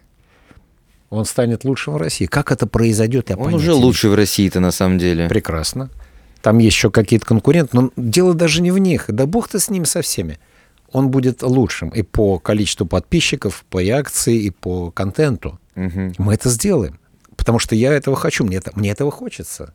Он 1.11 1.25
станет 1.25 1.65
лучшим 1.65 1.95
в 1.95 1.97
России. 1.97 2.27
Как 2.27 2.53
это 2.53 2.67
произойдет, 2.67 3.31
я 3.31 3.37
Он 3.37 3.55
уже 3.55 3.73
лучший 3.73 4.11
в 4.11 4.15
России-то 4.15 4.61
на 4.61 4.71
самом 4.71 4.99
деле. 4.99 5.29
Прекрасно. 5.29 5.91
Там 6.43 6.59
есть 6.59 6.77
еще 6.77 6.91
какие-то 6.91 7.27
конкуренты, 7.27 7.71
но 7.77 7.91
дело 7.97 8.35
даже 8.35 8.61
не 8.63 8.71
в 8.71 8.79
них. 8.79 9.07
Да 9.09 9.27
бог-то 9.27 9.59
с 9.59 9.71
ними 9.71 9.85
со 9.85 10.03
всеми. 10.03 10.39
Он 10.93 11.11
будет 11.11 11.43
лучшим 11.43 11.91
и 11.91 12.03
по 12.03 12.39
количеству 12.39 12.87
подписчиков, 12.87 13.65
по 13.71 13.81
акции, 13.81 14.37
и 14.39 14.51
по 14.51 14.91
контенту. 14.91 15.59
Угу. 15.77 16.15
Мы 16.19 16.35
это 16.35 16.49
сделаем. 16.49 16.99
Потому 17.37 17.59
что 17.59 17.75
я 17.75 17.93
этого 17.93 18.17
хочу, 18.17 18.45
мне, 18.45 18.57
это, 18.57 18.73
мне 18.75 18.91
этого 18.91 19.11
хочется. 19.11 19.75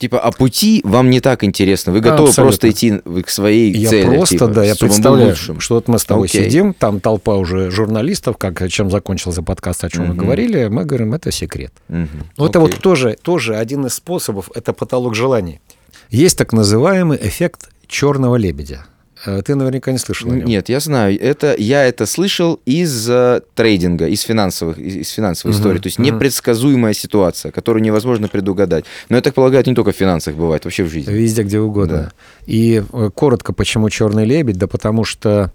Типа, 0.00 0.18
а 0.18 0.32
пути 0.32 0.80
вам 0.82 1.10
не 1.10 1.20
так 1.20 1.44
интересно. 1.44 1.92
Вы 1.92 2.00
готовы 2.00 2.30
Абсолютно. 2.30 2.44
просто 2.44 2.70
идти 2.70 3.22
к 3.22 3.28
своей 3.28 3.70
я 3.70 3.90
цели. 3.90 4.10
Я 4.12 4.16
просто, 4.16 4.34
типа, 4.34 4.46
да, 4.46 4.64
я 4.64 4.74
представляю, 4.74 5.36
что 5.36 5.74
вот 5.74 5.88
мы 5.88 5.98
с 5.98 6.04
тобой 6.06 6.26
okay. 6.26 6.44
сидим, 6.44 6.72
там 6.72 7.00
толпа 7.00 7.36
уже 7.36 7.70
журналистов, 7.70 8.38
как 8.38 8.66
чем 8.70 8.90
закончился 8.90 9.42
подкаст, 9.42 9.84
о 9.84 9.90
чем 9.90 10.04
uh-huh. 10.04 10.08
мы 10.08 10.14
говорили, 10.14 10.68
мы 10.68 10.86
говорим, 10.86 11.12
это 11.12 11.30
секрет. 11.30 11.74
Uh-huh. 11.90 12.08
Okay. 12.38 12.48
Это 12.48 12.60
вот 12.60 12.78
тоже, 12.78 13.18
тоже 13.20 13.56
один 13.56 13.84
из 13.84 13.92
способов, 13.92 14.50
это 14.54 14.72
потолок 14.72 15.14
желаний. 15.14 15.60
Есть 16.08 16.38
так 16.38 16.54
называемый 16.54 17.18
эффект 17.20 17.68
черного 17.86 18.36
лебедя. 18.36 18.86
Э, 19.26 19.42
ты 19.42 19.54
наверняка 19.54 19.92
не 19.92 19.98
слышал. 19.98 20.30
Нет, 20.30 20.68
я 20.68 20.80
знаю. 20.80 21.20
Это, 21.20 21.54
я 21.58 21.84
это 21.84 22.06
слышал 22.06 22.60
из 22.64 23.08
uh, 23.08 23.42
трейдинга, 23.54 24.08
из 24.08 24.22
финансовых, 24.22 24.78
из, 24.78 24.96
из 24.96 25.10
финансовой 25.10 25.54
uh-huh, 25.54 25.58
истории. 25.58 25.78
То 25.78 25.86
есть 25.88 25.98
uh-huh. 25.98 26.04
непредсказуемая 26.04 26.94
ситуация, 26.94 27.52
которую 27.52 27.82
невозможно 27.82 28.28
предугадать. 28.28 28.84
Но 29.08 29.16
я 29.16 29.22
так 29.22 29.34
полагаю, 29.34 29.60
это 29.60 29.70
не 29.70 29.76
только 29.76 29.92
в 29.92 29.96
финансах 29.96 30.34
бывает, 30.34 30.64
вообще 30.64 30.84
в 30.84 30.90
жизни. 30.90 31.12
Везде, 31.12 31.42
где 31.42 31.60
угодно. 31.60 31.96
Да. 31.96 32.12
И 32.46 32.82
э, 32.92 33.10
коротко, 33.14 33.52
почему 33.52 33.90
черный 33.90 34.24
лебедь? 34.24 34.56
Да 34.56 34.66
потому 34.66 35.04
что 35.04 35.52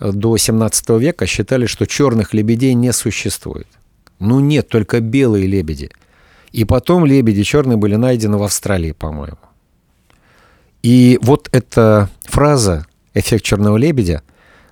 э, 0.00 0.12
до 0.12 0.36
17 0.36 0.88
века 0.90 1.26
считали, 1.26 1.66
что 1.66 1.86
черных 1.86 2.32
лебедей 2.32 2.74
не 2.74 2.92
существует. 2.92 3.68
Ну 4.18 4.40
нет, 4.40 4.68
только 4.68 5.00
белые 5.00 5.46
лебеди. 5.46 5.90
И 6.52 6.64
потом 6.64 7.04
лебеди 7.04 7.42
черные 7.42 7.76
были 7.76 7.96
найдены 7.96 8.38
в 8.38 8.42
Австралии, 8.42 8.92
по-моему. 8.92 9.36
И 10.82 11.18
вот 11.22 11.48
эта 11.52 12.10
фраза 12.24 12.86
эффект 13.14 13.44
черного 13.44 13.76
лебедя, 13.76 14.22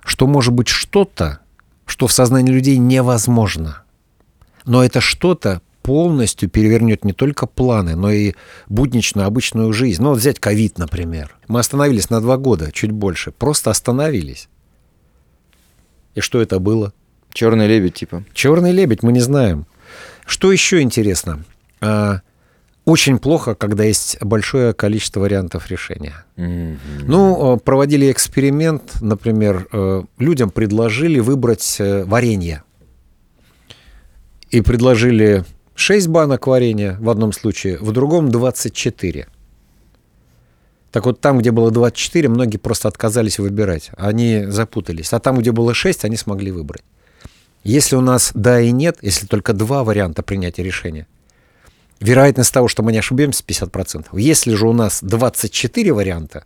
что 0.03 0.27
может 0.27 0.53
быть 0.53 0.67
что-то, 0.67 1.39
что 1.85 2.07
в 2.07 2.11
сознании 2.11 2.51
людей 2.51 2.77
невозможно. 2.77 3.83
Но 4.65 4.83
это 4.83 5.01
что-то 5.01 5.61
полностью 5.81 6.49
перевернет 6.49 7.03
не 7.03 7.13
только 7.13 7.45
планы, 7.45 7.95
но 7.95 8.09
и 8.09 8.33
будничную, 8.69 9.27
обычную 9.27 9.73
жизнь. 9.73 10.01
Ну, 10.01 10.09
вот 10.09 10.19
взять 10.19 10.39
ковид, 10.39 10.77
например. 10.77 11.35
Мы 11.47 11.59
остановились 11.59 12.09
на 12.09 12.21
два 12.21 12.37
года, 12.37 12.71
чуть 12.71 12.91
больше. 12.91 13.31
Просто 13.31 13.69
остановились. 13.69 14.47
И 16.15 16.21
что 16.21 16.41
это 16.41 16.59
было? 16.59 16.93
Черный 17.33 17.67
лебедь, 17.67 17.95
типа. 17.95 18.23
Черный 18.33 18.71
лебедь, 18.71 19.03
мы 19.03 19.11
не 19.11 19.19
знаем. 19.19 19.65
Что 20.25 20.51
еще 20.51 20.81
интересно? 20.81 21.43
Очень 22.85 23.17
плохо, 23.17 23.55
когда 23.55 23.85
есть 23.85 24.21
большое 24.21 24.73
количество 24.73 25.21
вариантов 25.21 25.69
решения. 25.71 26.25
Mm-hmm. 26.35 26.77
Ну, 27.05 27.57
проводили 27.57 28.11
эксперимент, 28.11 29.01
например, 29.01 29.67
э, 29.71 30.03
людям 30.17 30.49
предложили 30.49 31.19
выбрать 31.19 31.77
э, 31.79 32.03
варенье. 32.03 32.63
И 34.49 34.59
предложили 34.59 35.45
6 35.75 36.09
банок 36.09 36.45
варенья 36.45 36.97
в 36.99 37.09
одном 37.09 37.31
случае, 37.31 37.77
в 37.77 37.91
другом 37.93 38.29
24. 38.29 39.27
Так 40.91 41.05
вот, 41.05 41.21
там, 41.21 41.39
где 41.39 41.51
было 41.51 41.71
24, 41.71 42.29
многие 42.29 42.57
просто 42.57 42.87
отказались 42.87 43.39
выбирать. 43.39 43.91
Они 43.97 44.45
запутались. 44.47 45.11
А 45.13 45.19
там, 45.19 45.39
где 45.39 45.51
было 45.51 45.73
6, 45.73 46.05
они 46.05 46.17
смогли 46.17 46.51
выбрать. 46.51 46.83
Если 47.63 47.95
у 47.95 48.01
нас 48.01 48.31
да 48.35 48.59
и 48.59 48.71
нет, 48.71 48.97
если 49.01 49.25
только 49.25 49.53
два 49.53 49.83
варианта 49.85 50.21
принятия 50.21 50.63
решения, 50.63 51.07
вероятность 52.03 52.53
того, 52.53 52.67
что 52.67 52.83
мы 52.83 52.91
не 52.91 52.99
ошибемся, 52.99 53.43
50%. 53.47 54.07
Если 54.13 54.53
же 54.53 54.67
у 54.67 54.73
нас 54.73 54.99
24 55.01 55.93
варианта, 55.93 56.45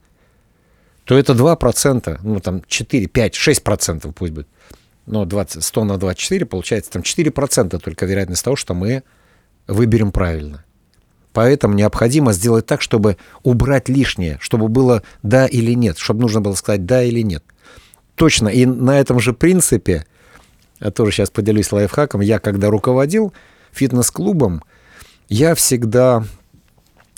то 1.03 1.17
это 1.17 1.33
2%, 1.33 2.19
ну 2.21 2.39
там 2.39 2.61
4, 2.67 3.07
5, 3.07 3.35
6% 3.35 4.13
пусть 4.13 4.33
будет. 4.33 4.47
Но 5.05 5.25
20, 5.25 5.63
100 5.63 5.83
на 5.85 5.97
24 5.97 6.45
получается 6.45 6.91
там 6.91 7.01
4% 7.01 7.79
только 7.79 8.05
вероятность 8.05 8.43
того, 8.43 8.55
что 8.55 8.73
мы 8.73 9.03
выберем 9.67 10.11
правильно. 10.11 10.63
Поэтому 11.33 11.75
необходимо 11.75 12.33
сделать 12.33 12.65
так, 12.65 12.81
чтобы 12.81 13.17
убрать 13.43 13.89
лишнее, 13.89 14.37
чтобы 14.41 14.67
было 14.67 15.03
да 15.23 15.45
или 15.45 15.73
нет, 15.73 15.97
чтобы 15.97 16.21
нужно 16.21 16.41
было 16.41 16.55
сказать 16.55 16.85
да 16.85 17.03
или 17.03 17.21
нет. 17.21 17.43
Точно. 18.15 18.49
И 18.49 18.65
на 18.65 18.99
этом 18.99 19.19
же 19.19 19.33
принципе, 19.33 20.05
я 20.79 20.91
тоже 20.91 21.11
сейчас 21.11 21.29
поделюсь 21.29 21.71
лайфхаком, 21.71 22.21
я 22.21 22.39
когда 22.39 22.69
руководил 22.69 23.33
фитнес-клубом, 23.71 24.63
я 25.29 25.55
всегда 25.55 26.23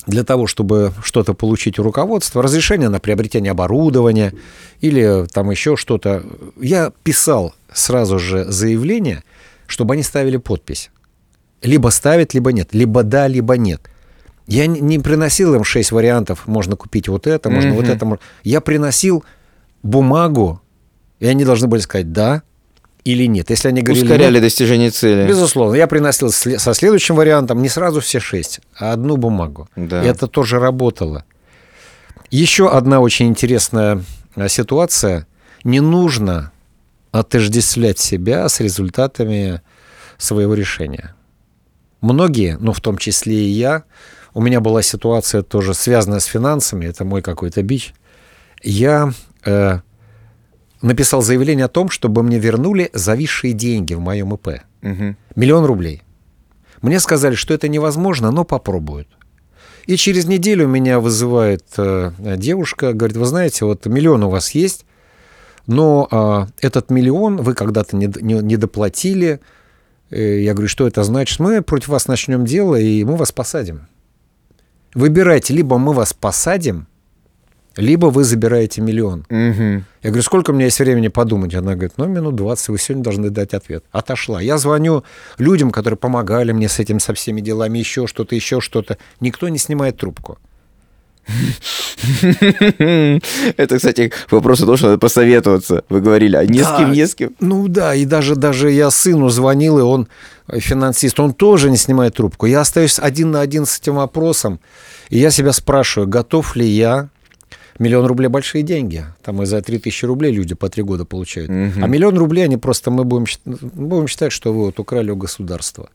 для 0.08 0.24
того, 0.24 0.48
чтобы 0.48 0.94
что-то 1.04 1.34
получить 1.34 1.78
у 1.80 1.84
руководства, 1.84 2.42
разрешение 2.42 2.90
на 2.90 3.00
приобретение 3.00 3.52
оборудования 3.52 4.34
или 4.82 5.26
там 5.32 5.52
еще 5.52 5.76
что-то, 5.76 6.24
я 6.60 6.92
писал 7.04 7.54
сразу 7.72 8.18
же 8.18 8.46
заявление, 8.46 9.24
чтобы 9.68 9.94
они 9.94 10.04
ставили 10.04 10.38
подпись. 10.38 10.90
Либо 11.62 11.90
ставить, 11.90 12.34
либо 12.34 12.52
нет. 12.52 12.70
Либо 12.74 13.04
да, 13.04 13.28
либо 13.28 13.58
нет. 13.58 13.82
Я 14.48 14.66
не 14.66 14.98
приносил 14.98 15.54
им 15.54 15.64
шесть 15.64 15.92
вариантов, 15.92 16.48
можно 16.48 16.76
купить 16.76 17.08
вот 17.08 17.28
это, 17.28 17.52
можно 17.52 17.70
mm-hmm. 17.70 17.76
вот 17.76 17.88
это. 17.88 18.20
Я 18.44 18.62
приносил 18.62 19.24
бумагу, 19.84 20.60
и 21.20 21.28
они 21.28 21.46
должны 21.46 21.68
были 21.68 21.82
сказать 21.82 22.12
да 22.12 22.42
или 23.10 23.26
нет. 23.26 23.50
Если 23.50 23.70
они 23.70 23.82
говорили 23.82 24.06
Ускоряли 24.06 24.34
нет, 24.36 24.44
достижение 24.44 24.92
цели. 24.92 25.28
Безусловно. 25.28 25.76
Я 25.76 25.88
приносил 25.88 26.32
со 26.32 26.74
следующим 26.74 27.16
вариантом 27.16 27.62
не 27.62 27.70
сразу 27.70 28.02
все 28.02 28.20
шесть, 28.20 28.60
а 28.78 28.94
одну 28.94 29.18
бумагу. 29.18 29.68
Да. 29.76 30.04
И 30.04 30.08
это 30.08 30.28
тоже 30.28 30.60
работало. 30.60 31.26
Еще 32.30 32.70
одна 32.70 33.00
очень 33.00 33.28
интересная 33.28 34.04
а, 34.36 34.48
ситуация. 34.48 35.26
Не 35.64 35.80
нужно 35.80 36.52
отождествлять 37.12 37.98
себя 37.98 38.48
с 38.48 38.60
результатами 38.60 39.62
своего 40.18 40.54
решения. 40.54 41.16
Многие, 42.02 42.58
ну 42.60 42.72
в 42.74 42.80
том 42.80 42.98
числе 42.98 43.36
и 43.36 43.50
я, 43.50 43.84
у 44.36 44.42
меня 44.42 44.62
была 44.62 44.84
ситуация 44.84 45.42
тоже 45.42 45.74
связанная 45.74 46.20
с 46.20 46.26
финансами, 46.26 46.86
это 46.86 47.04
мой 47.04 47.24
какой-то 47.24 47.64
бич. 47.64 47.94
Я 48.62 49.12
э, 49.44 49.80
написал 50.82 51.22
заявление 51.22 51.66
о 51.66 51.70
том, 51.70 51.90
чтобы 51.90 52.24
мне 52.24 52.40
вернули 52.40 52.90
зависшие 52.94 53.54
деньги 53.54 53.94
в 53.94 54.00
моем 54.00 54.34
ИП. 54.34 54.62
Угу. 54.82 55.16
Миллион 55.36 55.66
рублей. 55.66 56.04
Мне 56.82 57.00
сказали, 57.00 57.36
что 57.36 57.54
это 57.54 57.68
невозможно, 57.68 58.32
но 58.32 58.46
попробуют. 58.46 59.08
И 59.86 59.96
через 59.98 60.26
неделю 60.26 60.68
меня 60.68 61.00
вызывает 61.00 61.66
э, 61.78 62.12
девушка, 62.38 62.94
говорит, 62.94 63.18
вы 63.18 63.26
знаете, 63.26 63.66
вот 63.66 63.86
миллион 63.86 64.24
у 64.24 64.30
вас 64.30 64.52
есть, 64.52 64.86
но 65.66 66.08
э, 66.12 66.66
этот 66.66 66.92
миллион 66.92 67.38
вы 67.38 67.54
когда-то 67.54 67.96
не, 67.96 68.06
не, 68.22 68.36
не 68.36 68.56
доплатили. 68.56 69.40
Э, 70.12 70.42
я 70.42 70.54
говорю, 70.54 70.68
что 70.68 70.88
это 70.88 71.04
значит? 71.04 71.40
Мы 71.40 71.62
против 71.62 71.90
вас 71.90 72.08
начнем 72.08 72.46
дело, 72.46 72.76
и 72.76 73.04
мы 73.04 73.16
вас 73.16 73.32
посадим. 73.32 73.88
Выбирайте, 74.94 75.54
либо 75.54 75.78
мы 75.78 75.94
вас 75.94 76.14
посадим, 76.14 76.88
либо 77.78 78.08
вы 78.08 78.24
забираете 78.24 78.82
миллион. 78.82 79.26
Мгм. 79.30 79.86
Я 80.04 80.10
говорю, 80.10 80.24
сколько 80.24 80.52
у 80.52 80.54
меня 80.54 80.66
есть 80.66 80.80
времени 80.80 81.08
подумать? 81.08 81.54
Она 81.56 81.74
говорит, 81.74 81.94
ну, 81.98 82.06
минут 82.08 82.36
20, 82.36 82.70
вы 82.70 82.78
сегодня 82.80 83.04
должны 83.04 83.30
дать 83.30 83.54
ответ. 83.54 83.84
Отошла. 83.92 84.42
Я 84.42 84.58
звоню 84.58 85.04
людям, 85.38 85.72
которые 85.72 85.98
помогали 85.98 86.52
мне 86.52 86.68
с 86.68 86.80
этим, 86.80 87.00
со 87.00 87.14
всеми 87.14 87.42
делами, 87.42 87.80
еще 87.80 88.08
что-то, 88.08 88.36
еще 88.36 88.60
что-то. 88.62 88.98
Никто 89.20 89.48
не 89.50 89.58
снимает 89.58 89.98
трубку. 89.98 90.38
Это, 93.58 93.78
кстати, 93.78 94.10
к 94.28 94.32
вопросу 94.32 94.66
того, 94.66 94.78
что 94.78 94.88
надо 94.88 94.98
посоветоваться. 95.00 95.84
Вы 95.90 96.02
говорили, 96.02 96.36
а 96.36 96.46
не 96.46 96.60
с 96.60 96.68
Да. 96.68 96.78
кем, 96.78 96.92
не 96.92 97.06
с 97.06 97.16
кем. 97.16 97.32
Ну 97.40 97.68
да, 97.68 97.94
и 97.96 98.06
даже, 98.06 98.36
даже 98.36 98.72
я 98.72 98.90
сыну 98.90 99.30
звонил, 99.30 99.80
и 99.80 99.82
он 99.82 100.08
э, 100.48 100.60
финансист, 100.60 101.20
он 101.20 101.34
тоже 101.34 101.70
не 101.70 101.78
снимает 101.78 102.16
трубку. 102.16 102.46
Я 102.48 102.62
остаюсь 102.62 103.00
один 103.00 103.32
на 103.32 103.42
один 103.42 103.66
с 103.66 103.78
этим 103.80 103.96
вопросом, 103.96 104.60
и 105.10 105.20
я 105.20 105.30
себя 105.32 105.54
спрашиваю, 105.54 106.08
готов 106.08 106.56
ли 106.56 106.66
я 106.66 107.10
Миллион 107.80 108.06
рублей 108.06 108.28
большие 108.28 108.62
деньги. 108.62 109.06
Там 109.24 109.42
и 109.42 109.46
за 109.46 109.62
3000 109.62 110.06
рублей 110.06 110.34
люди 110.34 110.54
по 110.54 110.70
три 110.70 110.84
года 110.84 111.06
получают. 111.06 111.50
Мгм. 111.50 111.84
А 111.84 111.88
миллион 111.88 112.18
рублей 112.18 112.44
они 112.44 112.58
просто 112.58 112.92
мы 112.92 113.06
будем, 113.06 113.26
будем 113.46 114.08
считать, 114.08 114.34
что 114.34 114.54
вы 114.54 114.66
вот 114.66 114.80
украли 114.80 115.12
у 115.12 115.16
государства. 115.16 115.90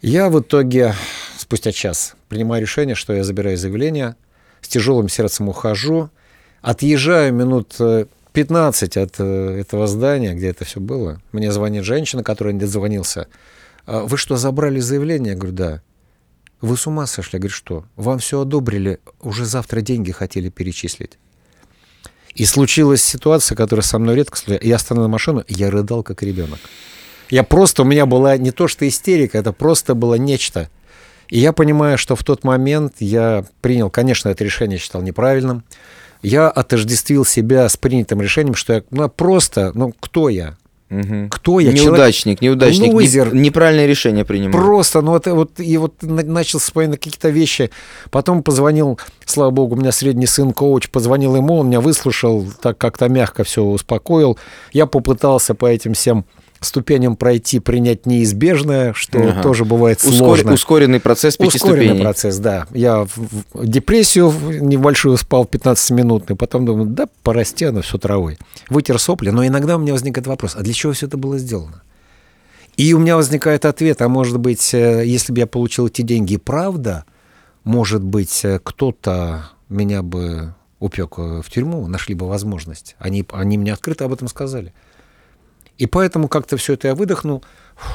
Я 0.00 0.30
в 0.30 0.40
итоге 0.40 0.94
спустя 1.36 1.72
час 1.72 2.14
принимаю 2.28 2.62
решение, 2.62 2.94
что 2.94 3.12
я 3.12 3.24
забираю 3.24 3.56
заявление, 3.56 4.16
с 4.60 4.68
тяжелым 4.68 5.08
сердцем 5.08 5.48
ухожу, 5.48 6.10
отъезжаю 6.60 7.34
минут 7.34 7.74
э, 7.80 8.06
15 8.32 8.96
от 8.96 9.14
э, 9.18 9.60
этого 9.60 9.86
здания, 9.86 10.34
где 10.34 10.48
это 10.48 10.64
все 10.64 10.80
было. 10.80 11.20
Мне 11.32 11.52
звонит 11.52 11.84
женщина, 11.84 12.22
которая 12.22 12.54
не 12.54 12.60
дозвонился. 12.60 13.26
«А 13.84 14.04
Вы 14.04 14.16
что, 14.16 14.36
забрали 14.36 14.78
заявление? 14.78 15.32
Я 15.32 15.38
говорю, 15.38 15.56
да. 15.56 15.82
Вы 16.62 16.76
с 16.76 16.86
ума 16.86 17.06
сошли? 17.06 17.36
Я 17.36 17.40
говорю, 17.40 17.54
что? 17.54 17.84
Вам 17.96 18.20
все 18.20 18.40
одобрили, 18.40 19.00
уже 19.20 19.44
завтра 19.44 19.80
деньги 19.80 20.12
хотели 20.12 20.48
перечислить. 20.48 21.18
И 22.34 22.44
случилась 22.44 23.02
ситуация, 23.02 23.56
которая 23.56 23.82
со 23.82 23.98
мной 23.98 24.14
редко 24.14 24.38
случается. 24.38 24.66
Я 24.66 24.76
остановил 24.76 25.08
машину, 25.08 25.44
я 25.48 25.70
рыдал, 25.70 26.04
как 26.04 26.22
ребенок. 26.22 26.60
Я 27.30 27.42
просто, 27.42 27.82
у 27.82 27.84
меня 27.84 28.06
была 28.06 28.36
не 28.36 28.52
то 28.52 28.68
что 28.68 28.86
истерика, 28.86 29.38
это 29.38 29.52
просто 29.52 29.94
было 29.94 30.14
нечто. 30.14 30.70
И 31.28 31.40
я 31.40 31.52
понимаю, 31.52 31.98
что 31.98 32.14
в 32.14 32.22
тот 32.22 32.44
момент 32.44 32.94
я 33.00 33.44
принял, 33.60 33.90
конечно, 33.90 34.28
это 34.28 34.44
решение 34.44 34.78
считал 34.78 35.02
неправильным. 35.02 35.64
Я 36.22 36.48
отождествил 36.48 37.24
себя 37.24 37.68
с 37.68 37.76
принятым 37.76 38.22
решением, 38.22 38.54
что 38.54 38.74
я 38.74 38.84
ну, 38.90 39.08
просто, 39.08 39.72
ну 39.74 39.92
кто 39.98 40.28
я? 40.28 40.56
Мгм. 40.92 41.30
Кто 41.30 41.58
я? 41.58 41.72
Человек- 41.72 41.84
Неудачник, 41.86 42.40
неудачник. 42.42 42.88
не- 42.88 42.92
лузер. 42.92 43.34
неправильное 43.34 43.86
решение 43.86 44.24
принимал. 44.26 44.60
Просто, 44.60 45.00
ну 45.00 45.12
вот, 45.12 45.26
вот 45.26 45.58
и 45.58 45.76
вот 45.78 46.02
на- 46.02 46.22
начал 46.22 46.58
вспоминать 46.58 46.98
какие-то 47.00 47.30
вещи. 47.30 47.70
Потом 48.10 48.42
позвонил, 48.42 48.98
слава 49.24 49.50
богу, 49.50 49.74
у 49.74 49.78
меня 49.78 49.90
средний 49.92 50.26
сын 50.26 50.52
коуч, 50.52 50.90
позвонил 50.90 51.34
ему, 51.34 51.58
он 51.58 51.68
меня 51.68 51.80
выслушал, 51.80 52.44
так 52.60 52.76
как-то 52.76 53.08
мягко 53.08 53.42
все 53.44 53.62
успокоил. 53.62 54.38
Я 54.72 54.84
попытался 54.86 55.54
по 55.54 55.66
этим 55.66 55.94
всем 55.94 56.24
ступеням 56.64 57.16
пройти, 57.16 57.58
принять 57.60 58.06
неизбежное, 58.06 58.92
что 58.94 59.18
Ага. 59.18 59.42
тоже 59.42 59.64
бывает 59.64 59.98
Ускор- 59.98 60.16
сложно. 60.18 60.52
Ускоренный 60.52 61.00
процесс 61.00 61.36
пяти 61.36 61.56
Ускоренный 61.56 61.84
ступеней. 61.86 62.02
процесс, 62.02 62.38
да. 62.38 62.66
Я 62.72 63.04
в 63.04 63.66
депрессию 63.66 64.32
небольшую 64.60 65.16
спал 65.16 65.44
15-минутный, 65.44 66.36
потом 66.36 66.64
думаю, 66.66 66.86
да, 66.86 67.06
порасти 67.22 67.64
оно 67.64 67.82
все 67.82 67.98
травой. 67.98 68.38
Вытер 68.70 68.98
сопли, 68.98 69.30
но 69.30 69.46
иногда 69.46 69.76
у 69.76 69.80
меня 69.80 69.92
возникает 69.92 70.26
вопрос, 70.26 70.54
а 70.56 70.62
для 70.62 70.72
чего 70.72 70.92
все 70.92 71.06
это 71.06 71.16
было 71.16 71.38
сделано? 71.38 71.82
И 72.76 72.94
у 72.94 72.98
меня 72.98 73.16
возникает 73.16 73.64
ответ, 73.66 74.00
а 74.00 74.08
может 74.08 74.38
быть, 74.38 74.72
э, 74.72 75.02
если 75.04 75.32
бы 75.32 75.40
я 75.40 75.46
получил 75.46 75.88
эти 75.88 76.00
деньги, 76.02 76.38
правда, 76.38 77.04
может 77.64 78.02
быть, 78.02 78.40
э, 78.44 78.58
кто-то 78.62 79.50
меня 79.68 80.02
бы 80.02 80.54
упек 80.80 81.14
э, 81.18 81.42
в 81.44 81.50
тюрьму, 81.50 81.86
нашли 81.86 82.14
бы 82.14 82.26
возможность. 82.26 82.96
Они, 82.98 83.24
они 83.32 83.58
мне 83.58 83.72
открыто 83.72 84.06
об 84.06 84.12
этом 84.14 84.26
сказали. 84.26 84.72
И 85.82 85.86
поэтому 85.86 86.28
как-то 86.28 86.56
все 86.56 86.74
это 86.74 86.86
я 86.86 86.94
выдохнул, 86.94 87.42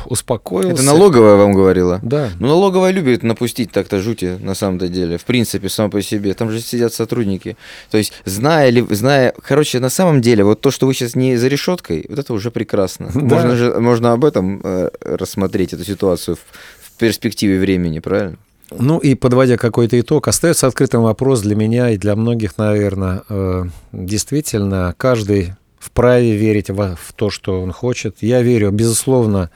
успокоился. 0.07 0.73
Это 0.73 0.83
налоговая 0.83 1.37
вам 1.37 1.53
говорила? 1.53 2.01
Да. 2.03 2.31
Ну, 2.37 2.47
налоговая 2.47 2.91
любит 2.91 3.23
напустить 3.23 3.71
так-то 3.71 4.01
жути, 4.01 4.37
на 4.41 4.55
самом-то 4.55 4.89
деле. 4.89 5.17
В 5.17 5.23
принципе, 5.23 5.69
само 5.69 5.89
по 5.89 6.01
себе. 6.01 6.33
Там 6.33 6.51
же 6.51 6.59
сидят 6.59 6.93
сотрудники. 6.93 7.55
То 7.89 7.97
есть, 7.97 8.11
зная 8.25 8.71
ли, 8.71 8.85
зная... 8.89 9.33
Короче, 9.41 9.79
на 9.79 9.87
самом 9.87 10.19
деле, 10.19 10.43
вот 10.43 10.59
то, 10.59 10.69
что 10.69 10.85
вы 10.85 10.93
сейчас 10.93 11.15
не 11.15 11.37
за 11.37 11.47
решеткой, 11.47 12.05
вот 12.09 12.19
это 12.19 12.33
уже 12.33 12.51
прекрасно. 12.51 13.09
Да. 13.27 13.35
Можно 13.35 13.55
же 13.55 13.79
можно 13.79 14.11
об 14.11 14.25
этом 14.25 14.59
э, 14.61 14.89
рассмотреть, 15.01 15.71
эту 15.71 15.85
ситуацию 15.85 16.35
в, 16.35 16.39
в 16.87 16.91
перспективе 16.97 17.57
времени, 17.57 17.99
правильно? 17.99 18.35
Ну 18.69 18.97
и 18.97 19.15
подводя 19.15 19.55
какой-то 19.55 19.97
итог, 19.97 20.27
остается 20.27 20.67
открытым 20.67 21.03
вопрос 21.03 21.39
для 21.39 21.55
меня 21.55 21.91
и 21.91 21.97
для 21.97 22.17
многих, 22.17 22.57
наверное. 22.57 23.23
Э, 23.29 23.63
Действительно, 23.93 24.93
каждый 24.97 25.53
вправе 25.87 26.35
верить 26.35 26.69
во- 26.69 26.95
в 26.95 27.13
то, 27.13 27.29
что 27.29 27.61
он 27.61 27.71
хочет. 27.71 28.17
Я 28.21 28.41
верю, 28.41 28.71
безусловно, 28.71 29.49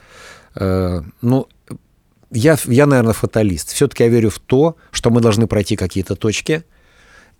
э, 0.54 1.02
ну, 1.20 1.46
я, 2.30 2.56
я, 2.64 2.86
наверное, 2.86 3.12
фаталист. 3.12 3.72
Все-таки 3.72 4.04
я 4.04 4.08
верю 4.08 4.30
в 4.30 4.38
то, 4.38 4.76
что 4.90 5.10
мы 5.10 5.20
должны 5.20 5.46
пройти 5.46 5.76
какие-то 5.76 6.16
точки, 6.16 6.64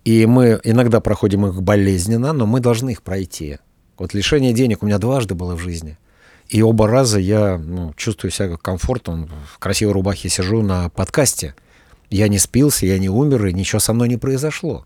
и 0.05 0.25
мы 0.25 0.59
иногда 0.63 0.99
проходим 0.99 1.45
их 1.47 1.61
болезненно, 1.61 2.33
но 2.33 2.45
мы 2.45 2.59
должны 2.59 2.91
их 2.91 3.01
пройти. 3.01 3.57
Вот 3.97 4.13
лишение 4.13 4.53
денег 4.53 4.83
у 4.83 4.85
меня 4.85 4.99
дважды 4.99 5.33
было 5.33 5.55
в 5.55 5.59
жизни. 5.59 5.97
И 6.49 6.61
оба 6.61 6.87
раза 6.87 7.19
я 7.19 7.57
ну, 7.57 7.93
чувствую 7.95 8.31
себя 8.31 8.57
комфортно. 8.57 9.29
В 9.51 9.59
красивой 9.59 9.93
рубахе 9.93 10.29
сижу 10.29 10.61
на 10.61 10.89
подкасте. 10.89 11.55
Я 12.09 12.27
не 12.27 12.37
спился, 12.37 12.85
я 12.85 12.99
не 12.99 13.09
умер, 13.09 13.47
и 13.47 13.53
ничего 13.53 13.79
со 13.79 13.93
мной 13.93 14.09
не 14.09 14.17
произошло. 14.17 14.85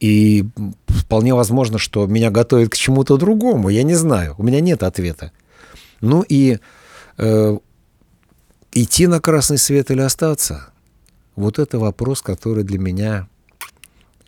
И 0.00 0.44
вполне 0.88 1.34
возможно, 1.34 1.78
что 1.78 2.06
меня 2.06 2.30
готовят 2.30 2.70
к 2.70 2.76
чему-то 2.76 3.16
другому. 3.16 3.68
Я 3.68 3.82
не 3.82 3.94
знаю. 3.94 4.34
У 4.38 4.42
меня 4.42 4.60
нет 4.60 4.82
ответа. 4.82 5.32
Ну 6.00 6.24
и 6.28 6.58
э, 7.18 7.58
идти 8.72 9.06
на 9.06 9.20
красный 9.20 9.58
свет 9.58 9.90
или 9.90 10.00
остаться? 10.00 10.72
Вот 11.36 11.58
это 11.58 11.78
вопрос, 11.78 12.20
который 12.20 12.64
для 12.64 12.78
меня 12.78 13.28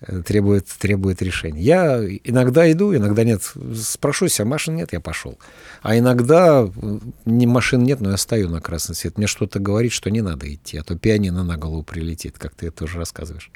э, 0.01 0.23
требует, 0.23 0.67
требует 0.67 1.21
решения. 1.23 1.61
Я 1.61 2.05
иногда 2.25 2.71
иду, 2.71 2.95
иногда 2.95 3.25
нет. 3.25 3.43
Спрошу 3.77 4.29
себя, 4.29 4.45
машин 4.47 4.77
нет, 4.77 4.93
я 4.93 5.01
пошел. 5.01 5.39
А 5.83 5.99
иногда 5.99 6.69
не 7.25 7.47
машин 7.47 7.83
нет, 7.83 8.01
но 8.01 8.11
я 8.11 8.17
стою 8.17 8.49
на 8.49 8.61
красный 8.61 8.95
свет. 8.95 9.19
Мне 9.19 9.27
что-то 9.27 9.59
говорит, 9.59 9.93
что 9.93 10.11
не 10.11 10.23
надо 10.23 10.53
идти, 10.53 10.79
а 10.79 10.85
то 10.85 10.97
пианино 10.97 11.45
на 11.45 11.57
голову 11.57 11.83
прилетит, 11.83 12.39
как 12.39 12.55
ты 12.55 12.69
это 12.69 12.85
уже 12.85 12.99
рассказываешь. 12.99 13.51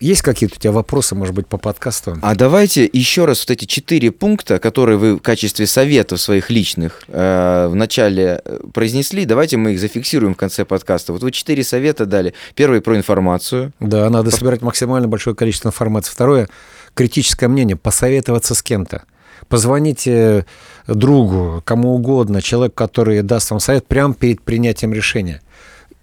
Есть 0.00 0.22
какие-то 0.22 0.54
у 0.56 0.58
тебя 0.60 0.72
вопросы, 0.72 1.16
может 1.16 1.34
быть, 1.34 1.48
по 1.48 1.58
подкасту? 1.58 2.16
А 2.22 2.36
давайте 2.36 2.88
еще 2.92 3.24
раз 3.24 3.40
вот 3.40 3.50
эти 3.50 3.64
четыре 3.64 4.12
пункта, 4.12 4.60
которые 4.60 4.96
вы 4.96 5.16
в 5.16 5.20
качестве 5.20 5.66
советов 5.66 6.20
своих 6.20 6.50
личных 6.50 7.02
э, 7.08 7.66
в 7.68 7.74
начале 7.74 8.40
э, 8.44 8.60
произнесли, 8.72 9.24
давайте 9.24 9.56
мы 9.56 9.72
их 9.72 9.80
зафиксируем 9.80 10.34
в 10.34 10.36
конце 10.36 10.64
подкаста. 10.64 11.12
Вот 11.12 11.22
вы 11.24 11.32
четыре 11.32 11.64
совета 11.64 12.06
дали. 12.06 12.32
Первый 12.54 12.80
про 12.80 12.96
информацию. 12.96 13.72
Да, 13.80 14.08
надо 14.08 14.30
собирать 14.30 14.62
максимально 14.62 15.08
большое 15.08 15.34
количество 15.34 15.68
информации. 15.70 16.12
Второе, 16.12 16.48
критическое 16.94 17.48
мнение, 17.48 17.76
посоветоваться 17.76 18.54
с 18.54 18.62
кем-то. 18.62 19.02
Позвоните 19.48 20.46
другу, 20.86 21.60
кому 21.64 21.94
угодно, 21.94 22.40
человек, 22.40 22.74
который 22.74 23.22
даст 23.22 23.50
вам 23.50 23.58
совет 23.58 23.86
прямо 23.86 24.14
перед 24.14 24.42
принятием 24.42 24.92
решения. 24.92 25.40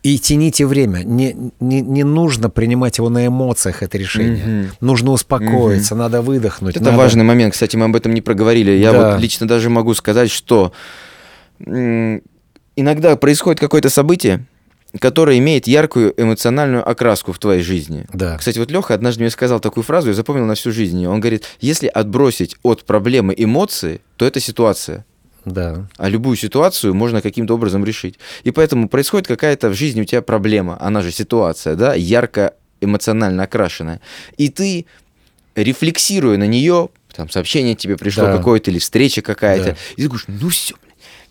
И 0.06 0.20
тяните 0.20 0.68
время. 0.68 1.00
Не, 1.00 1.36
не, 1.60 1.82
не 1.82 2.04
нужно 2.04 2.52
принимать 2.52 3.00
его 3.00 3.10
на 3.10 3.26
эмоциях, 3.26 3.82
это 3.82 3.98
решение. 3.98 4.46
Мгм. 4.46 4.68
Нужно 4.80 5.10
успокоиться, 5.10 5.96
надо 5.96 6.22
выдохнуть. 6.22 6.76
Это 6.76 6.86
надо- 6.86 6.98
важный 6.98 7.24
момент, 7.24 7.54
кстати, 7.54 7.76
мы 7.76 7.86
об 7.86 7.96
этом 7.96 8.14
не 8.14 8.22
проговорили. 8.22 8.70
Я 8.70 8.92
Да. 8.92 9.12
вот 9.14 9.20
лично 9.20 9.48
даже 9.48 9.72
могу 9.72 9.96
сказать, 9.96 10.30
что 10.30 10.74
иногда 11.60 13.16
происходит 13.16 13.60
какое-то 13.60 13.90
событие, 13.90 14.46
которое 15.00 15.40
имеет 15.40 15.66
яркую 15.66 16.14
эмоциональную 16.22 16.88
окраску 16.88 17.34
в 17.34 17.40
твоей 17.40 17.64
жизни. 17.64 18.06
Да. 18.14 18.38
Кстати, 18.38 18.60
вот 18.60 18.70
Леха 18.70 18.94
однажды 18.94 19.22
мне 19.24 19.32
сказал 19.32 19.60
такую 19.60 19.84
фразу, 19.84 20.10
я 20.10 20.14
запомнил 20.14 20.46
на 20.46 20.54
всю 20.54 20.72
жизнь. 20.72 21.04
Он 21.08 21.20
говорит, 21.20 21.46
если 21.60 21.88
отбросить 21.88 22.58
от 22.62 22.84
проблемы 22.86 23.34
эмоции, 23.36 24.02
то 24.18 24.26
это 24.26 24.40
ситуация. 24.40 25.04
Да. 25.46 25.88
А 25.98 26.10
любую 26.10 26.36
ситуацию 26.38 26.94
можно 26.94 27.22
каким-то 27.22 27.54
образом 27.54 27.86
решить. 27.86 28.16
И 28.44 28.52
поэтому 28.52 28.90
происходит 28.90 29.28
какая-то 29.28 29.70
в 29.70 29.74
жизни 29.76 30.02
у 30.02 30.06
тебя 30.06 30.22
проблема, 30.22 30.78
она 30.82 31.02
же 31.02 31.12
ситуация, 31.12 31.76
да, 31.76 31.94
ярко 31.94 32.54
эмоционально 32.82 33.44
окрашенная. 33.44 34.02
И 34.38 34.50
ты, 34.50 34.86
рефлексируя 35.56 36.38
на 36.38 36.48
нее, 36.48 36.90
там 37.16 37.30
сообщение 37.30 37.76
тебе 37.76 37.96
пришло 37.98 38.26
Да. 38.26 38.38
какое-то 38.38 38.72
или 38.72 38.80
встреча 38.80 39.22
какая-то, 39.22 39.64
Да. 39.72 39.78
и 39.96 40.02
ты 40.02 40.08
говоришь, 40.08 40.26
ну 40.28 40.50
все, 40.50 40.76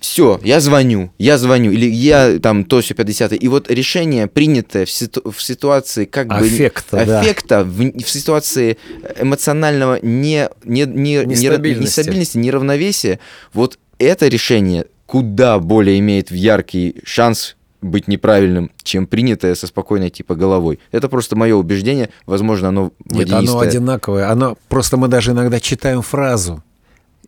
все, 0.00 0.40
я 0.44 0.60
звоню, 0.60 1.12
я 1.18 1.38
звоню, 1.38 1.70
или 1.72 1.86
я 1.90 2.38
там 2.38 2.64
то, 2.64 2.80
все 2.80 2.94
50 2.94 3.32
И 3.32 3.48
вот 3.48 3.70
решение, 3.70 4.26
принятое 4.26 4.84
в, 4.86 4.90
ситу- 4.90 5.30
в 5.30 5.42
ситуации 5.42 6.04
как 6.04 6.28
бы... 6.28 6.36
Аффекта, 6.36 7.04
да. 7.06 7.20
аффекта, 7.20 7.64
в, 7.64 7.78
в 8.02 8.08
ситуации 8.08 8.76
эмоционального 9.18 9.98
не, 10.02 10.48
не, 10.64 10.84
не- 10.84 11.24
Нестабильности. 11.24 11.82
нестабильности, 12.00 12.38
неравновесия, 12.38 13.18
вот 13.52 13.78
это 13.98 14.28
решение 14.28 14.86
куда 15.06 15.58
более 15.58 15.98
имеет 15.98 16.30
яркий 16.30 16.96
шанс 17.04 17.56
быть 17.82 18.08
неправильным, 18.08 18.70
чем 18.82 19.06
принятое 19.06 19.54
со 19.54 19.66
спокойной 19.66 20.10
типа 20.10 20.34
головой. 20.34 20.80
Это 20.90 21.08
просто 21.08 21.36
мое 21.36 21.54
убеждение, 21.54 22.08
возможно, 22.26 22.68
оно 22.68 22.92
Нет, 23.04 23.30
оно 23.30 23.60
одинаковое. 23.60 24.30
Оно 24.30 24.56
просто 24.68 24.96
мы 24.96 25.08
даже 25.08 25.32
иногда 25.32 25.60
читаем 25.60 26.00
фразу 26.00 26.62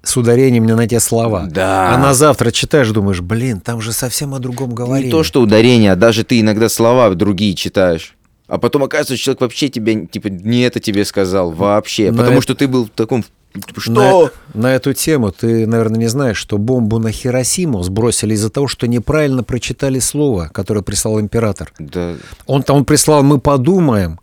с 0.03 0.17
ударением 0.17 0.67
не 0.67 0.75
на 0.75 0.87
те 0.89 1.01
слова. 1.01 1.47
Да. 1.51 1.95
А 1.95 1.99
на 1.99 2.15
завтра 2.15 2.51
читаешь, 2.51 2.89
думаешь, 2.91 3.21
блин, 3.21 3.61
там 3.61 3.81
же 3.81 3.93
совсем 3.93 4.35
о 4.35 4.39
другом 4.39 4.75
говорили. 4.75 5.07
Не 5.07 5.11
то, 5.11 5.23
что 5.23 5.43
ударение, 5.43 5.93
а 5.93 5.97
даже 5.97 6.25
ты 6.25 6.41
иногда 6.41 6.69
слова 6.69 7.15
другие 7.15 7.55
читаешь. 7.55 8.17
А 8.47 8.59
потом 8.59 8.85
оказывается, 8.85 9.17
человек 9.17 9.41
вообще 9.41 9.69
тебе, 9.69 10.07
типа, 10.07 10.29
не 10.29 10.61
это 10.61 10.79
тебе 10.79 11.05
сказал 11.05 11.51
вообще. 11.51 12.13
На 12.13 12.19
потому 12.19 12.37
это- 12.37 12.43
что 12.43 12.55
ты 12.55 12.69
был 12.69 12.87
в 12.87 12.91
таком... 12.91 13.25
типа, 13.61 13.81
Что? 13.81 14.33
На, 14.55 14.63
на 14.63 14.75
эту 14.75 14.93
тему 14.93 15.33
ты, 15.33 15.67
наверное, 15.67 15.99
не 15.99 16.09
знаешь, 16.09 16.37
что 16.37 16.59
бомбу 16.59 16.99
на 16.99 17.11
Хиросиму 17.13 17.83
сбросили 17.83 18.35
из-за 18.35 18.51
того, 18.51 18.69
что 18.69 18.87
неправильно 18.87 19.43
прочитали 19.43 19.99
слово, 19.99 20.51
которое 20.53 20.83
прислал 20.83 21.21
император. 21.21 21.73
Да. 21.79 22.15
Он 22.47 22.63
там 22.63 22.85
прислал 22.85 23.23
«мы 23.23 23.41
подумаем», 23.41 24.21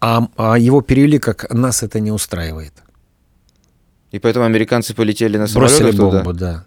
а, 0.00 0.28
а 0.36 0.58
его 0.58 0.80
перевели 0.80 1.18
как 1.18 1.52
«нас 1.52 1.82
это 1.82 2.00
не 2.00 2.10
устраивает». 2.10 2.72
И 4.10 4.18
поэтому 4.18 4.44
американцы 4.44 4.94
полетели 4.94 5.36
на 5.36 5.46
Бросили 5.46 5.78
самолетах 5.78 6.00
туда. 6.00 6.22
бомбу, 6.22 6.32
да. 6.32 6.64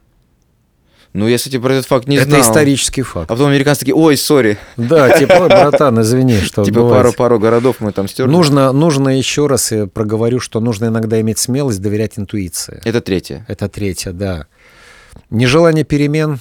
Ну, 1.14 1.28
я, 1.28 1.38
кстати, 1.38 1.60
про 1.60 1.74
этот 1.74 1.86
факт 1.86 2.08
не 2.08 2.16
это 2.16 2.26
знал. 2.26 2.42
исторический 2.42 3.04
факт. 3.04 3.30
А 3.30 3.34
потом 3.34 3.50
американцы 3.50 3.82
такие, 3.82 3.94
ой, 3.94 4.18
сори. 4.18 4.58
Да, 4.78 5.16
типа, 5.18 5.34
«Ой, 5.42 5.48
братан, 5.48 6.02
извини, 6.02 6.40
что 6.40 6.64
Типа 6.66 6.80
бывает». 6.82 7.04
пару-пару 7.04 7.40
городов 7.40 7.76
мы 7.80 7.92
там 7.92 8.08
стерли. 8.08 8.32
Нужно, 8.32 8.72
нужно 8.72 9.16
еще 9.16 9.46
раз 9.46 9.72
я 9.72 9.86
проговорю, 9.86 10.40
что 10.40 10.60
нужно 10.60 10.86
иногда 10.86 11.22
иметь 11.22 11.38
смелость 11.38 11.82
доверять 11.82 12.18
интуиции. 12.18 12.82
Это 12.84 13.00
третье. 13.00 13.46
Это 13.48 13.70
третье, 13.70 14.12
да. 14.12 14.48
Нежелание 15.30 15.84
перемен, 15.84 16.40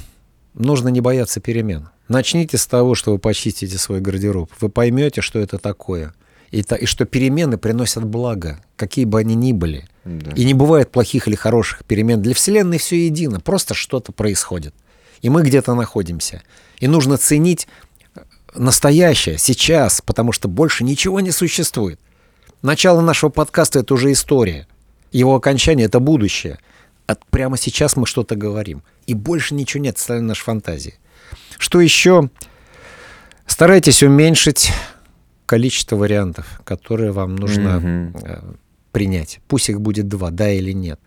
нужно 0.55 0.89
не 0.89 1.03
бояться 1.03 1.41
перемен. 1.41 1.91
Начните 2.09 2.57
с 2.57 2.67
того, 2.67 2.95
что 2.95 3.13
вы 3.13 3.19
почистите 3.19 3.77
свой 3.77 4.01
гардероб. 4.01 4.51
Вы 4.61 4.71
поймете, 4.71 5.21
что 5.21 5.39
это 5.39 5.59
такое. 5.59 6.15
И, 6.51 6.61
и 6.61 6.87
что 6.87 7.05
перемены 7.05 7.59
приносят 7.59 8.05
благо, 8.05 8.61
какие 8.77 9.05
бы 9.05 9.19
они 9.19 9.35
ни 9.35 9.53
были. 9.53 9.87
Да. 10.05 10.33
И 10.33 10.45
не 10.45 10.55
бывает 10.55 10.91
плохих 10.91 11.29
или 11.29 11.35
хороших 11.35 11.85
перемен. 11.85 12.21
Для 12.23 12.35
Вселенной 12.35 12.79
все 12.79 13.07
едино, 13.07 13.41
просто 13.41 13.75
что-то 13.75 14.13
происходит. 14.13 14.75
И 15.21 15.31
мы 15.31 15.43
где-то 15.43 15.75
находимся. 15.75 16.43
И 16.79 16.89
нужно 16.89 17.17
ценить 17.17 17.69
настоящее, 18.55 19.39
сейчас, 19.39 20.01
потому 20.01 20.33
что 20.33 20.49
больше 20.49 20.85
ничего 20.85 21.21
не 21.21 21.31
существует. 21.31 22.01
Начало 22.63 23.01
нашего 23.01 23.31
подкаста— 23.31 23.79
это 23.81 23.95
уже 23.95 24.13
история. 24.13 24.67
Его 25.13 25.35
окончание— 25.35 25.87
это 25.87 26.01
будущее. 26.01 26.59
А 27.07 27.17
прямо 27.31 27.57
сейчас 27.57 27.97
мы 27.97 28.07
что-то 28.07 28.37
говорим. 28.37 28.83
И 29.07 29.15
больше 29.15 29.55
ничего 29.55 29.83
нет, 29.83 29.99
стали 29.99 30.21
нашей 30.21 30.45
фантазии. 30.45 30.95
Что 31.59 31.81
еще? 31.81 32.31
Старайтесь 33.47 34.03
уменьшить 34.03 34.73
количество 35.47 35.97
вариантов, 35.97 36.61
которые 36.65 37.13
вам 37.13 37.37
нужно 37.37 37.81
Мгм. 37.81 38.59
Принять. 38.93 39.41
Пусть 39.49 39.69
их 39.69 39.81
будет 39.81 40.09
два, 40.09 40.31
да 40.31 40.51
или 40.51 40.73
нет. 40.73 41.01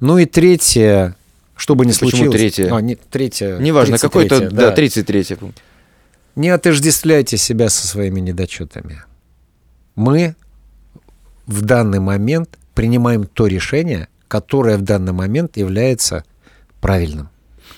Ну 0.00 0.18
и 0.18 0.26
третье, 0.26 1.16
что 1.56 1.74
бы 1.74 1.84
ни 1.84 1.90
Почему 1.90 2.10
случилось... 2.10 2.36
третье? 2.36 2.74
А, 2.74 2.80
не, 2.80 2.94
третье 2.94 3.58
Неважно, 3.58 3.96
33-е, 3.96 4.00
какой-то, 4.00 4.50
да, 4.50 4.70
33 4.70 5.34
пункт. 5.34 5.62
не 6.36 6.48
отождествляйте 6.50 7.36
себя 7.36 7.68
со 7.68 7.86
своими 7.86 8.20
недочетами. 8.20 9.02
Мы 9.96 10.36
в 11.46 11.62
данный 11.62 11.98
момент 11.98 12.58
принимаем 12.74 13.24
то 13.24 13.48
решение, 13.48 14.08
которое 14.28 14.76
в 14.76 14.82
данный 14.82 15.12
момент 15.12 15.56
является 15.56 16.24
правильным. 16.80 17.30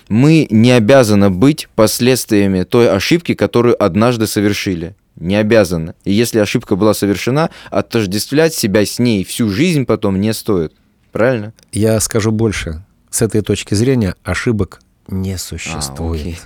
Мы 0.09 0.45
не 0.49 0.71
обязаны 0.71 1.29
быть 1.29 1.67
последствиями 1.73 2.63
той 2.63 2.91
ошибки, 2.91 3.33
которую 3.33 3.81
однажды 3.81 4.27
совершили. 4.27 4.95
Не 5.21 5.35
обязаны. 5.35 5.93
И 6.03 6.11
если 6.11 6.39
ошибка 6.39 6.75
была 6.75 6.93
совершена, 6.93 7.49
отождествлять 7.69 8.53
себя 8.53 8.85
с 8.85 8.99
ней 8.99 9.23
всю 9.23 9.49
жизнь 9.49 9.85
потом 9.85 10.19
не 10.19 10.33
стоит. 10.33 10.73
Правильно? 11.11 11.53
Я 11.71 11.99
скажу 11.99 12.31
больше. 12.31 12.83
С 13.09 13.21
этой 13.21 13.41
точки 13.41 13.73
зрения 13.73 14.15
ошибок 14.23 14.81
не 15.07 15.33
А, 15.33 15.37
существует. 15.37 16.37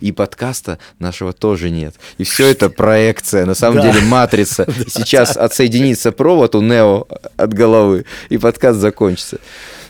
И 0.00 0.12
подкаста 0.12 0.78
нашего 0.98 1.32
тоже 1.34 1.68
нет. 1.68 1.94
И 2.16 2.24
все 2.24 2.46
это 2.46 2.70
проекция, 2.70 3.44
на 3.44 3.54
самом 3.54 3.76
Да. 3.82 3.92
деле 3.92 4.06
матрица. 4.06 4.66
Сейчас 4.88 5.36
отсоединится 5.36 6.10
провод 6.10 6.54
у 6.54 6.62
Нео 6.62 7.06
от 7.36 7.52
головы, 7.52 8.06
и 8.30 8.38
подкаст 8.38 8.78
закончится. 8.78 9.38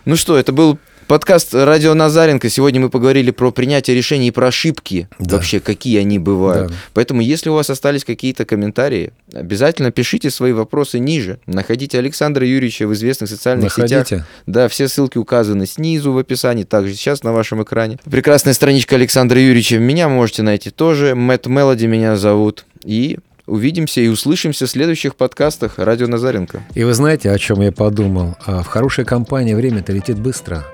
Ну 0.05 0.17
что, 0.17 0.37
это 0.37 0.53
был 0.53 0.79
подкаст 1.07 1.55
Радио 1.55 1.95
Назаренко. 1.95 2.49
Сегодня 2.49 2.81
мы 2.81 2.91
поговорили 2.91 3.31
про 3.31 3.51
принятие 3.51 3.97
решений 3.97 4.29
и 4.29 4.31
про 4.31 4.49
ошибки. 4.49 5.09
Да. 5.19 5.37
Вообще, 5.37 5.61
какие 5.61 5.99
они 5.99 6.19
бывают. 6.19 6.69
Да. 6.69 6.75
Поэтому, 6.95 7.21
если 7.21 7.51
у 7.51 7.55
вас 7.55 7.71
остались 7.71 8.05
какие-то 8.05 8.45
комментарии, 8.45 9.13
обязательно 9.33 9.91
пишите 9.91 10.31
свои 10.31 10.53
вопросы 10.53 10.99
ниже. 10.99 11.39
Находите 11.47 11.99
Александра 11.99 12.47
Юрьевича 12.47 12.87
в 12.87 12.93
известных 12.95 13.31
социальных 13.31 13.73
сетях. 13.73 14.11
Находите. 14.11 14.25
Да, 14.47 14.69
все 14.69 14.89
ссылки 14.89 15.19
указаны 15.19 15.67
снизу 15.67 16.13
в 16.13 16.19
описании, 16.19 16.65
также 16.65 16.95
сейчас 16.95 17.23
на 17.23 17.33
вашем 17.33 17.63
экране. 17.63 17.99
Прекрасная 18.05 18.55
страничка 18.55 18.97
Александра 18.97 19.41
Юрьевича. 19.41 19.79
Меня 19.79 20.09
можете 20.09 20.43
найти 20.43 20.71
тоже. 20.71 21.15
Мэтт 21.15 21.47
Мелоди 21.47 21.87
меня 21.87 22.17
зовут. 22.17 22.65
И 22.85 23.19
увидимся 23.47 24.01
и 24.01 24.09
услышимся 24.09 24.67
в 24.67 24.71
следующих 24.71 25.17
подкастах 25.17 25.75
Радио 25.79 26.07
Назаренко. 26.07 26.63
И 26.75 26.85
вы 26.85 26.95
знаете, 26.95 27.31
о 27.31 27.39
чем 27.39 27.61
я 27.61 27.73
подумал? 27.73 28.37
А 28.45 28.63
В 28.63 28.67
хорошей 28.67 29.05
компании 29.05 29.55
время-то 29.55 29.93
летит 29.93 30.19
быстро. 30.19 30.65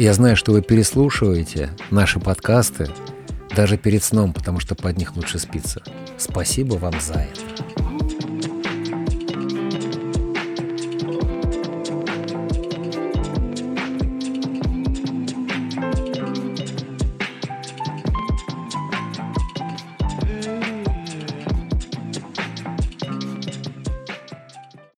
Я 0.00 0.14
знаю, 0.14 0.34
что 0.34 0.52
вы 0.52 0.62
переслушиваете 0.62 1.68
наши 1.90 2.20
подкасты 2.20 2.88
даже 3.54 3.76
перед 3.76 4.02
сном, 4.02 4.32
потому 4.32 4.58
что 4.58 4.74
под 4.74 4.96
них 4.96 5.14
лучше 5.14 5.38
спится. 5.38 5.82
Спасибо 6.16 6.76
вам 6.76 6.98
за 6.98 7.16
это. 7.16 7.79